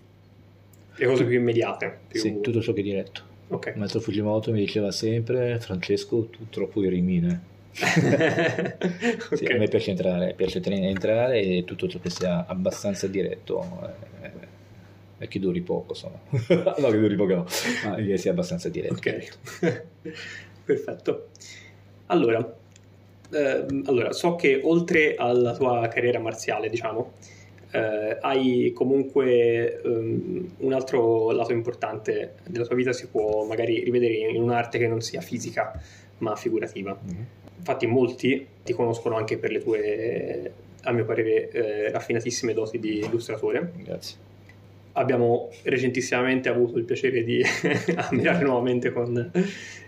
le 0.95 1.05
cose 1.05 1.25
più 1.25 1.37
immediate. 1.37 1.99
Più... 2.07 2.19
Sì, 2.19 2.39
tutto 2.41 2.61
ciò 2.61 2.73
che 2.73 2.79
è 2.79 2.83
diretto. 2.83 3.21
Ok. 3.49 3.67
Il 3.67 3.77
maestro 3.77 3.99
Fujimoto 3.99 4.51
mi 4.51 4.59
diceva 4.59 4.91
sempre, 4.91 5.59
Francesco, 5.59 6.25
tu 6.25 6.49
troppo 6.49 6.83
irimine. 6.83 7.51
Ok. 7.79 9.31
Sì, 9.33 9.45
a 9.45 9.57
me 9.57 9.67
piace 9.67 9.91
entrare, 9.91 10.33
piace 10.33 10.61
entrare 10.63 11.41
e 11.41 11.63
tutto 11.65 11.87
ciò 11.87 11.99
che 11.99 12.09
sia 12.09 12.45
abbastanza 12.47 13.07
diretto 13.07 13.63
eh, 14.21 14.29
e 15.23 15.27
che 15.27 15.39
duri 15.39 15.61
poco, 15.61 15.93
insomma. 15.93 16.19
no, 16.77 16.89
che 16.89 16.99
duri 16.99 17.15
poco 17.15 17.33
no, 17.33 17.45
ma 17.85 17.95
che 17.95 18.17
sia 18.17 18.31
abbastanza 18.31 18.69
diretto. 18.69 18.93
Ok, 18.93 19.37
perfetto. 20.65 21.27
Allora, 22.07 22.55
ehm, 23.31 23.83
allora, 23.85 24.11
so 24.11 24.35
che 24.35 24.59
oltre 24.63 25.15
alla 25.15 25.55
tua 25.55 25.87
carriera 25.87 26.19
marziale, 26.19 26.69
diciamo, 26.69 27.13
eh, 27.71 28.17
hai 28.21 28.71
comunque 28.73 29.81
ehm, 29.81 30.55
un 30.57 30.73
altro 30.73 31.31
lato 31.31 31.53
importante 31.53 32.35
della 32.45 32.65
tua 32.65 32.75
vita 32.75 32.93
si 32.93 33.07
può 33.07 33.45
magari 33.45 33.83
rivedere 33.83 34.13
in 34.13 34.41
un'arte 34.41 34.77
che 34.77 34.87
non 34.87 35.01
sia 35.01 35.21
fisica 35.21 35.81
ma 36.19 36.35
figurativa. 36.35 36.97
Mhm. 37.01 37.25
Infatti 37.57 37.87
molti 37.87 38.45
ti 38.63 38.73
conoscono 38.73 39.15
anche 39.15 39.37
per 39.37 39.51
le 39.51 39.59
tue, 39.59 40.53
a 40.83 40.91
mio 40.91 41.05
parere, 41.05 41.49
eh, 41.49 41.91
raffinatissime 41.91 42.53
doti 42.53 42.77
di 42.77 42.99
illustratore. 42.99 43.71
Grazie. 43.77 44.31
Abbiamo 44.93 45.49
recentissimamente 45.63 46.49
avuto 46.49 46.77
il 46.77 46.83
piacere 46.83 47.23
di 47.23 47.41
ammirare 47.95 48.43
nuovamente 48.43 48.91
con 48.91 49.31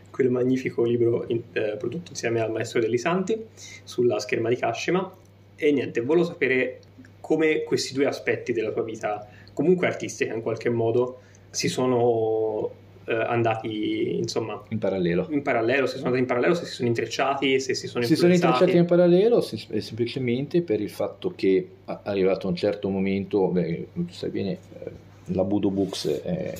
quel 0.09 0.29
magnifico 0.29 0.83
libro 0.83 1.25
in- 1.27 1.41
eh, 1.51 1.75
prodotto 1.77 2.11
insieme 2.11 2.39
al 2.39 2.51
maestro 2.51 2.79
degli 2.79 2.97
Santi 2.97 3.45
sulla 3.83 4.19
scherma 4.19 4.49
di 4.49 4.55
Kashima. 4.55 5.13
E 5.55 5.71
niente, 5.71 6.01
volevo 6.01 6.25
sapere 6.25 6.79
come 7.19 7.63
questi 7.63 7.93
due 7.93 8.05
aspetti 8.05 8.53
della 8.53 8.71
tua 8.71 8.83
vita, 8.83 9.27
comunque 9.53 9.87
artistica 9.87 10.33
in 10.33 10.41
qualche 10.41 10.69
modo, 10.69 11.19
si 11.49 11.67
sono 11.67 12.83
eh, 13.07 13.13
andati 13.13 14.17
insomma 14.17 14.61
In 14.69 14.79
parallelo. 14.79 15.27
in 15.29 15.41
parallelo, 15.41 15.85
se 15.85 15.93
sono 15.97 16.05
andati 16.07 16.21
in 16.21 16.27
parallelo, 16.27 16.53
se 16.55 16.65
si 16.65 16.73
sono 16.73 16.87
intrecciati, 16.87 17.59
se 17.59 17.73
si 17.75 17.87
sono 17.87 18.03
Si 18.03 18.15
sono 18.15 18.33
intrecciati 18.33 18.75
in 18.77 18.85
parallelo 18.85 19.45
eh, 19.69 19.81
semplicemente 19.81 20.61
per 20.61 20.81
il 20.81 20.89
fatto 20.89 21.33
che 21.35 21.67
a- 21.85 22.01
arrivato 22.03 22.47
a 22.47 22.49
un 22.49 22.55
certo 22.55 22.89
momento, 22.89 23.47
beh, 23.47 23.87
tu 23.93 24.05
sai 24.09 24.29
bene, 24.31 24.51
eh, 24.51 24.91
la 25.33 25.43
Budo 25.43 25.69
Books 25.69 26.07
è, 26.07 26.53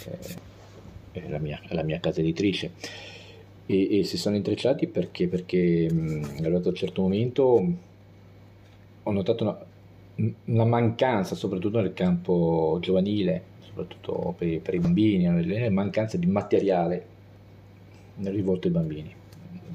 è 1.11 1.23
la, 1.29 1.37
mia, 1.39 1.59
è 1.67 1.73
la 1.73 1.83
mia 1.83 1.99
casa 1.99 2.19
editrice 2.21 2.71
e, 3.65 3.99
e 3.99 4.03
si 4.03 4.17
sono 4.17 4.35
intrecciati 4.35 4.87
perché, 4.87 5.27
perché 5.27 5.91
mh, 5.91 6.35
arrivato 6.41 6.67
a 6.67 6.71
un 6.71 6.75
certo 6.75 7.01
momento 7.01 7.65
ho 9.03 9.11
notato 9.11 9.43
una, 9.43 9.57
una 10.45 10.65
mancanza, 10.65 11.35
soprattutto 11.35 11.79
nel 11.79 11.93
campo 11.93 12.77
giovanile, 12.81 13.53
soprattutto 13.75 14.33
per, 14.37 14.47
i- 14.47 14.59
per 14.59 14.73
i 14.73 14.79
bambini, 14.79 15.27
una 15.27 15.69
mancanza 15.69 16.17
di 16.17 16.25
materiale 16.27 17.05
rivolto 18.23 18.67
ai 18.67 18.73
bambini 18.73 19.13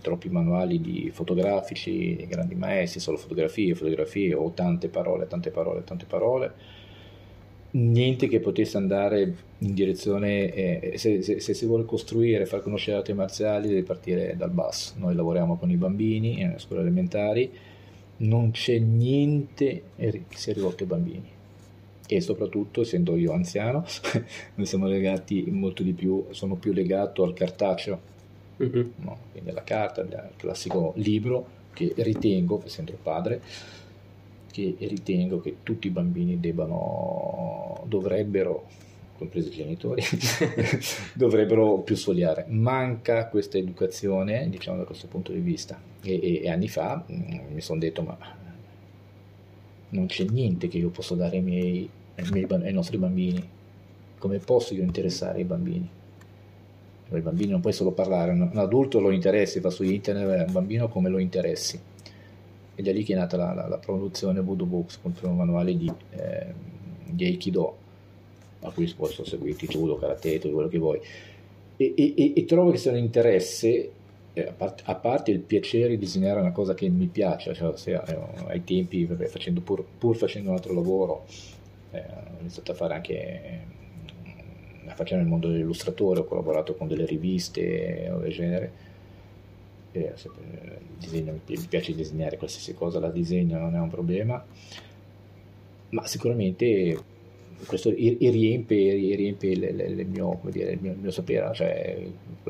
troppi 0.00 0.30
manuali 0.30 1.10
fotografici, 1.12 2.16
di 2.16 2.26
grandi 2.26 2.54
maestri, 2.54 3.00
solo 3.00 3.18
fotografie, 3.18 3.74
fotografie 3.74 4.32
o 4.32 4.50
tante 4.52 4.88
parole, 4.88 5.26
tante 5.26 5.50
parole, 5.50 5.84
tante 5.84 6.06
parole. 6.06 6.52
Niente 7.72 8.26
che 8.26 8.40
potesse 8.40 8.76
andare 8.78 9.32
in 9.58 9.74
direzione, 9.74 10.52
eh, 10.52 10.98
se, 10.98 11.22
se- 11.22 11.38
se 11.38 11.54
si 11.54 11.66
vuole 11.66 11.84
costruire, 11.84 12.44
far 12.46 12.62
conoscere 12.62 12.94
le 12.94 12.98
arti 13.02 13.12
marziali, 13.12 13.68
deve 13.68 13.82
partire 13.84 14.34
dal 14.36 14.50
basso. 14.50 14.94
Noi 14.98 15.14
lavoriamo 15.14 15.56
con 15.56 15.70
i 15.70 15.76
bambini 15.76 16.36
nelle 16.38 16.58
scuole 16.58 16.82
elementari, 16.82 17.48
non 18.18 18.50
c'è 18.50 18.78
niente 18.78 19.82
che 19.96 20.24
sia 20.30 20.52
rivolto 20.52 20.82
ai 20.82 20.88
bambini. 20.88 21.28
E 22.12 22.20
soprattutto, 22.20 22.80
essendo 22.80 23.16
io 23.16 23.32
anziano, 23.32 23.84
noi 24.56 24.66
siamo 24.66 24.86
legati 24.86 25.44
molto 25.48 25.84
di 25.84 25.92
più, 25.92 26.26
sono 26.30 26.56
più 26.56 26.72
legato 26.72 27.22
al 27.22 27.34
cartaceo, 27.34 28.08
Mhm. 28.56 28.92
no? 28.96 29.16
quindi 29.32 29.50
alla 29.50 29.62
carta, 29.64 30.00
al 30.02 30.30
classico 30.36 30.92
libro 30.96 31.46
che 31.72 31.92
ritengo, 31.98 32.60
essendo 32.66 32.92
padre, 33.00 33.40
che 34.50 34.74
ritengo 34.80 35.40
che 35.40 35.58
tutti 35.62 35.86
i 35.86 35.90
bambini 35.90 36.40
debbano, 36.40 37.84
dovrebbero, 37.86 38.66
compresi 39.16 39.48
i 39.48 39.52
genitori, 39.52 40.02
dovrebbero 41.14 41.78
più 41.78 41.94
sfogliare. 41.94 42.46
Manca 42.48 43.28
questa 43.28 43.56
educazione, 43.56 44.48
diciamo 44.50 44.78
da 44.78 44.84
questo 44.84 45.06
punto 45.06 45.30
di 45.32 45.38
vista. 45.40 45.80
E, 46.02 46.14
e- 46.20 46.40
e 46.42 46.50
anni 46.50 46.66
fa 46.68 47.04
mm, 47.10 47.52
mi 47.54 47.60
sono 47.60 47.78
detto, 47.78 48.02
ma 48.02 48.18
non 49.90 50.06
c'è 50.06 50.24
niente 50.24 50.68
che 50.68 50.78
io 50.78 50.90
posso 50.90 51.14
dare 51.14 51.36
ai, 51.38 51.42
miei, 51.42 51.88
ai, 52.16 52.28
miei 52.32 52.46
ba- 52.46 52.56
ai 52.62 52.72
nostri 52.72 52.96
bambini. 52.98 53.48
Come 54.18 54.38
posso 54.38 54.74
io 54.74 54.82
interessare 54.82 55.40
i 55.40 55.44
bambini? 55.44 55.88
Il 57.12 57.22
bambino 57.22 57.52
non 57.52 57.60
puoi 57.60 57.72
solo 57.72 57.90
parlare, 57.90 58.30
un 58.30 58.50
adulto 58.54 59.00
lo 59.00 59.10
interessi, 59.10 59.58
va 59.58 59.70
su 59.70 59.82
internet, 59.82 60.46
un 60.46 60.52
bambino 60.52 60.88
come 60.88 61.08
lo 61.08 61.18
interessi. 61.18 61.80
Ed 62.76 62.86
è 62.86 62.92
lì 62.92 63.02
che 63.02 63.14
è 63.14 63.16
nata 63.16 63.36
la, 63.36 63.52
la- 63.52 63.66
la 63.68 63.78
produzione 63.78 64.40
Voodoo 64.40 64.66
Books, 64.66 65.00
con 65.02 65.12
un 65.22 65.36
manuale 65.36 65.76
di, 65.76 65.90
eh, 66.10 66.46
di 67.04 67.24
Aikido, 67.24 67.76
a 68.60 68.70
cui 68.70 68.92
poi 68.96 69.10
sono 69.10 69.26
seguiti 69.26 69.66
karate, 69.66 70.38
tutto 70.38 70.54
quello 70.54 70.68
che 70.68 70.78
vuoi. 70.78 71.00
E, 71.76 71.94
e- 71.96 72.14
e- 72.16 72.32
trovo 72.44 72.70
che 72.70 72.76
sia 72.76 72.92
un 72.92 72.98
interesse, 72.98 73.90
eh, 74.32 74.46
a, 74.46 74.52
parte, 74.52 74.82
a 74.86 74.94
parte 74.94 75.30
il 75.32 75.40
piacere 75.40 75.88
di 75.88 75.98
disegnare 75.98 76.38
una 76.40 76.52
cosa 76.52 76.74
che 76.74 76.88
mi 76.88 77.06
piace, 77.06 77.52
cioè, 77.54 77.68
ossia, 77.70 78.04
eh, 78.04 78.18
ai 78.46 78.62
tempi, 78.62 79.04
vabbè, 79.04 79.26
facendo 79.26 79.60
pur, 79.62 79.84
pur 79.98 80.16
facendo 80.16 80.50
un 80.50 80.54
altro 80.56 80.72
lavoro, 80.74 81.24
eh, 81.92 81.98
ho 81.98 82.40
iniziato 82.40 82.72
a 82.72 82.74
fare 82.74 82.94
anche 82.94 83.78
la 84.84 84.94
facciamo 84.94 85.20
nel 85.20 85.30
mondo 85.30 85.48
dell'illustratore, 85.48 86.20
ho 86.20 86.24
collaborato 86.24 86.74
con 86.74 86.88
delle 86.88 87.06
riviste 87.06 88.10
o 88.12 88.18
del 88.18 88.32
genere. 88.32 88.72
E, 89.92 90.12
disegno, 90.98 91.32
mi 91.32 91.66
piace 91.68 91.94
disegnare 91.94 92.36
qualsiasi 92.36 92.74
cosa, 92.74 93.00
la 93.00 93.10
disegno 93.10 93.58
non 93.58 93.74
è 93.74 93.78
un 93.78 93.88
problema, 93.88 94.44
ma 95.90 96.06
sicuramente 96.06 96.98
questo 97.66 97.90
riempie, 97.90 99.16
riempie 99.16 99.50
il, 99.50 99.62
il, 99.62 99.98
il, 99.98 100.06
mio, 100.06 100.40
dire, 100.44 100.72
il, 100.72 100.78
mio, 100.80 100.92
il, 100.92 100.98
mio, 100.98 101.10
sapere, 101.10 101.52
cioè 101.54 102.06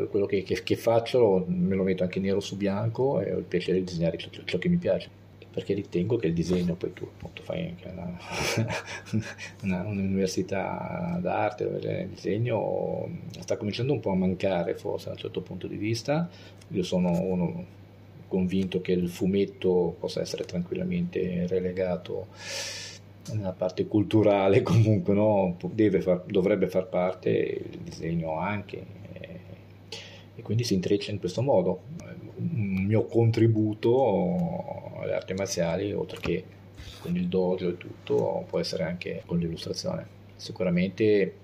quello 0.08 0.26
che, 0.26 0.42
che, 0.42 0.62
che, 0.62 0.76
faccio 0.76 1.44
me 1.48 1.74
lo 1.74 1.82
metto 1.82 2.04
anche 2.04 2.20
nero 2.20 2.40
su 2.40 2.56
bianco 2.56 3.20
e 3.20 3.32
ho 3.32 3.38
il 3.38 3.44
piacere 3.44 3.78
di 3.78 3.84
disegnare 3.84 4.18
ciò, 4.18 4.28
ciò 4.44 4.58
che 4.58 4.68
mi 4.68 4.76
piace 4.76 5.19
perché 5.50 5.74
ritengo 5.74 6.16
che 6.16 6.28
il 6.28 6.34
disegno, 6.34 6.74
poi 6.74 6.92
tu 6.92 7.04
appunto 7.04 7.42
fai 7.42 7.66
anche 7.66 7.88
una, 7.88 8.18
una, 9.62 9.82
un'università 9.82 11.18
d'arte 11.20 11.64
dove 11.64 12.02
il 12.02 12.08
disegno 12.08 13.08
sta 13.40 13.56
cominciando 13.56 13.92
un 13.92 14.00
po' 14.00 14.10
a 14.10 14.16
mancare 14.16 14.74
forse 14.76 15.06
da 15.06 15.12
un 15.12 15.18
certo 15.18 15.40
punto 15.40 15.66
di 15.66 15.76
vista. 15.76 16.28
Io 16.68 16.82
sono 16.82 17.10
uno 17.20 17.78
convinto 18.28 18.80
che 18.80 18.92
il 18.92 19.08
fumetto 19.08 19.96
possa 19.98 20.20
essere 20.20 20.44
tranquillamente 20.44 21.46
relegato 21.48 22.28
nella 23.32 23.52
parte 23.52 23.86
culturale 23.86 24.62
comunque 24.62 25.14
no? 25.14 25.56
far, 26.00 26.22
dovrebbe 26.26 26.68
far 26.68 26.88
parte 26.88 27.30
il 27.30 27.78
disegno 27.80 28.38
anche 28.38 28.98
e 30.40 30.42
quindi 30.42 30.64
si 30.64 30.74
intreccia 30.74 31.10
in 31.10 31.18
questo 31.18 31.42
modo 31.42 31.82
un 32.36 32.84
mio 32.86 33.04
contributo 33.04 34.79
alle 35.00 35.14
arti 35.14 35.34
marziali 35.34 35.92
oltre 35.92 36.18
che 36.20 36.44
con 37.00 37.16
il 37.16 37.28
dojo 37.28 37.68
e 37.68 37.76
tutto 37.76 38.44
può 38.48 38.58
essere 38.58 38.84
anche 38.84 39.22
con 39.26 39.38
l'illustrazione. 39.38 40.06
Sicuramente 40.36 41.34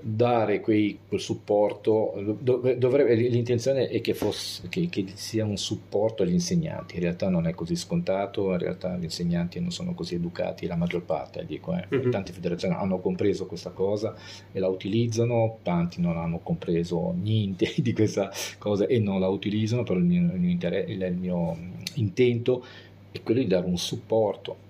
dare 0.00 0.60
quei, 0.60 0.98
quel 1.06 1.20
supporto, 1.20 2.36
dovrebbe, 2.40 3.14
l'intenzione 3.14 3.88
è 3.88 4.00
che, 4.00 4.14
fosse, 4.14 4.68
che, 4.68 4.88
che, 4.88 5.06
sia 5.14 5.44
un 5.44 5.56
supporto 5.56 6.22
agli 6.22 6.32
insegnanti, 6.32 6.96
in 6.96 7.02
realtà 7.02 7.28
non 7.28 7.46
è 7.46 7.54
così 7.54 7.76
scontato, 7.76 8.52
in 8.52 8.58
realtà 8.58 8.96
gli 8.96 9.04
insegnanti 9.04 9.60
non 9.60 9.70
sono 9.70 9.94
così 9.94 10.14
educati, 10.14 10.66
la 10.66 10.76
maggior 10.76 11.02
parte, 11.02 11.44
dico, 11.46 11.74
eh. 11.74 11.86
mm-hmm. 11.94 12.10
tante 12.10 12.32
federazioni 12.32 12.74
hanno 12.74 12.98
compreso 12.98 13.46
questa 13.46 13.70
cosa 13.70 14.14
e 14.52 14.58
la 14.58 14.68
utilizzano, 14.68 15.58
tanti 15.62 16.00
non 16.00 16.16
hanno 16.16 16.40
compreso 16.40 17.14
niente 17.20 17.72
di 17.78 17.92
questa 17.92 18.30
cosa 18.58 18.86
e 18.86 18.98
non 18.98 19.20
la 19.20 19.28
utilizzano, 19.28 19.82
però 19.82 19.98
il 19.98 20.04
mio, 20.04 20.20
il 20.20 20.40
mio, 20.40 20.50
inter- 20.50 20.88
il 20.88 21.16
mio 21.18 21.56
intento 21.94 22.64
è 23.10 23.22
quello 23.22 23.40
di 23.40 23.46
dare 23.46 23.66
un 23.66 23.78
supporto 23.78 24.66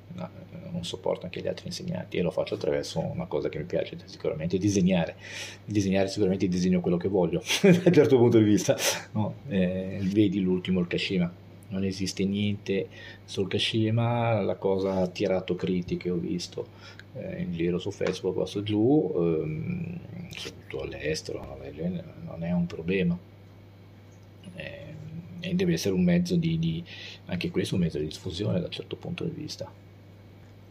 non 0.70 0.84
sopporto 0.84 1.24
anche 1.24 1.40
gli 1.40 1.48
altri 1.48 1.66
insegnanti 1.66 2.16
e 2.16 2.22
lo 2.22 2.30
faccio 2.30 2.54
attraverso 2.54 3.00
una 3.00 3.26
cosa 3.26 3.48
che 3.48 3.58
mi 3.58 3.64
piace 3.64 3.96
sicuramente 4.04 4.58
disegnare. 4.58 5.16
Disegnare 5.64 6.08
sicuramente 6.08 6.48
disegno 6.48 6.80
quello 6.80 6.96
che 6.96 7.08
voglio 7.08 7.42
da 7.62 7.82
un 7.84 7.92
certo 7.92 8.16
punto 8.16 8.38
di 8.38 8.44
vista 8.44 8.76
no? 9.12 9.34
eh, 9.48 9.98
vedi 10.02 10.40
l'ultimo 10.40 10.80
il 10.80 10.86
Kashima. 10.86 11.30
Non 11.70 11.84
esiste 11.84 12.24
niente 12.24 12.88
sul 13.24 13.48
Kashima 13.48 14.40
la 14.40 14.56
cosa 14.56 14.96
ha 14.96 15.06
tirato 15.08 15.54
critiche 15.54 16.08
ho 16.08 16.16
visto 16.16 16.68
eh, 17.14 17.42
in 17.42 17.52
giro 17.52 17.78
su 17.78 17.90
Facebook 17.90 18.48
su 18.48 18.62
giù 18.62 19.12
ehm, 19.14 19.98
soprattutto 20.30 20.82
all'estero 20.82 21.58
non 22.24 22.42
è 22.42 22.52
un 22.52 22.66
problema. 22.66 23.18
Eh, 24.54 24.86
e 25.40 25.54
deve 25.54 25.74
essere 25.74 25.94
un 25.94 26.02
mezzo 26.02 26.34
di, 26.34 26.58
di, 26.58 26.82
anche 27.26 27.50
questo 27.50 27.76
un 27.76 27.82
mezzo 27.82 27.98
di 27.98 28.06
diffusione 28.06 28.58
da 28.58 28.66
un 28.66 28.72
certo 28.72 28.96
punto 28.96 29.22
di 29.24 29.30
vista 29.30 29.70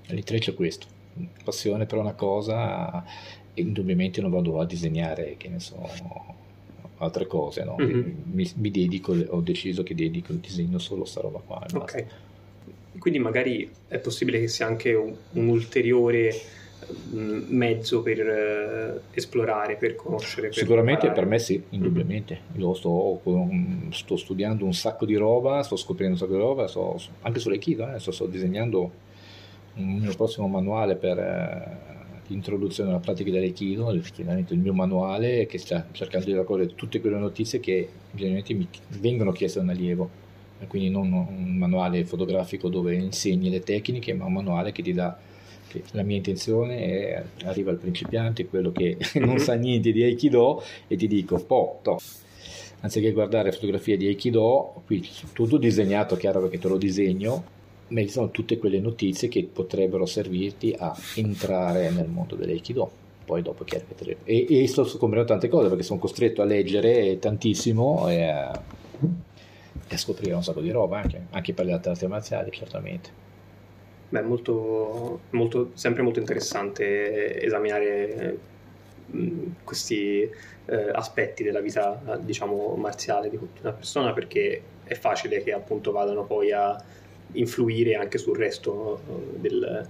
L'intreccio 0.08 0.52
è 0.52 0.54
questo, 0.54 0.88
passione 1.44 1.86
per 1.86 1.98
una 1.98 2.14
cosa 2.14 3.04
e 3.54 3.62
indubbiamente 3.62 4.22
non 4.22 4.32
vado 4.32 4.60
a 4.60 4.66
disegnare, 4.66 5.36
che 5.38 5.50
ne 5.50 5.60
so, 5.60 5.76
altre 6.98 7.28
cose, 7.28 7.64
no? 7.64 7.76
mm-hmm. 7.80 8.12
mi, 8.32 8.52
mi, 8.56 8.72
dedico, 8.72 9.14
ho 9.14 9.42
deciso 9.42 9.84
che 9.84 9.96
dedico 9.96 10.32
il 10.32 10.40
disegno 10.40 10.78
solo 10.78 11.04
a 11.04 11.06
sta 11.06 11.22
roba 11.22 11.40
qua. 11.40 11.66
Ok, 11.74 12.06
quindi 13.00 13.20
magari 13.20 13.70
è 13.88 14.00
possibile 14.00 14.40
che 14.40 14.48
sia 14.48 14.66
anche 14.66 14.94
un, 14.94 15.16
un 15.34 15.48
ulteriore 15.48 16.34
mm, 17.14 17.46
mezzo 17.50 18.02
per 18.02 18.20
uh, 18.20 19.02
esplorare, 19.14 19.76
per 19.76 19.96
conoscere. 19.96 20.48
Per 20.50 20.58
Sicuramente 20.58 21.06
imparare. 21.06 21.28
per 21.28 21.30
me 21.30 21.40
sì, 21.40 21.62
indubbiamente. 21.70 22.40
Io 22.56 22.74
sto, 22.74 23.22
sto, 23.92 24.18
studiando 24.18 24.66
un 24.66 24.74
sacco 24.74 25.06
di 25.06 25.16
roba, 25.16 25.62
sto 25.64 25.76
scoprendo 25.76 26.14
un 26.14 26.20
sacco 26.20 26.34
di 26.34 26.40
roba, 26.40 26.68
sto, 26.68 27.00
anche 27.22 27.40
sull'Aikido, 27.40 27.94
eh, 27.94 28.00
sto, 28.00 28.12
sto 28.12 28.26
disegnando 28.26 29.06
il 29.78 29.86
mio 29.86 30.16
prossimo 30.16 30.48
manuale 30.48 30.96
per 30.96 31.18
eh, 31.18 31.78
l'introduzione 32.28 32.90
alla 32.90 33.00
pratica 33.00 33.32
dell'Aikido, 33.32 33.98
finalmente 34.02 34.54
il 34.54 34.60
mio 34.60 34.74
manuale 34.74 35.46
che 35.46 35.58
sta 35.58 35.86
cercando 35.92 36.26
di 36.26 36.34
raccogliere 36.34 36.76
tutte 36.76 37.00
quelle 37.00 37.18
notizie 37.18 37.60
che 37.60 37.90
generalmente 38.12 38.54
mi 38.54 38.68
vengono 39.00 39.32
chieste 39.32 39.60
da 39.60 39.66
un 39.66 39.72
allievo. 39.72 40.10
Quindi 40.68 40.90
non 40.90 41.14
un 41.14 41.56
manuale 41.56 42.04
fotografico 42.04 42.68
dove 42.68 42.96
insegni 42.96 43.50
le 43.50 43.62
tecniche, 43.62 44.14
ma 44.14 44.26
un 44.26 44.34
manuale 44.34 44.72
che 44.72 44.82
ti 44.82 44.92
dà 44.92 45.16
che 45.68 45.84
la 45.92 46.02
mia 46.02 46.16
intenzione 46.16 46.80
è 46.80 47.24
arriva 47.46 47.72
al 47.72 47.78
principiante, 47.78 48.48
quello 48.48 48.72
che 48.72 48.98
non 49.20 49.38
sa 49.38 49.54
niente 49.54 49.92
di 49.92 50.02
Aikido 50.04 50.64
e 50.88 50.96
ti 50.96 51.08
dico, 51.08 51.38
po, 51.38 51.80
to. 51.84 52.00
Anziché 52.80 53.12
guardare 53.12 53.52
fotografie 53.52 53.98
di 53.98 54.08
Aikido, 54.08 54.82
qui 54.86 55.08
tutto 55.34 55.58
disegnato, 55.58 56.16
chiaro 56.16 56.42
perché 56.42 56.60
te 56.60 56.68
lo 56.68 56.78
disegno, 56.78 57.44
sono 58.08 58.32
tutte 58.32 58.58
quelle 58.58 58.80
notizie 58.80 59.28
che 59.28 59.48
potrebbero 59.52 60.06
servirti 60.06 60.76
a 60.78 60.96
entrare 61.16 61.90
nel 61.90 62.08
mondo 62.08 62.36
dell'Aikido. 62.36 63.06
Poi 63.26 63.42
dopo 63.42 63.64
chiaro 63.64 63.86
che 63.88 63.96
te 63.96 64.06
le... 64.06 64.18
e, 64.24 64.64
e 64.64 64.68
sto 64.68 64.86
scoprendo 64.86 65.28
tante 65.28 65.50
cose 65.50 65.68
perché 65.68 65.84
sono 65.84 66.00
costretto 66.00 66.42
a 66.42 66.46
leggere 66.46 67.20
tantissimo 67.20 68.08
e 68.08 68.24
a, 68.24 68.64
e 69.88 69.94
a 69.94 69.98
scoprire 69.98 70.34
un 70.34 70.44
sacco 70.44 70.62
di 70.62 70.72
roba 70.72 71.00
anche, 71.00 71.26
anche 71.32 71.54
per 71.54 71.66
le 71.66 71.74
altre 71.74 71.92
arti 71.92 72.08
marziali, 72.08 72.52
certamente. 72.52 73.26
Beh, 74.10 74.22
molto, 74.22 75.20
molto, 75.32 75.72
sempre 75.74 76.02
molto 76.04 76.20
interessante 76.20 77.42
esaminare 77.42 78.40
questi 79.64 80.22
eh, 80.66 80.90
aspetti 80.94 81.44
della 81.44 81.60
vita, 81.60 82.02
diciamo, 82.22 82.76
marziale 82.76 83.30
di 83.30 83.38
una 83.62 83.74
persona 83.74 84.14
perché 84.14 84.62
è 84.84 84.94
facile 84.96 85.44
che 85.44 85.52
appunto 85.52 85.92
vadano 85.92 86.24
poi 86.24 86.52
a 86.52 86.82
influire 87.40 87.96
anche 87.96 88.18
sul 88.18 88.38
resto 88.38 89.00
eh, 89.08 89.40
del, 89.40 89.88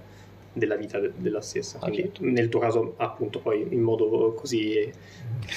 della 0.52 0.76
vita 0.76 0.98
della 0.98 1.40
stessa. 1.40 1.78
Quindi 1.78 2.00
ah, 2.00 2.04
certo. 2.04 2.24
nel 2.24 2.48
tuo 2.48 2.60
caso, 2.60 2.94
appunto, 2.96 3.40
poi 3.40 3.66
in 3.70 3.80
modo 3.80 4.34
così, 4.34 4.90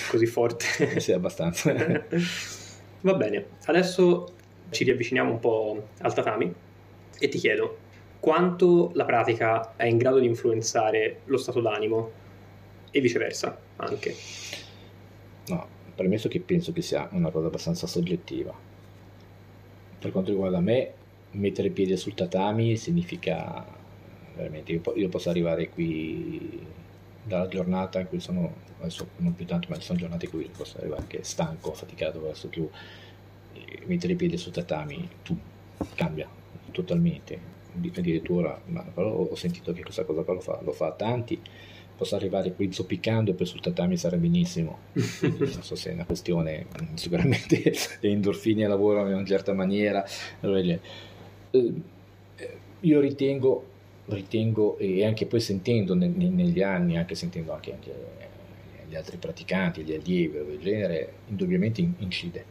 così 0.09 0.25
forte. 0.25 0.99
sì, 0.99 1.11
abbastanza. 1.11 1.73
Va 3.01 3.13
bene, 3.15 3.45
adesso 3.65 4.33
ci 4.69 4.83
riavviciniamo 4.83 5.31
un 5.31 5.39
po' 5.39 5.87
al 6.01 6.13
tatami 6.13 6.53
e 7.19 7.27
ti 7.27 7.37
chiedo 7.37 7.77
quanto 8.19 8.91
la 8.93 9.03
pratica 9.03 9.75
è 9.75 9.85
in 9.85 9.97
grado 9.97 10.19
di 10.19 10.27
influenzare 10.27 11.21
lo 11.25 11.37
stato 11.37 11.59
d'animo 11.59 12.11
e 12.91 13.01
viceversa 13.01 13.59
anche. 13.77 14.15
No, 15.47 15.67
premesso 15.95 16.27
che 16.29 16.39
penso 16.39 16.71
che 16.71 16.83
sia 16.83 17.09
una 17.13 17.31
cosa 17.31 17.47
abbastanza 17.47 17.87
soggettiva. 17.87 18.53
Per 19.99 20.11
quanto 20.11 20.29
riguarda 20.29 20.59
me, 20.59 20.93
mettere 21.31 21.69
piede 21.69 21.97
sul 21.97 22.13
tatami 22.13 22.75
significa 22.77 23.65
veramente, 24.35 24.71
io, 24.71 24.81
io 24.95 25.09
posso 25.09 25.29
arrivare 25.29 25.69
qui 25.69 26.59
dalla 27.23 27.47
giornata 27.47 27.99
in 27.99 28.07
cui 28.07 28.19
sono, 28.19 28.53
adesso 28.79 29.07
non 29.17 29.35
più 29.35 29.45
tanto, 29.45 29.67
ma 29.69 29.79
sono 29.79 29.99
giornate 29.99 30.25
in 30.25 30.31
cui 30.31 30.49
posso 30.55 30.77
arrivare 30.77 31.01
anche 31.01 31.23
stanco, 31.23 31.73
faticato, 31.73 32.21
verso 32.21 32.49
giù, 32.49 32.69
mettere 33.85 34.15
piede 34.15 34.37
sul 34.37 34.51
tatami, 34.51 35.07
tu, 35.23 35.37
cambia 35.95 36.27
totalmente. 36.71 37.49
Addirittura, 37.73 38.59
ma 38.65 38.85
ho 38.95 39.35
sentito 39.35 39.71
che 39.71 39.81
questa 39.81 40.03
cosa 40.03 40.23
qua 40.23 40.33
lo 40.33 40.41
fa, 40.41 40.59
lo 40.61 40.73
fa 40.73 40.91
tanti, 40.91 41.39
posso 41.95 42.15
arrivare 42.15 42.53
qui 42.53 42.73
zoppicando 42.73 43.31
e 43.31 43.33
poi 43.33 43.45
sul 43.45 43.61
tatami 43.61 43.95
sarà 43.95 44.17
benissimo. 44.17 44.79
Non 44.93 45.61
so 45.61 45.75
se 45.75 45.91
è 45.91 45.93
una 45.93 46.05
questione, 46.05 46.65
sicuramente 46.95 47.61
le 48.01 48.09
endorfine 48.09 48.67
lavorano 48.67 49.09
in 49.09 49.13
una 49.13 49.25
certa 49.25 49.53
maniera. 49.53 50.03
Eh, 51.51 51.73
io 52.81 52.99
ritengo, 52.99 53.65
ritengo, 54.05 54.77
e 54.77 55.05
anche 55.05 55.25
poi 55.25 55.39
sentendo 55.39 55.93
ne, 55.93 56.07
ne, 56.07 56.29
negli 56.29 56.61
anni, 56.61 56.97
anche 56.97 57.15
sentendo 57.15 57.53
anche, 57.53 57.73
anche, 57.73 57.93
gli 58.87 58.95
altri 58.95 59.17
praticanti, 59.17 59.83
gli 59.83 59.93
allievi 59.93 60.33
del 60.33 60.59
genere, 60.59 61.13
indubbiamente 61.27 61.81
incide, 61.99 62.45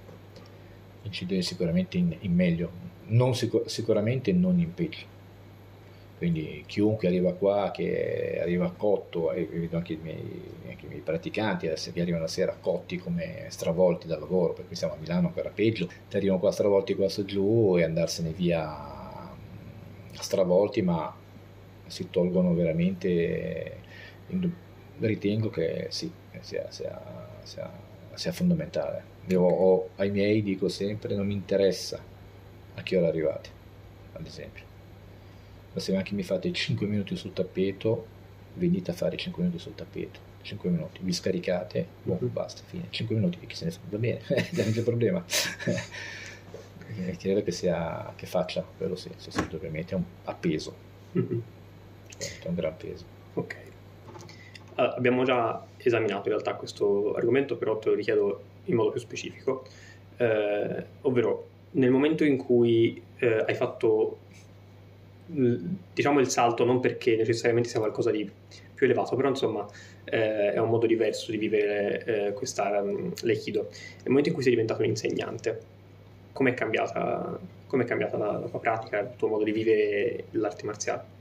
incide 1.02 1.42
sicuramente 1.42 1.98
in, 1.98 2.16
in 2.20 2.34
meglio, 2.34 2.70
non 3.06 3.34
sicur- 3.34 3.66
sicuramente 3.66 4.32
non 4.32 4.58
in 4.58 4.72
peggio. 4.72 5.18
Quindi 6.20 6.64
chiunque 6.66 7.08
arriva 7.08 7.32
qua, 7.32 7.70
che 7.72 8.38
arriva 8.42 8.70
cotto, 8.76 9.32
e 9.32 9.46
vedo 9.46 9.78
anche 9.78 9.94
i 9.94 9.98
miei, 10.02 10.42
anche 10.68 10.84
i 10.84 10.88
miei 10.88 11.00
praticanti 11.00 11.66
che 11.66 12.00
arrivano 12.02 12.24
la 12.24 12.28
sera 12.28 12.54
cotti 12.60 12.98
come 12.98 13.46
stravolti 13.48 14.06
dal 14.06 14.20
lavoro, 14.20 14.52
perché 14.52 14.74
siamo 14.74 14.92
a 14.92 14.96
Milano 14.98 15.28
ancora 15.28 15.48
peggio, 15.48 15.86
ti 15.86 16.16
arrivano 16.18 16.38
qua 16.38 16.52
stravolti 16.52 16.94
qua 16.94 17.08
su 17.08 17.24
giù 17.24 17.74
e 17.78 17.84
andarsene 17.84 18.32
via 18.32 19.30
stravolti, 20.12 20.82
ma 20.82 21.10
si 21.86 22.10
tolgono 22.10 22.52
veramente, 22.52 23.78
ritengo 24.98 25.48
che 25.48 25.86
sì, 25.88 26.12
sia, 26.40 26.70
sia, 26.70 27.00
sia, 27.44 27.72
sia 28.12 28.32
fondamentale. 28.32 29.04
Io 29.28 29.40
ho, 29.40 29.88
ai 29.96 30.10
miei 30.10 30.42
dico 30.42 30.68
sempre 30.68 31.14
non 31.14 31.26
mi 31.26 31.32
interessa 31.32 31.98
a 32.74 32.82
che 32.82 32.96
ora 32.98 33.08
arrivate, 33.08 33.48
ad 34.12 34.26
esempio. 34.26 34.68
Ma 35.72 35.80
se 35.80 35.94
anche 35.94 36.14
mi 36.14 36.22
fate 36.22 36.52
5 36.52 36.86
minuti 36.86 37.16
sul 37.16 37.32
tappeto, 37.32 38.06
venite 38.54 38.90
a 38.90 38.94
fare 38.94 39.16
5 39.16 39.42
minuti 39.42 39.60
sul 39.60 39.74
tappeto. 39.74 40.28
5 40.42 40.70
minuti, 40.70 41.00
vi 41.02 41.12
scaricate, 41.12 41.86
boh, 42.02 42.18
uh-huh. 42.20 42.30
basta, 42.30 42.62
fine. 42.66 42.86
5 42.90 43.14
minuti, 43.14 43.38
chi 43.46 43.54
se 43.54 43.66
ne 43.66 43.70
fa? 43.70 43.78
Va 43.88 43.98
bene, 43.98 44.20
non 44.52 44.72
c'è 44.72 44.82
problema. 44.82 45.24
credo 47.18 47.42
che, 47.42 47.52
sia, 47.52 48.12
che 48.16 48.26
faccia 48.26 48.64
quello 48.76 48.96
senso, 48.96 49.30
sì, 49.30 49.40
ovviamente 49.52 49.92
è 49.92 49.96
un, 49.96 50.04
ha 50.24 50.34
peso, 50.34 50.74
uh-huh. 51.12 51.42
è 52.18 52.48
un 52.48 52.54
gran 52.54 52.76
peso. 52.76 53.04
Ok. 53.34 53.56
Allora, 54.74 54.96
abbiamo 54.96 55.24
già 55.24 55.64
esaminato 55.76 56.28
in 56.28 56.34
realtà 56.34 56.54
questo 56.54 57.12
argomento, 57.14 57.56
però 57.56 57.78
te 57.78 57.90
lo 57.90 57.94
richiedo 57.94 58.42
in 58.64 58.76
modo 58.76 58.90
più 58.90 59.00
specifico, 59.00 59.66
eh, 60.16 60.86
ovvero 61.02 61.48
nel 61.72 61.90
momento 61.90 62.24
in 62.24 62.36
cui 62.36 63.00
eh, 63.18 63.44
hai 63.46 63.54
fatto 63.54 64.18
diciamo 65.92 66.20
il 66.20 66.28
salto 66.28 66.64
non 66.64 66.80
perché 66.80 67.16
necessariamente 67.16 67.68
sia 67.68 67.78
qualcosa 67.78 68.10
di 68.10 68.28
più 68.80 68.86
elevato, 68.86 69.14
però 69.14 69.28
insomma 69.28 69.66
eh, 70.04 70.52
è 70.52 70.58
un 70.58 70.70
modo 70.70 70.86
diverso 70.86 71.30
di 71.30 71.36
vivere 71.36 72.04
eh, 72.04 72.32
questa 72.32 72.80
um, 72.80 73.12
l'Aikido. 73.22 73.68
Nel 73.70 74.08
momento 74.08 74.28
in 74.28 74.34
cui 74.34 74.42
sei 74.42 74.52
diventato 74.52 74.80
un 74.80 74.88
insegnante, 74.88 75.60
com'è 76.32 76.54
cambiata, 76.54 77.38
com'è 77.66 77.84
cambiata 77.84 78.16
la, 78.16 78.38
la, 78.38 78.48
tua 78.48 78.58
pratica, 78.58 79.00
il 79.00 79.10
tuo 79.16 79.28
modo 79.28 79.44
di 79.44 79.52
vivere 79.52 80.24
l'arte 80.30 80.64
marziale? 80.64 81.18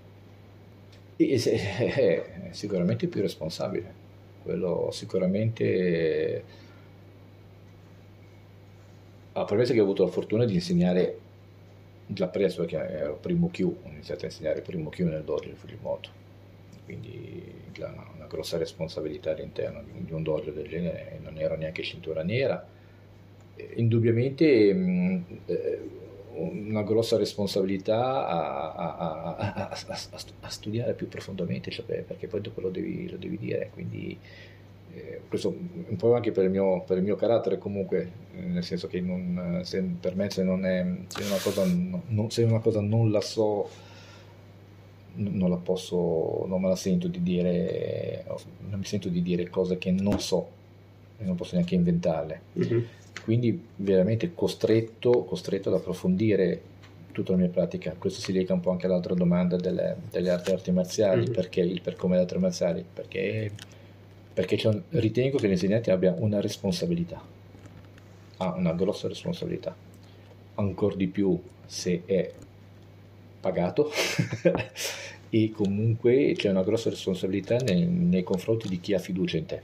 È 1.18 2.48
sicuramente 2.52 3.08
più 3.08 3.22
responsabile, 3.22 3.94
quello 4.44 4.90
sicuramente... 4.92 6.44
A 9.34 9.46
premessa 9.46 9.74
che 9.74 9.80
ho 9.80 9.84
avuto 9.84 10.04
la 10.04 10.10
fortuna 10.10 10.46
di 10.46 10.54
insegnare 10.56 11.20
già 12.12 12.28
presto, 12.28 12.66
perché 12.66 12.78
ero 12.78 13.18
primo 13.18 13.50
Q, 13.50 13.62
ho 13.62 13.90
iniziato 13.90 14.24
a 14.24 14.28
insegnare 14.28 14.62
primo 14.62 14.90
Q 14.90 15.00
nel 15.02 15.24
dojo 15.24 15.48
di 15.48 15.56
Fujimoto, 15.56 16.10
quindi 16.86 17.54
una, 17.78 18.12
una 18.16 18.26
grossa 18.26 18.58
responsabilità 18.58 19.32
all'interno 19.32 19.84
di, 19.84 20.12
un 20.12 20.24
dojo 20.24 20.52
del 20.52 20.68
genere, 20.68 21.20
non 21.22 21.38
ero 21.38 21.56
neanche 21.56 21.84
cintura 21.84 22.24
nera, 22.24 22.68
indubbiamente 23.76 24.74
mh, 24.74 25.24
eh, 25.46 25.80
una 26.34 26.84
grossa 26.84 27.18
responsabilità 27.18 28.28
a, 28.28 28.74
a, 28.74 29.36
a, 29.48 29.70
a, 29.70 30.50
studiare 30.50 30.94
più 30.94 31.08
profondamente, 31.08 31.70
cioè 31.70 31.86
perché 31.86 32.28
poi 32.28 32.42
dopo 32.42 32.62
lo 32.62 32.70
devi, 32.70 33.10
lo 33.10 33.18
devi 33.18 33.38
dire, 33.38 33.70
quindi 33.72 34.18
eh, 34.94 35.22
questo 35.28 35.50
un 35.50 35.96
po' 35.96 36.16
anche 36.16 36.32
per 36.32 36.46
il, 36.46 36.50
mio, 36.50 36.82
per 36.82 36.98
il 36.98 37.04
mio 37.04 37.16
carattere 37.16 37.58
comunque, 37.58 38.12
nel 38.36 38.64
senso 38.64 38.88
che 38.88 39.00
non, 39.02 39.62
se, 39.64 39.82
per 39.82 40.16
me 40.16 40.30
se, 40.30 40.44
non 40.44 40.66
è, 40.66 40.86
se, 41.08 41.24
una 41.24 41.38
cosa, 41.42 41.66
non, 41.66 42.32
se 42.32 42.44
una 42.44 42.60
cosa 42.60 42.82
non 42.82 43.12
la 43.12 43.22
so, 43.22 43.70
non 45.16 45.50
la 45.50 45.58
posso, 45.58 46.46
non 46.48 46.62
me 46.62 46.68
la 46.70 46.76
sento 46.76 47.08
di 47.08 47.22
dire, 47.22 48.26
non 48.70 48.80
mi 48.80 48.86
sento 48.86 49.10
di 49.10 49.22
dire 49.22 49.50
cose 49.50 49.78
che 49.78 49.92
non 49.92 50.20
so 50.20 50.58
e 51.20 51.26
non 51.26 51.36
posso 51.36 51.56
neanche 51.56 51.76
inventarle. 51.76 52.42
Mm-hmm. 52.58 52.80
Quindi 53.24 53.62
veramente 53.76 54.34
costretto, 54.34 55.24
costretto 55.26 55.70
ad 55.70 55.76
approfondire 55.76 56.62
tutta 57.12 57.34
la 57.34 57.38
mia 57.38 57.50
pratica. 57.50 57.94
Questo 57.98 58.22
si 58.22 58.32
lega 58.32 58.54
un 58.54 58.62
po' 58.62 58.72
anche 58.72 58.86
all'altra 58.86 59.14
domanda 59.14 59.58
delle, 59.58 59.98
delle 60.10 60.30
arti, 60.30 60.52
arti 60.52 60.72
marziali, 60.72 61.24
mm-hmm. 61.24 61.34
perché 61.34 61.62
il 61.62 61.82
per 61.82 61.96
come 61.96 62.16
le 62.16 62.22
arti 62.22 62.38
marziali? 62.38 62.86
Perché 62.92 63.52
perché 64.34 64.60
un, 64.68 64.82
ritengo 64.90 65.38
che 65.38 65.48
l'insegnante 65.48 65.92
abbia 65.92 66.16
una 66.18 66.40
responsabilità, 66.40 67.22
ha 68.38 68.54
una 68.56 68.74
grossa 68.74 69.08
responsabilità, 69.08 69.76
ancora 70.56 70.96
di 70.96 71.08
più 71.08 71.40
se 71.66 72.04
è 72.06 72.32
pagato. 73.40 73.92
E 75.32 75.52
comunque 75.52 76.34
c'è 76.36 76.50
una 76.50 76.64
grossa 76.64 76.90
responsabilità 76.90 77.58
nei, 77.58 77.86
nei, 77.86 78.24
confronti 78.24 78.68
di 78.68 78.80
chi 78.80 78.96
ha 78.96 79.00
fiducia 79.00 79.38
in 79.38 79.46
te. 79.46 79.62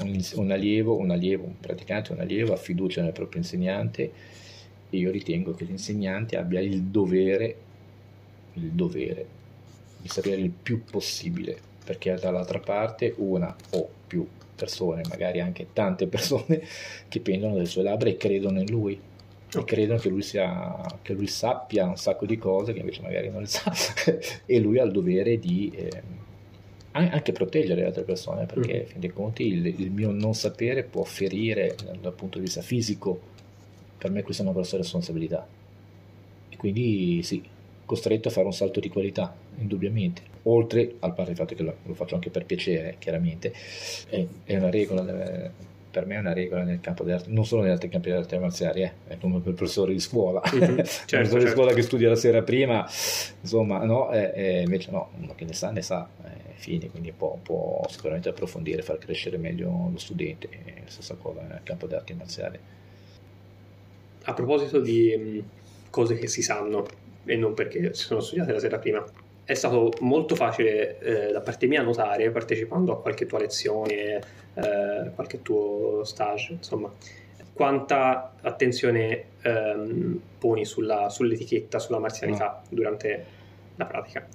Un, 0.00 0.22
un, 0.34 0.50
allievo, 0.50 0.98
un 0.98 1.10
allievo, 1.10 1.44
un 1.44 1.58
praticante, 1.58 2.12
un 2.12 2.20
allievo 2.20 2.52
ha 2.52 2.56
fiducia 2.56 3.00
nel 3.00 3.12
proprio 3.12 3.40
insegnante 3.40 4.12
e 4.90 4.96
io 4.98 5.10
ritengo 5.10 5.54
che 5.54 5.64
l'insegnante 5.64 6.36
abbia 6.36 6.60
il 6.60 6.82
dovere, 6.82 7.56
il 8.54 8.72
dovere 8.72 9.26
di 10.02 10.08
sapere 10.08 10.42
il 10.42 10.50
più 10.50 10.84
possibile 10.84 11.72
perché 11.84 12.14
dall'altra 12.14 12.58
parte 12.58 13.14
una 13.18 13.54
o 13.70 13.88
più 14.06 14.26
persone, 14.54 15.02
magari 15.08 15.40
anche 15.40 15.68
tante 15.72 16.06
persone, 16.06 16.62
che 17.08 17.20
pendono 17.20 17.54
dalle 17.54 17.66
sue 17.66 17.82
labbra 17.82 18.08
e 18.08 18.16
credono 18.16 18.60
in 18.60 18.70
lui. 18.70 18.98
E 19.56 19.64
credono 19.64 20.00
che 20.00 20.08
lui, 20.08 20.22
sia, 20.22 20.80
che 21.02 21.12
lui 21.12 21.28
sappia 21.28 21.86
un 21.86 21.96
sacco 21.96 22.26
di 22.26 22.36
cose 22.38 22.72
che 22.72 22.80
invece 22.80 23.02
magari 23.02 23.30
non 23.30 23.42
le 23.42 23.46
sa. 23.46 23.72
E 24.46 24.58
lui 24.58 24.78
ha 24.78 24.84
il 24.84 24.90
dovere 24.90 25.38
di 25.38 25.70
eh, 25.76 26.02
anche 26.92 27.32
proteggere 27.32 27.82
le 27.82 27.86
altre 27.86 28.02
persone 28.02 28.46
perché 28.46 28.82
mm. 28.82 28.86
fin 28.86 29.00
dei 29.00 29.12
conti 29.12 29.46
il, 29.46 29.66
il, 29.66 29.90
mio 29.90 30.10
non 30.10 30.34
sapere 30.34 30.82
può 30.82 31.04
ferire 31.04 31.76
dal 32.00 32.12
punto 32.14 32.38
di 32.38 32.44
vista 32.44 32.62
fisico. 32.62 33.32
Per 33.96 34.10
me 34.10 34.22
questa 34.22 34.42
è 34.42 34.46
una 34.46 34.54
grossa 34.54 34.76
responsabilità. 34.76 35.46
E 36.48 36.56
quindi 36.56 37.22
sì 37.22 37.42
costretto 37.84 38.28
a 38.28 38.30
fare 38.30 38.46
un 38.46 38.52
salto 38.52 38.80
di 38.80 38.88
qualità 38.88 39.36
indubbiamente 39.58 40.33
oltre 40.44 40.94
al 41.00 41.14
fatto 41.14 41.54
che 41.54 41.62
lo, 41.62 41.76
lo, 41.82 41.94
faccio 41.94 42.14
anche 42.14 42.30
per 42.30 42.44
piacere, 42.44 42.96
chiaramente, 42.98 43.52
è, 44.08 44.24
è 44.44 44.56
una 44.56 44.70
regola, 44.70 45.02
per 45.90 46.06
me 46.06 46.16
è 46.16 46.18
una 46.18 46.32
regola 46.32 46.64
nel 46.64 46.80
campo 46.80 47.04
dell'arte, 47.04 47.30
non 47.30 47.46
solo 47.46 47.62
nell'altro 47.62 47.88
campo 47.88 48.08
delle 48.08 48.20
arti 48.20 48.38
marziali, 48.38 48.82
eh, 48.82 48.92
è 49.06 49.16
come 49.18 49.38
per 49.38 49.50
il 49.50 49.54
professore 49.54 49.92
di 49.92 50.00
scuola, 50.00 50.42
mm-hmm. 50.42 50.76
certo, 50.82 50.90
il 50.90 51.06
professore 51.06 51.26
certo. 51.28 51.38
di 51.38 51.50
scuola 51.50 51.72
che 51.72 51.82
studia 51.82 52.08
la 52.08 52.16
sera 52.16 52.42
prima, 52.42 52.86
insomma, 53.40 53.84
no, 53.84 54.10
eh, 54.12 54.32
eh, 54.34 54.62
invece 54.62 54.90
no, 54.90 55.10
uno 55.20 55.34
che 55.34 55.44
ne 55.44 55.52
sa, 55.52 55.70
ne 55.70 55.82
sa, 55.82 56.08
fine, 56.56 56.88
quindi 56.90 57.12
può, 57.12 57.38
può, 57.42 57.84
sicuramente 57.88 58.30
approfondire, 58.30 58.82
far 58.82 58.98
crescere 58.98 59.36
meglio 59.36 59.90
lo 59.92 59.98
studente, 59.98 60.48
stessa 60.86 61.14
cosa 61.14 61.42
nel 61.42 61.60
campo 61.62 61.86
delle 61.86 61.98
arti 61.98 62.14
marziali. 62.14 62.58
A 64.26 64.32
proposito 64.32 64.80
di 64.80 65.44
cose 65.90 66.16
che 66.16 66.26
si 66.26 66.42
sanno, 66.42 66.86
e 67.24 67.36
non 67.36 67.54
perché 67.54 67.92
si 67.94 68.04
sono 68.04 68.20
studiate 68.20 68.52
la 68.52 68.58
sera 68.58 68.78
prima, 68.78 69.04
è 69.44 69.54
stato 69.54 69.92
molto 70.00 70.34
facile 70.34 70.98
eh, 70.98 71.32
da 71.32 71.40
parte 71.40 71.66
mia 71.66 71.82
notare 71.82 72.30
partecipando 72.30 72.92
a 72.92 73.00
qualche 73.00 73.26
tua 73.26 73.38
lezione, 73.38 74.20
eh, 74.54 75.10
qualche 75.14 75.42
tuo 75.42 76.02
stage, 76.04 76.52
insomma, 76.52 76.90
quanta 77.52 78.34
attenzione 78.40 79.24
ehm, 79.42 80.20
poni 80.38 80.64
sulla, 80.64 81.08
sull'etichetta, 81.08 81.78
sulla 81.78 81.98
marzialità 81.98 82.62
no. 82.62 82.68
durante 82.68 83.24
la 83.76 83.84
pratica. 83.84 84.26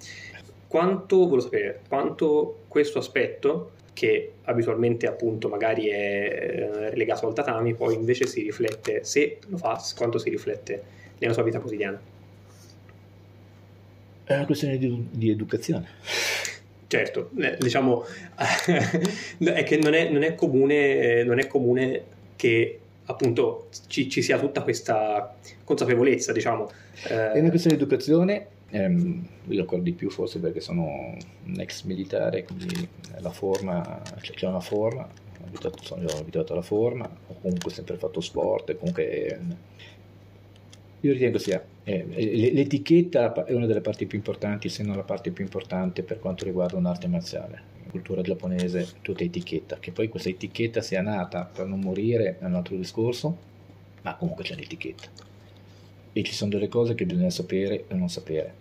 Quanto, 0.67 1.17
volevo 1.17 1.39
sapere, 1.39 1.81
quanto 1.87 2.59
questo 2.67 2.99
aspetto, 2.99 3.71
che 3.93 4.33
abitualmente 4.43 5.07
appunto 5.07 5.49
magari 5.49 5.87
è 5.87 5.95
eh, 5.95 6.89
relegato 6.91 7.27
al 7.27 7.33
tatami, 7.33 7.73
poi 7.73 7.95
invece 7.95 8.27
si 8.27 8.43
riflette, 8.43 9.03
se 9.03 9.39
lo 9.47 9.57
fa, 9.57 9.81
quanto 9.97 10.19
si 10.19 10.29
riflette 10.29 10.83
nella 11.17 11.33
sua 11.33 11.43
vita 11.43 11.59
quotidiana. 11.59 11.99
È 14.29 14.35
una 14.35 14.45
questione 14.45 14.77
di, 14.77 15.07
di 15.09 15.31
educazione. 15.31 15.87
Certo, 16.85 17.31
eh, 17.39 17.57
diciamo 17.57 18.05
è 18.37 19.63
che 19.63 19.77
non 19.77 19.95
è, 19.95 20.07
non 20.09 20.21
è, 20.21 20.35
comune, 20.35 21.23
non 21.23 21.39
è 21.39 21.47
comune 21.47 22.03
che 22.35 22.79
appunto 23.05 23.69
ci, 23.87 24.07
ci, 24.07 24.21
sia 24.21 24.37
tutta 24.37 24.61
questa 24.61 25.35
consapevolezza, 25.63 26.31
diciamo. 26.31 26.69
Eh, 27.07 27.31
è 27.31 27.39
una 27.39 27.49
questione 27.49 27.75
di 27.75 27.81
educazione, 27.81 28.45
ehm, 28.69 29.27
io 29.47 29.61
ricordo 29.61 29.85
di 29.85 29.93
più 29.93 30.11
forse 30.11 30.37
perché 30.37 30.59
sono 30.59 30.83
un 31.45 31.59
ex 31.59 31.85
militare, 31.85 32.43
quindi 32.43 32.87
la 33.21 33.31
forma, 33.31 33.99
cioè 34.21 34.35
c'è 34.35 34.45
una 34.45 34.59
forma, 34.59 35.09
abituato, 35.43 35.81
sono 35.81 36.05
abituato 36.07 36.53
alla 36.53 36.61
forma, 36.61 37.09
ho 37.29 37.35
comunque 37.41 37.71
sempre 37.71 37.97
fatto 37.97 38.21
sport, 38.21 38.77
comunque 38.77 39.39
io 41.01 41.13
ritengo 41.13 41.37
sia 41.37 41.63
eh, 41.83 42.05
l'etichetta 42.53 43.45
è 43.45 43.53
una 43.53 43.65
delle 43.65 43.81
parti 43.81 44.05
più 44.05 44.17
importanti, 44.17 44.69
se 44.69 44.83
non 44.83 44.95
la 44.95 45.03
parte 45.03 45.31
più 45.31 45.43
importante 45.43 46.03
per 46.03 46.19
quanto 46.19 46.45
riguarda 46.45 46.77
un'arte 46.77 47.07
marziale. 47.07 47.77
In 47.83 47.89
cultura 47.89 48.21
giapponese 48.21 48.87
tutta 49.01 49.23
etichetta, 49.23 49.77
che 49.79 49.91
poi 49.91 50.07
questa 50.09 50.29
etichetta 50.29 50.81
sia 50.81 51.01
nata 51.01 51.49
per 51.51 51.65
non 51.65 51.79
morire 51.79 52.37
è 52.39 52.45
un 52.45 52.53
altro 52.53 52.75
discorso, 52.75 53.37
ma 54.03 54.15
comunque 54.15 54.43
c'è 54.43 54.55
l'etichetta. 54.55 55.07
E 56.13 56.23
ci 56.23 56.33
sono 56.33 56.51
delle 56.51 56.67
cose 56.67 56.93
che 56.93 57.05
bisogna 57.05 57.31
sapere 57.31 57.85
e 57.87 57.95
non 57.95 58.09
sapere. 58.09 58.53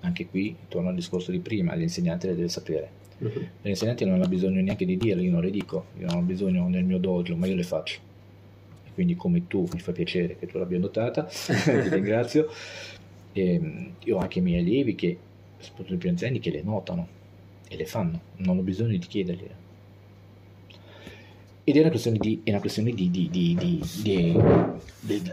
Anche 0.00 0.26
qui, 0.26 0.54
torno 0.68 0.90
al 0.90 0.94
discorso 0.94 1.30
di 1.30 1.38
prima, 1.38 1.74
l'insegnante 1.74 2.26
le 2.26 2.34
deve 2.34 2.48
sapere. 2.48 2.90
Uh-huh. 3.18 3.46
L'insegnante 3.62 4.04
non 4.04 4.20
ha 4.20 4.26
bisogno 4.26 4.60
neanche 4.60 4.84
di 4.84 4.98
dirle, 4.98 5.22
io 5.22 5.30
non 5.30 5.40
le 5.40 5.50
dico, 5.50 5.86
io 5.98 6.06
non 6.06 6.16
ho 6.16 6.22
bisogno 6.22 6.68
nel 6.68 6.84
mio 6.84 6.98
dojo, 6.98 7.34
ma 7.36 7.46
io 7.46 7.54
le 7.54 7.62
faccio 7.62 8.12
quindi 8.94 9.16
come 9.16 9.46
tu 9.46 9.66
mi 9.72 9.80
fa 9.80 9.92
piacere 9.92 10.38
che 10.38 10.46
tu 10.46 10.58
l'abbia 10.58 10.78
notata, 10.78 11.24
ti 11.26 11.88
ringrazio. 11.88 12.48
E, 13.32 13.54
ehm, 13.54 13.92
io 14.04 14.16
ho 14.16 14.20
anche 14.20 14.38
i 14.38 14.42
miei 14.42 14.60
allievi 14.60 14.94
che 14.94 15.18
soprattutto 15.58 15.94
i 15.94 15.98
più 15.98 16.08
anziani, 16.08 16.38
che 16.38 16.50
le 16.50 16.62
notano 16.62 17.08
e 17.68 17.76
le 17.76 17.86
fanno, 17.86 18.20
non 18.36 18.58
ho 18.58 18.62
bisogno 18.62 18.90
di 18.90 18.98
chiedergliele. 18.98 19.62
Ed 21.66 21.76
è 21.76 21.80
una 21.80 21.88
questione 21.88 22.18
di, 22.18 22.42
una 22.44 22.60
questione 22.60 22.92
di, 22.92 23.10
di, 23.10 23.30
di, 23.30 23.56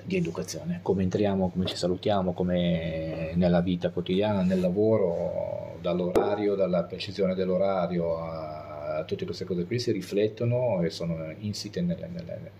educazione, 0.07 0.79
come 0.81 1.03
entriamo, 1.03 1.49
come 1.49 1.65
ci 1.65 1.75
salutiamo, 1.75 2.31
come 2.31 3.31
nella 3.35 3.59
vita 3.59 3.89
quotidiana, 3.89 4.41
nel 4.41 4.61
lavoro, 4.61 5.77
dall'orario, 5.81 6.55
dalla 6.55 6.83
precisione 6.83 7.35
dell'orario 7.35 8.17
a, 8.17 9.03
tutte 9.05 9.25
queste 9.25 9.43
cose 9.43 9.65
qui 9.65 9.77
si 9.79 9.91
riflettono 9.91 10.81
e 10.81 10.89
sono 10.89 11.33
insite 11.39 11.81
nelle, 11.81 12.07
nelle, 12.07 12.51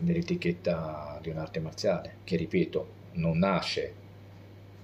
nell'etichetta 0.00 1.18
di 1.22 1.30
un'arte 1.30 1.60
marziale, 1.60 2.16
che 2.24 2.36
ripeto, 2.36 2.88
non 3.12 3.38
nasce 3.38 4.04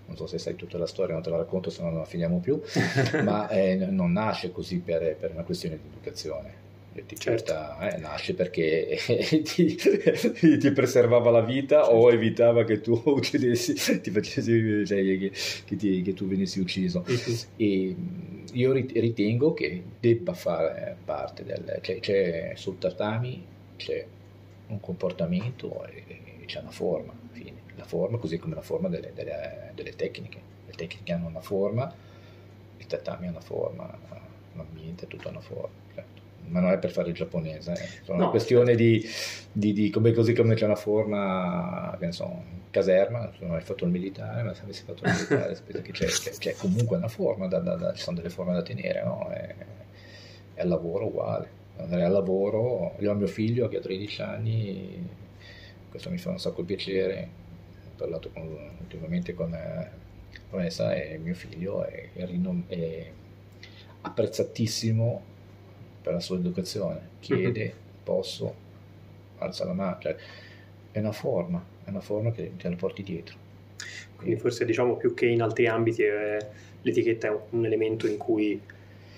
non 0.05 0.17
so 0.17 0.27
se 0.27 0.39
sai 0.39 0.57
tutta 0.57 0.77
la 0.77 0.87
storia, 0.87 1.15
non 1.15 1.23
te 1.23 1.31
la 1.31 1.37
racconto 1.37 1.71
se 1.71 1.81
no 1.81 1.89
non 1.89 2.01
la 2.01 2.05
finiamo 2.05 2.39
più, 2.39 2.61
ma 3.25 3.49
eh, 3.49 3.77
non 3.77 4.13
nasce 4.13 4.51
così 4.51 4.79
per, 4.79 5.17
per, 5.17 5.31
una 5.31 5.43
questione 5.43 5.79
di 5.81 5.89
educazione 5.89 6.61
l'etichetta 6.95 7.79
certo. 7.81 7.97
eh, 7.97 8.01
nasce 8.01 8.35
perché 8.35 8.99
ti, 9.45 10.59
ti, 10.59 10.73
preservava 10.73 11.31
la 11.31 11.41
vita 11.41 11.83
certo. 11.83 11.97
o 11.97 12.11
evitava 12.11 12.65
che 12.65 12.81
tu 12.81 13.01
uccidessi, 13.07 14.01
ti 14.01 14.11
facessi, 14.11 14.85
cioè, 14.85 15.03
che, 15.03 15.33
che, 15.65 15.77
ti, 15.77 16.03
che, 16.03 16.13
tu 16.13 16.27
venissi 16.27 16.61
ucciso. 16.61 17.05
E 17.57 17.97
io 18.53 18.73
ritengo 18.73 19.55
che 19.55 19.83
debba 19.99 20.35
fare 20.35 20.97
parte 21.05 21.45
del... 21.45 21.79
Cioè, 21.81 22.01
c'è 22.01 22.53
sul 22.55 22.79
tatami 22.79 23.47
c'è 23.77 24.05
un 24.73 24.81
comportamento 24.81 25.85
e, 25.87 26.05
e 26.41 26.45
c'è 26.47 26.61
una 26.61 26.71
forma, 26.71 27.13
fine. 27.31 27.61
La 27.77 27.85
forma, 27.85 28.19
così 28.19 28.39
come 28.39 28.55
la 28.55 28.63
forma 28.63 28.89
delle, 28.89 29.13
delle, 29.15 29.73
delle 29.75 29.95
tecniche. 29.95 30.41
Le 30.67 30.73
tecniche 30.73 31.13
hanno 31.13 31.29
una 31.29 31.41
forma, 31.41 31.93
il 32.77 32.87
tatami 32.87 33.27
ha 33.27 33.31
una 33.31 33.41
forma, 33.41 33.99
l'ambiente 34.55 35.05
ha 35.05 35.09
tutta 35.09 35.29
una 35.29 35.41
forma. 35.41 35.81
Certo 35.95 36.21
ma 36.49 36.61
non 36.61 36.73
è 36.73 36.79
per 36.79 36.91
fare 36.91 37.09
il 37.09 37.15
giapponese, 37.15 37.73
eh. 37.73 38.05
è 38.05 38.09
no, 38.09 38.15
una 38.15 38.29
questione 38.29 38.77
certo. 38.77 38.83
di, 38.83 39.09
di, 39.53 39.73
di, 39.73 39.91
come, 39.91 40.13
così 40.13 40.35
come 40.35 40.55
c'è 40.55 40.65
una 40.65 40.77
forma, 40.77 41.97
che 41.99 42.07
ne 42.07 42.13
so, 42.13 42.43
caserma, 42.71 43.31
non 43.39 43.55
hai 43.55 43.63
fatto 43.63 43.85
il 43.85 43.91
militare, 43.91 44.43
ma 44.43 44.53
se 44.53 44.63
avessi 44.63 44.83
fatto 44.85 45.05
il 45.05 45.13
militare 45.13 45.57
c'è, 45.93 46.07
c'è, 46.07 46.31
c'è 46.31 46.55
comunque 46.57 46.97
una 46.97 47.09
forma, 47.09 47.47
da, 47.47 47.59
da, 47.61 47.77
da, 47.77 47.93
ci 47.95 48.03
sono 48.03 48.17
delle 48.17 48.29
forme 48.29 48.53
da 48.53 48.63
tenere, 48.63 49.03
no? 49.03 49.31
e, 49.33 49.55
e 50.55 50.61
al 50.61 50.69
lavoro 50.69 51.07
uguale. 51.07 51.61
Andare 51.83 52.05
al 52.05 52.13
lavoro, 52.13 52.95
io 52.99 53.11
ho 53.11 53.15
mio 53.15 53.27
figlio 53.27 53.69
che 53.69 53.79
ha 53.79 53.81
13 53.81 54.23
anni, 54.23 55.09
questo 55.91 56.11
mi 56.11 56.19
fa 56.19 56.31
un 56.31 56.39
sacco 56.39 56.63
piacere, 56.63 57.29
ho 57.87 57.97
parlato 57.97 58.31
con, 58.31 58.49
ultimamente 58.81 59.35
con 59.35 59.57
Vanessa 60.51 60.95
e 60.95 61.19
mio 61.19 61.35
figlio 61.35 61.85
è, 61.85 62.11
è, 62.13 62.29
è 62.69 63.11
apprezzatissimo 64.03 65.23
per 66.03 66.13
la 66.13 66.21
sua 66.21 66.37
educazione, 66.37 67.09
chiede, 67.21 67.65
mm-hmm. 67.65 67.77
posso, 68.03 68.55
alza 69.39 69.65
la 69.65 69.73
mano, 69.73 69.99
cioè, 70.01 70.17
è 70.91 70.99
una 70.99 71.13
forma, 71.13 71.65
è 71.85 71.91
una 71.91 72.01
forma 72.01 72.31
che 72.33 72.53
te 72.57 72.69
la 72.69 72.77
porti 72.77 73.03
dietro. 73.03 73.37
Quindi 74.17 74.39
forse 74.39 74.65
diciamo 74.65 74.97
più 74.97 75.15
che 75.15 75.27
in 75.27 75.43
altri 75.43 75.67
ambiti 75.67 76.03
eh, 76.03 76.39
l'etichetta 76.83 77.29
è 77.29 77.39
un 77.51 77.65
elemento 77.65 78.07
in 78.07 78.17
cui 78.17 78.61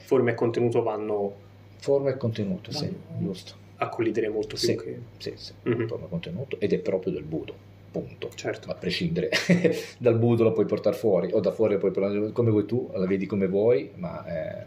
forma 0.04 0.30
e 0.30 0.34
contenuto 0.34 0.82
vanno... 0.82 1.42
Forma 1.84 2.08
e 2.08 2.16
contenuto, 2.16 2.72
sì, 2.72 2.90
giusto. 3.18 3.52
A 3.76 3.90
collidere 3.90 4.30
molto 4.30 4.56
più 4.56 4.68
sì, 4.68 4.74
che... 4.74 4.98
Sì, 5.18 5.34
sì, 5.36 5.52
mm-hmm. 5.68 5.86
forma 5.86 6.06
e 6.06 6.08
contenuto 6.08 6.58
ed 6.58 6.72
è 6.72 6.78
proprio 6.78 7.12
del 7.12 7.24
Budo 7.24 7.54
punto. 7.90 8.30
Certo. 8.34 8.70
A 8.70 8.74
prescindere 8.74 9.28
dal 9.98 10.18
budo 10.18 10.44
la 10.44 10.50
puoi 10.50 10.64
portare 10.64 10.96
fuori 10.96 11.30
o 11.30 11.40
da 11.40 11.52
fuori 11.52 11.74
la 11.74 11.78
puoi 11.78 11.92
portare 11.92 12.32
come 12.32 12.50
vuoi 12.50 12.64
tu, 12.64 12.90
la 12.94 13.06
vedi 13.06 13.26
come 13.26 13.46
vuoi, 13.46 13.90
ma 13.96 14.24
eh, 14.24 14.64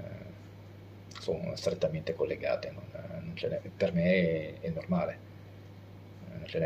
sono 1.19 1.55
strettamente 1.55 2.13
collegate, 2.13 2.71
non, 2.71 2.83
non 3.25 3.61
per 3.75 3.93
me 3.93 4.03
è, 4.03 4.53
è 4.61 4.69
normale. 4.69 5.25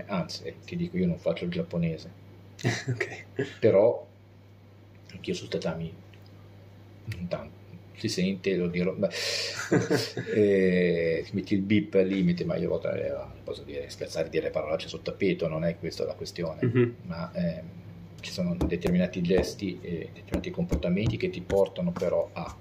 Anzi, 0.08 0.54
ti 0.66 0.76
dico, 0.76 0.97
io 0.97 1.08
non 1.08 1.18
faccio 1.18 1.45
il 1.45 1.52
giapponese, 1.52 2.12
okay. 2.89 3.24
però 3.58 4.06
anch'io 5.14 5.34
su 5.34 5.47
tatami 5.47 5.91
non 7.06 7.28
tanto 7.30 7.61
si 8.08 8.22
sente, 8.22 8.56
lo 8.56 8.68
dirò, 8.68 8.93
beh, 8.93 9.10
eh, 10.34 11.26
metti 11.32 11.54
il 11.54 11.62
bip 11.62 11.93
al 11.95 12.08
limite, 12.08 12.45
ma 12.45 12.56
io 12.56 12.82
eh, 12.82 13.14
posso 13.43 13.64
dire, 13.64 13.89
scherzare, 13.89 14.30
dire 14.30 14.49
parolacce 14.49 14.88
sul 14.88 15.02
tappeto, 15.02 15.47
non 15.47 15.64
è 15.64 15.78
questa 15.78 16.06
la 16.06 16.14
questione, 16.14 16.60
mm-hmm. 16.66 16.89
ma 17.04 17.32
eh, 17.34 17.62
ci 18.22 18.32
sono 18.32 18.56
determinati 18.56 19.22
gesti 19.22 19.80
e 19.82 20.10
determinati 20.14 20.52
comportamenti 20.52 21.18
che 21.18 21.30
ti 21.30 21.41
portano 21.41 21.91
però 21.91 22.30
a 22.34 22.56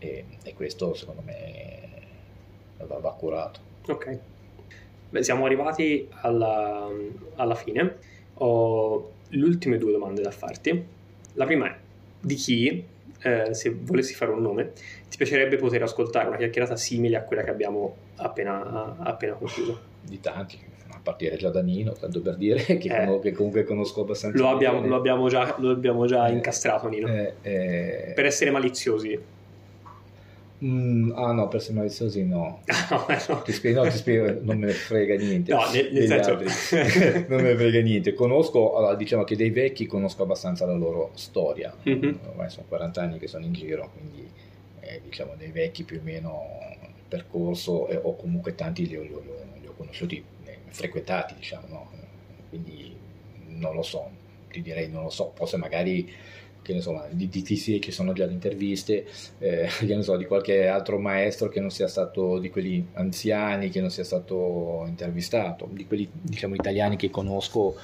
e, 0.00 0.24
e 0.44 0.54
questo 0.54 0.94
secondo 0.94 1.22
me 1.24 1.88
va, 2.78 2.98
va 2.98 3.12
curato. 3.12 3.66
Ok, 3.88 4.18
Beh, 5.10 5.22
siamo 5.22 5.46
arrivati 5.46 6.06
alla, 6.20 6.86
alla 7.36 7.54
fine. 7.54 7.96
Ho 8.34 9.12
le 9.28 9.44
ultime 9.44 9.78
due 9.78 9.92
domande 9.92 10.20
da 10.20 10.30
farti. 10.30 10.84
La 11.34 11.46
prima 11.46 11.66
è 11.66 11.76
di 12.20 12.34
chi, 12.34 12.84
eh, 13.20 13.54
se 13.54 13.74
volessi 13.80 14.14
fare 14.14 14.30
un 14.30 14.40
nome, 14.40 14.72
ti 15.08 15.16
piacerebbe 15.16 15.56
poter 15.56 15.82
ascoltare 15.82 16.28
una 16.28 16.36
chiacchierata 16.36 16.76
simile 16.76 17.16
a 17.16 17.22
quella 17.22 17.42
che 17.42 17.50
abbiamo 17.50 17.96
appena, 18.16 18.96
appena 18.98 19.34
concluso? 19.34 19.80
Di 20.00 20.20
tanti, 20.20 20.58
a 20.90 21.00
partire 21.02 21.36
già 21.36 21.50
da 21.50 21.62
Nino, 21.62 21.92
tanto 21.92 22.20
per 22.20 22.36
dire, 22.36 22.62
che, 22.78 22.88
eh, 22.88 23.18
che 23.20 23.32
comunque 23.32 23.64
conosco 23.64 24.02
abbastanza. 24.02 24.38
Lo 24.38 24.48
abbiamo, 24.48 24.86
lo 24.86 24.96
abbiamo 24.96 25.28
già, 25.28 25.56
lo 25.58 25.70
abbiamo 25.70 26.06
già 26.06 26.28
eh, 26.28 26.32
incastrato, 26.32 26.88
Nino. 26.88 27.08
Eh, 27.08 27.34
eh, 27.42 28.12
per 28.14 28.26
essere 28.26 28.50
maliziosi. 28.50 29.36
Mm, 30.64 31.12
ah 31.14 31.32
no, 31.32 31.46
per 31.46 31.60
essere 31.60 31.74
maliziosi 31.76 32.24
no. 32.24 32.62
no, 32.90 33.06
no. 33.28 33.42
Ti 33.42 33.52
spiego, 33.52 33.84
no, 33.84 33.90
ti 33.90 33.96
spiego, 33.96 34.40
non 34.42 34.58
me 34.58 34.66
ne 34.66 34.72
frega 34.72 35.14
niente. 35.14 35.52
No, 35.52 35.70
nel, 35.70 35.92
nel 35.92 36.06
senso... 36.06 36.34
non 37.28 37.42
me 37.42 37.50
ne 37.50 37.56
frega 37.56 37.80
niente. 37.80 38.14
Conosco, 38.14 38.76
allora, 38.76 38.94
diciamo 38.96 39.24
che 39.24 39.36
dei 39.36 39.50
vecchi 39.50 39.86
conosco 39.86 40.24
abbastanza 40.24 40.66
la 40.66 40.74
loro 40.74 41.12
storia. 41.14 41.72
Mm-hmm. 41.88 42.14
Ormai 42.30 42.50
sono 42.50 42.66
40 42.66 43.00
anni 43.00 43.18
che 43.18 43.28
sono 43.28 43.44
in 43.44 43.52
giro, 43.52 43.90
quindi 43.92 44.28
eh, 44.80 45.00
diciamo 45.04 45.34
dei 45.36 45.50
vecchi 45.50 45.84
più 45.84 45.98
o 45.98 46.02
meno 46.02 46.42
il 46.82 47.04
percorso, 47.06 47.86
eh, 47.88 48.00
o 48.02 48.16
comunque 48.16 48.54
tanti 48.56 48.86
li 48.88 48.96
ho, 48.96 49.02
li 49.02 49.12
ho, 49.12 49.22
li 49.60 49.66
ho 49.66 49.74
conosciuti, 49.76 50.22
eh, 50.44 50.58
frequentati, 50.66 51.34
diciamo, 51.36 51.66
no? 51.68 51.90
Quindi 52.48 52.96
non 53.46 53.74
lo 53.74 53.82
so, 53.82 54.10
ti 54.50 54.60
direi 54.60 54.88
non 54.88 55.04
lo 55.04 55.10
so, 55.10 55.32
forse 55.34 55.56
magari 55.56 56.10
che 56.68 56.74
ne 56.74 56.82
so, 56.82 57.02
di 57.12 57.30
DTC 57.30 57.78
che 57.78 57.92
sono 57.92 58.12
già 58.12 58.26
le 58.26 58.32
interviste, 58.32 59.06
eh, 59.38 59.68
che 59.80 59.96
ne 59.96 60.02
so, 60.02 60.16
di 60.16 60.26
qualche 60.26 60.66
altro 60.66 60.98
maestro 60.98 61.48
che 61.48 61.60
non 61.60 61.70
sia 61.70 61.88
stato 61.88 62.38
di 62.38 62.50
quelli 62.50 62.86
anziani, 62.92 63.70
che 63.70 63.80
non 63.80 63.88
sia 63.88 64.04
stato 64.04 64.84
intervistato, 64.86 65.66
di 65.72 65.86
quelli 65.86 66.06
diciamo 66.12 66.54
italiani 66.54 66.96
che 66.96 67.08
conosco. 67.08 67.74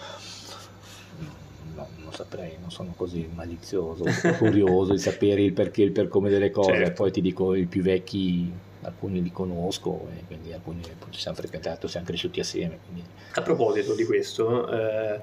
No, 1.74 1.89
non 1.97 2.12
saprei, 2.12 2.59
non 2.61 2.70
sono 2.70 2.93
così 2.95 3.26
malizioso, 3.32 4.05
curioso 4.37 4.93
di 4.93 4.99
sapere 4.99 5.41
il 5.41 5.55
perché, 5.55 5.82
il 5.82 5.93
per 5.93 6.09
come 6.09 6.28
delle 6.28 6.51
cose. 6.51 6.74
Certo. 6.74 7.03
Poi 7.03 7.11
ti 7.11 7.22
dico 7.22 7.55
i 7.55 7.64
più 7.64 7.80
vecchi 7.80 8.53
alcuni 8.82 9.22
li 9.22 9.32
conosco 9.32 10.09
e 10.14 10.24
quindi 10.26 10.53
alcuni 10.53 10.82
ci 11.09 11.20
siamo 11.20 11.39
frequentati, 11.39 11.89
siamo 11.89 12.05
cresciuti 12.05 12.41
assieme. 12.41 12.78
Quindi... 12.85 13.03
A 13.32 13.41
proposito 13.41 13.95
di 13.95 14.05
questo, 14.05 14.70
eh, 14.70 15.20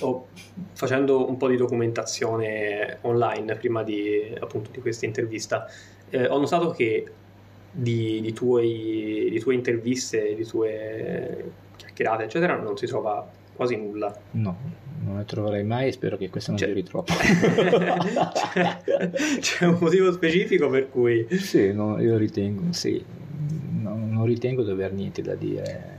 ho, 0.00 0.26
facendo 0.72 1.28
un 1.28 1.36
po' 1.36 1.48
di 1.48 1.56
documentazione 1.56 2.98
online 3.02 3.54
prima 3.56 3.82
di, 3.82 4.34
appunto, 4.38 4.70
di 4.70 4.80
questa 4.80 5.06
intervista, 5.06 5.66
eh, 6.10 6.26
ho 6.26 6.38
notato 6.38 6.70
che 6.70 7.06
di, 7.70 8.20
di, 8.20 8.32
tuoi, 8.32 9.28
di 9.30 9.38
tue 9.38 9.54
interviste, 9.54 10.34
di 10.34 10.44
tue 10.44 11.52
chiacchierate, 11.76 12.24
eccetera, 12.24 12.56
non 12.56 12.76
si 12.76 12.86
trova 12.86 13.28
quasi 13.54 13.76
nulla. 13.76 14.14
No, 14.32 14.56
non 15.04 15.16
ne 15.16 15.24
troverei 15.24 15.64
mai 15.64 15.88
e 15.88 15.92
spero 15.92 16.16
che 16.16 16.30
questo 16.30 16.52
non 16.52 16.60
c'è, 16.60 16.68
duri 16.68 16.82
troppo. 16.82 17.12
c'è, 17.12 18.80
c'è, 19.40 19.66
un 19.66 19.78
motivo 19.80 20.12
specifico 20.12 20.68
per 20.68 20.88
cui... 20.88 21.26
Sì, 21.30 21.72
no, 21.72 22.00
io 22.00 22.16
ritengo, 22.16 22.72
sì, 22.72 23.04
no, 23.80 23.96
non 23.96 24.24
ritengo 24.24 24.62
di 24.62 24.70
aver 24.70 24.92
niente 24.92 25.22
da 25.22 25.34
dire 25.34 25.95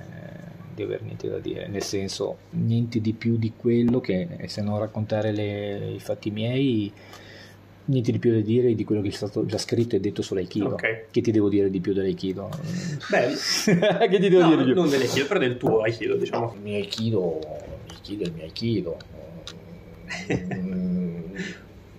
di 0.77 0.83
aver 0.83 1.01
niente 1.01 1.27
da 1.27 1.39
dire, 1.39 1.67
nel 1.67 1.81
senso 1.81 2.37
niente 2.51 3.01
di 3.01 3.13
più 3.13 3.37
di 3.37 3.53
quello 3.57 3.99
che 3.99 4.27
se 4.45 4.61
non 4.61 4.77
raccontare 4.77 5.31
le, 5.31 5.93
i 5.95 5.99
fatti 5.99 6.29
miei, 6.29 6.91
niente 7.85 8.11
di 8.11 8.19
più 8.19 8.31
da 8.31 8.41
dire 8.41 8.75
di 8.75 8.83
quello 8.83 9.01
che 9.01 9.07
è 9.07 9.11
stato 9.11 9.45
già 9.47 9.57
scritto 9.57 9.95
e 9.95 9.99
detto 9.99 10.21
sull'Aikido. 10.21 10.73
Okay. 10.73 11.05
Che 11.09 11.21
ti 11.21 11.31
devo 11.31 11.49
dire 11.49 11.71
di 11.71 11.79
più 11.79 11.93
dell'Aikido? 11.93 12.49
Beh, 13.09 13.33
che 14.07 14.19
ti 14.19 14.29
devo 14.29 14.41
no, 14.41 14.49
dire 14.49 14.63
di 14.65 14.71
più? 14.71 14.81
Non 14.81 14.89
dell'Aikido, 14.89 15.25
però 15.25 15.39
del 15.39 15.57
tuo 15.57 15.81
Aikido, 15.81 16.15
diciamo. 16.15 16.53
il 16.53 16.61
mio 16.61 16.75
Aikido, 16.75 17.39
Aikido 17.89 18.23
è 18.23 18.27
il 18.27 18.33
mio 18.33 18.43
Aikido. 18.43 18.97
Mm, 20.27 21.35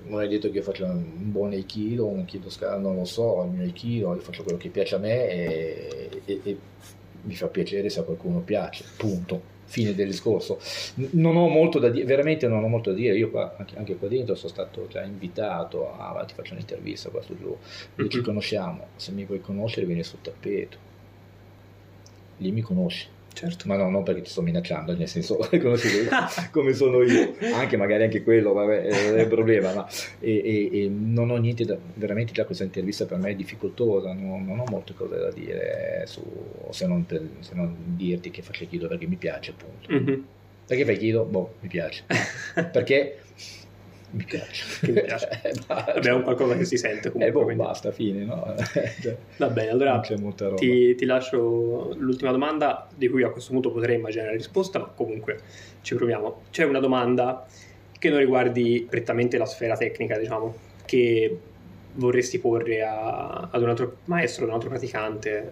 non 0.06 0.22
è 0.22 0.28
detto 0.28 0.50
che 0.50 0.58
io 0.58 0.62
faccia 0.62 0.86
un 0.86 1.30
buon 1.30 1.52
Aikido, 1.52 2.06
un 2.06 2.20
Aikido 2.20 2.48
scala, 2.48 2.78
non 2.78 2.96
lo 2.96 3.04
so, 3.04 3.42
il 3.44 3.50
mio 3.50 3.64
Aikido, 3.64 4.14
io 4.14 4.20
faccio 4.20 4.42
quello 4.42 4.58
che 4.58 4.70
piace 4.70 4.94
a 4.94 4.98
me 4.98 5.28
e, 5.28 6.08
e, 6.24 6.40
e 6.42 6.58
mi 7.22 7.34
fa 7.34 7.48
piacere 7.48 7.88
se 7.90 8.00
a 8.00 8.02
qualcuno 8.02 8.40
piace, 8.40 8.84
punto. 8.96 9.56
fine 9.68 9.94
del 9.94 10.08
discorso. 10.08 10.58
Non 11.10 11.36
ho 11.36 11.46
molto 11.48 11.78
da 11.78 11.90
dire, 11.90 12.04
veramente 12.06 12.48
non 12.48 12.64
ho 12.64 12.68
molto 12.68 12.90
da 12.90 12.96
dire. 12.96 13.16
Io 13.16 13.30
qua, 13.30 13.54
anche, 13.58 13.76
anche 13.76 13.96
qua 13.96 14.08
dentro 14.08 14.34
sono 14.34 14.48
stato 14.48 14.86
già 14.88 15.02
invitato 15.02 15.92
a, 15.92 16.24
ti 16.26 16.34
faccio 16.34 16.54
un'intervista 16.54 17.10
qua 17.10 17.20
su 17.22 17.36
giù, 17.36 17.56
ci 18.08 18.22
conosciamo, 18.22 18.88
se 18.96 19.12
mi 19.12 19.24
vuoi 19.24 19.40
conoscere 19.40 19.86
vieni 19.86 20.02
sul 20.02 20.20
tappeto. 20.22 20.86
Lì 22.38 22.50
mi 22.50 22.62
conosci 22.62 23.08
Certo. 23.38 23.68
Ma 23.68 23.76
no, 23.76 23.88
non 23.88 24.02
perché 24.02 24.22
ti 24.22 24.30
sto 24.30 24.42
minacciando, 24.42 24.96
nel 24.96 25.06
senso, 25.06 25.38
come 26.50 26.72
sono 26.72 27.02
io, 27.04 27.36
anche 27.54 27.76
magari 27.76 28.02
anche 28.02 28.24
quello, 28.24 28.52
vabbè, 28.52 28.82
è 28.82 29.22
un 29.22 29.28
problema, 29.28 29.72
ma 29.72 29.88
e, 30.18 30.42
e, 30.44 30.70
e 30.72 30.88
non 30.88 31.30
ho 31.30 31.36
niente 31.36 31.64
da, 31.64 31.78
veramente 31.94 32.32
già 32.32 32.44
questa 32.44 32.64
intervista 32.64 33.04
per 33.04 33.18
me 33.18 33.30
è 33.30 33.34
difficoltosa, 33.36 34.12
non, 34.12 34.44
non 34.44 34.58
ho 34.58 34.64
molte 34.68 34.92
cose 34.94 35.18
da 35.18 35.30
dire 35.30 36.02
su, 36.06 36.20
se, 36.70 36.88
non 36.88 37.06
per, 37.06 37.22
se 37.38 37.54
non 37.54 37.76
dirti 37.94 38.32
che 38.32 38.42
faccio 38.42 38.66
Kido 38.66 38.88
perché 38.88 39.06
mi 39.06 39.14
piace, 39.14 39.52
appunto. 39.52 39.92
Mm-hmm. 39.92 40.20
Perché 40.66 40.84
fai 40.84 40.98
Kido? 40.98 41.24
Boh, 41.24 41.54
mi 41.60 41.68
piace. 41.68 42.02
perché 42.72 43.18
mi 44.10 44.24
piace. 44.24 44.86
mi 44.90 45.02
piace. 45.02 45.28
È 46.00 46.10
un 46.10 46.22
qualcosa 46.22 46.56
che 46.56 46.64
si 46.64 46.76
sente 46.76 47.10
comunque. 47.10 47.26
Eh, 47.26 47.32
boh, 47.32 47.44
quindi. 47.44 47.62
basta, 47.62 47.90
fine, 47.90 48.24
no? 48.24 48.54
Cioè, 49.00 49.16
Va 49.36 49.48
bene, 49.48 49.70
allora 49.70 50.00
ti, 50.00 50.94
ti, 50.94 51.04
lascio 51.04 51.94
l'ultima 51.96 52.30
domanda 52.30 52.88
di 52.94 53.08
cui 53.08 53.22
a 53.22 53.30
questo 53.30 53.52
punto 53.52 53.70
potrei 53.70 53.96
immaginare 53.96 54.30
la 54.30 54.36
risposta, 54.36 54.78
ma 54.78 54.86
comunque 54.86 55.40
ci 55.82 55.94
proviamo. 55.94 56.42
C'è 56.50 56.64
una 56.64 56.80
domanda 56.80 57.46
che 57.98 58.10
non 58.10 58.18
riguardi 58.18 58.86
prettamente 58.88 59.36
la 59.36 59.46
sfera 59.46 59.76
tecnica, 59.76 60.16
diciamo, 60.16 60.54
che 60.84 61.38
vorresti 61.94 62.38
porre 62.38 62.82
a, 62.82 63.48
ad 63.50 63.62
un 63.62 63.68
altro 63.68 63.98
maestro, 64.04 64.44
ad 64.44 64.48
un 64.48 64.54
altro 64.54 64.70
praticante? 64.70 65.50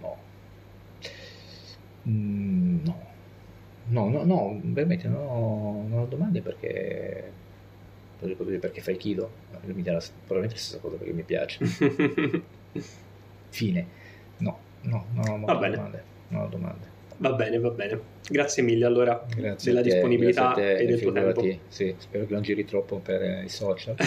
No. 0.00 0.16
Mm, 2.06 2.84
no 2.84 3.06
No, 3.88 4.08
no, 4.08 4.24
no, 4.24 4.60
veramente 4.62 5.08
non 5.08 5.22
ho, 5.22 5.84
non 5.88 6.00
ho 6.00 6.06
domande 6.06 6.40
perché, 6.40 7.32
perché 8.18 8.80
fai 8.80 8.96
Kido. 8.96 9.30
Mi 9.64 9.82
dirà 9.82 9.98
probabilmente 10.26 10.54
la 10.54 10.60
stessa 10.60 10.78
cosa 10.78 10.96
perché 10.96 11.12
mi 11.12 11.22
piace. 11.22 11.64
Fine. 13.48 13.86
No, 14.38 14.58
no, 14.82 15.06
non 15.12 15.42
ho 15.42 15.46
va 15.46 15.56
bene. 15.56 15.76
domande. 15.76 16.02
Non 16.28 16.42
ho 16.42 16.48
domande. 16.48 16.96
Va 17.16 17.32
bene, 17.32 17.58
va 17.58 17.70
bene. 17.70 18.00
Grazie 18.28 18.62
mille 18.62 18.84
allora 18.84 19.24
grazie 19.34 19.72
della 19.72 19.82
te, 19.82 19.90
disponibilità 19.90 20.52
te, 20.52 20.76
e 20.76 20.86
del 20.86 21.00
tuo 21.00 21.12
tempo. 21.12 21.58
Sì, 21.68 21.94
spero 21.98 22.26
che 22.26 22.32
non 22.32 22.42
giri 22.42 22.64
troppo 22.64 22.98
per 22.98 23.42
i 23.42 23.48
social. 23.48 23.96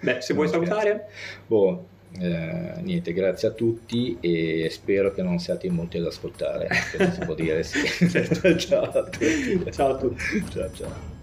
Beh, 0.00 0.20
se 0.20 0.32
vuoi 0.32 0.48
salutare. 0.48 1.08
Boh, 1.46 1.86
eh, 2.18 2.80
niente, 2.82 3.12
grazie 3.12 3.48
a 3.48 3.50
tutti 3.52 4.16
e 4.20 4.68
spero 4.70 5.12
che 5.12 5.22
non 5.22 5.38
siate 5.38 5.66
in 5.66 5.74
molti 5.74 5.98
ad 5.98 6.06
ascoltare, 6.06 6.68
se 6.72 7.12
si 7.12 7.20
può 7.20 7.34
dire 7.34 7.62
sì. 7.62 7.80
ciao 8.58 8.82
a 8.82 9.02
tutti. 9.04 9.70
Ciao 9.70 9.94
a 9.94 9.96
tutti. 9.96 10.44
Ciao, 10.50 10.72
ciao. 10.72 11.18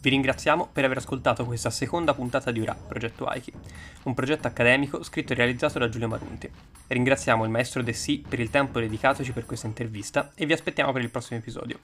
Vi 0.00 0.10
ringraziamo 0.10 0.68
per 0.72 0.84
aver 0.84 0.98
ascoltato 0.98 1.44
questa 1.44 1.70
seconda 1.70 2.14
puntata 2.14 2.52
di 2.52 2.60
URA, 2.60 2.74
Progetto 2.74 3.26
Aiki, 3.26 3.52
un 4.04 4.14
progetto 4.14 4.46
accademico 4.46 5.02
scritto 5.02 5.32
e 5.32 5.36
realizzato 5.36 5.78
da 5.80 5.88
Giulio 5.88 6.08
Marunti. 6.08 6.48
Ringraziamo 6.86 7.44
il 7.44 7.50
maestro 7.50 7.82
Dessì 7.82 8.24
per 8.26 8.38
il 8.38 8.48
tempo 8.48 8.78
dedicatoci 8.78 9.32
per 9.32 9.44
questa 9.44 9.66
intervista 9.66 10.30
e 10.34 10.46
vi 10.46 10.52
aspettiamo 10.52 10.92
per 10.92 11.02
il 11.02 11.10
prossimo 11.10 11.40
episodio. 11.40 11.78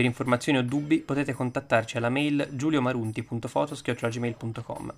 Per 0.00 0.08
informazioni 0.08 0.56
o 0.56 0.62
dubbi 0.62 1.00
potete 1.00 1.34
contattarci 1.34 1.98
alla 1.98 2.08
mail 2.08 2.48
giuliomarunti.foto.gmail.com. 2.52 4.94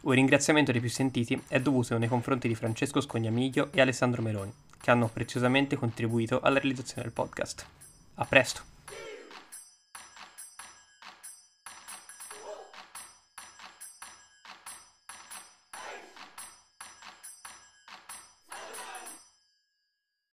Un 0.00 0.12
ringraziamento 0.12 0.72
dei 0.72 0.80
più 0.80 0.88
sentiti 0.88 1.38
è 1.48 1.60
dovuto 1.60 1.98
nei 1.98 2.08
confronti 2.08 2.48
di 2.48 2.54
Francesco 2.54 3.02
Scognamiglio 3.02 3.68
e 3.72 3.82
Alessandro 3.82 4.22
Meloni, 4.22 4.50
che 4.80 4.90
hanno 4.90 5.10
preziosamente 5.12 5.76
contribuito 5.76 6.40
alla 6.40 6.60
realizzazione 6.60 7.02
del 7.02 7.12
podcast. 7.12 7.66
A 8.14 8.24
presto! 8.24 8.77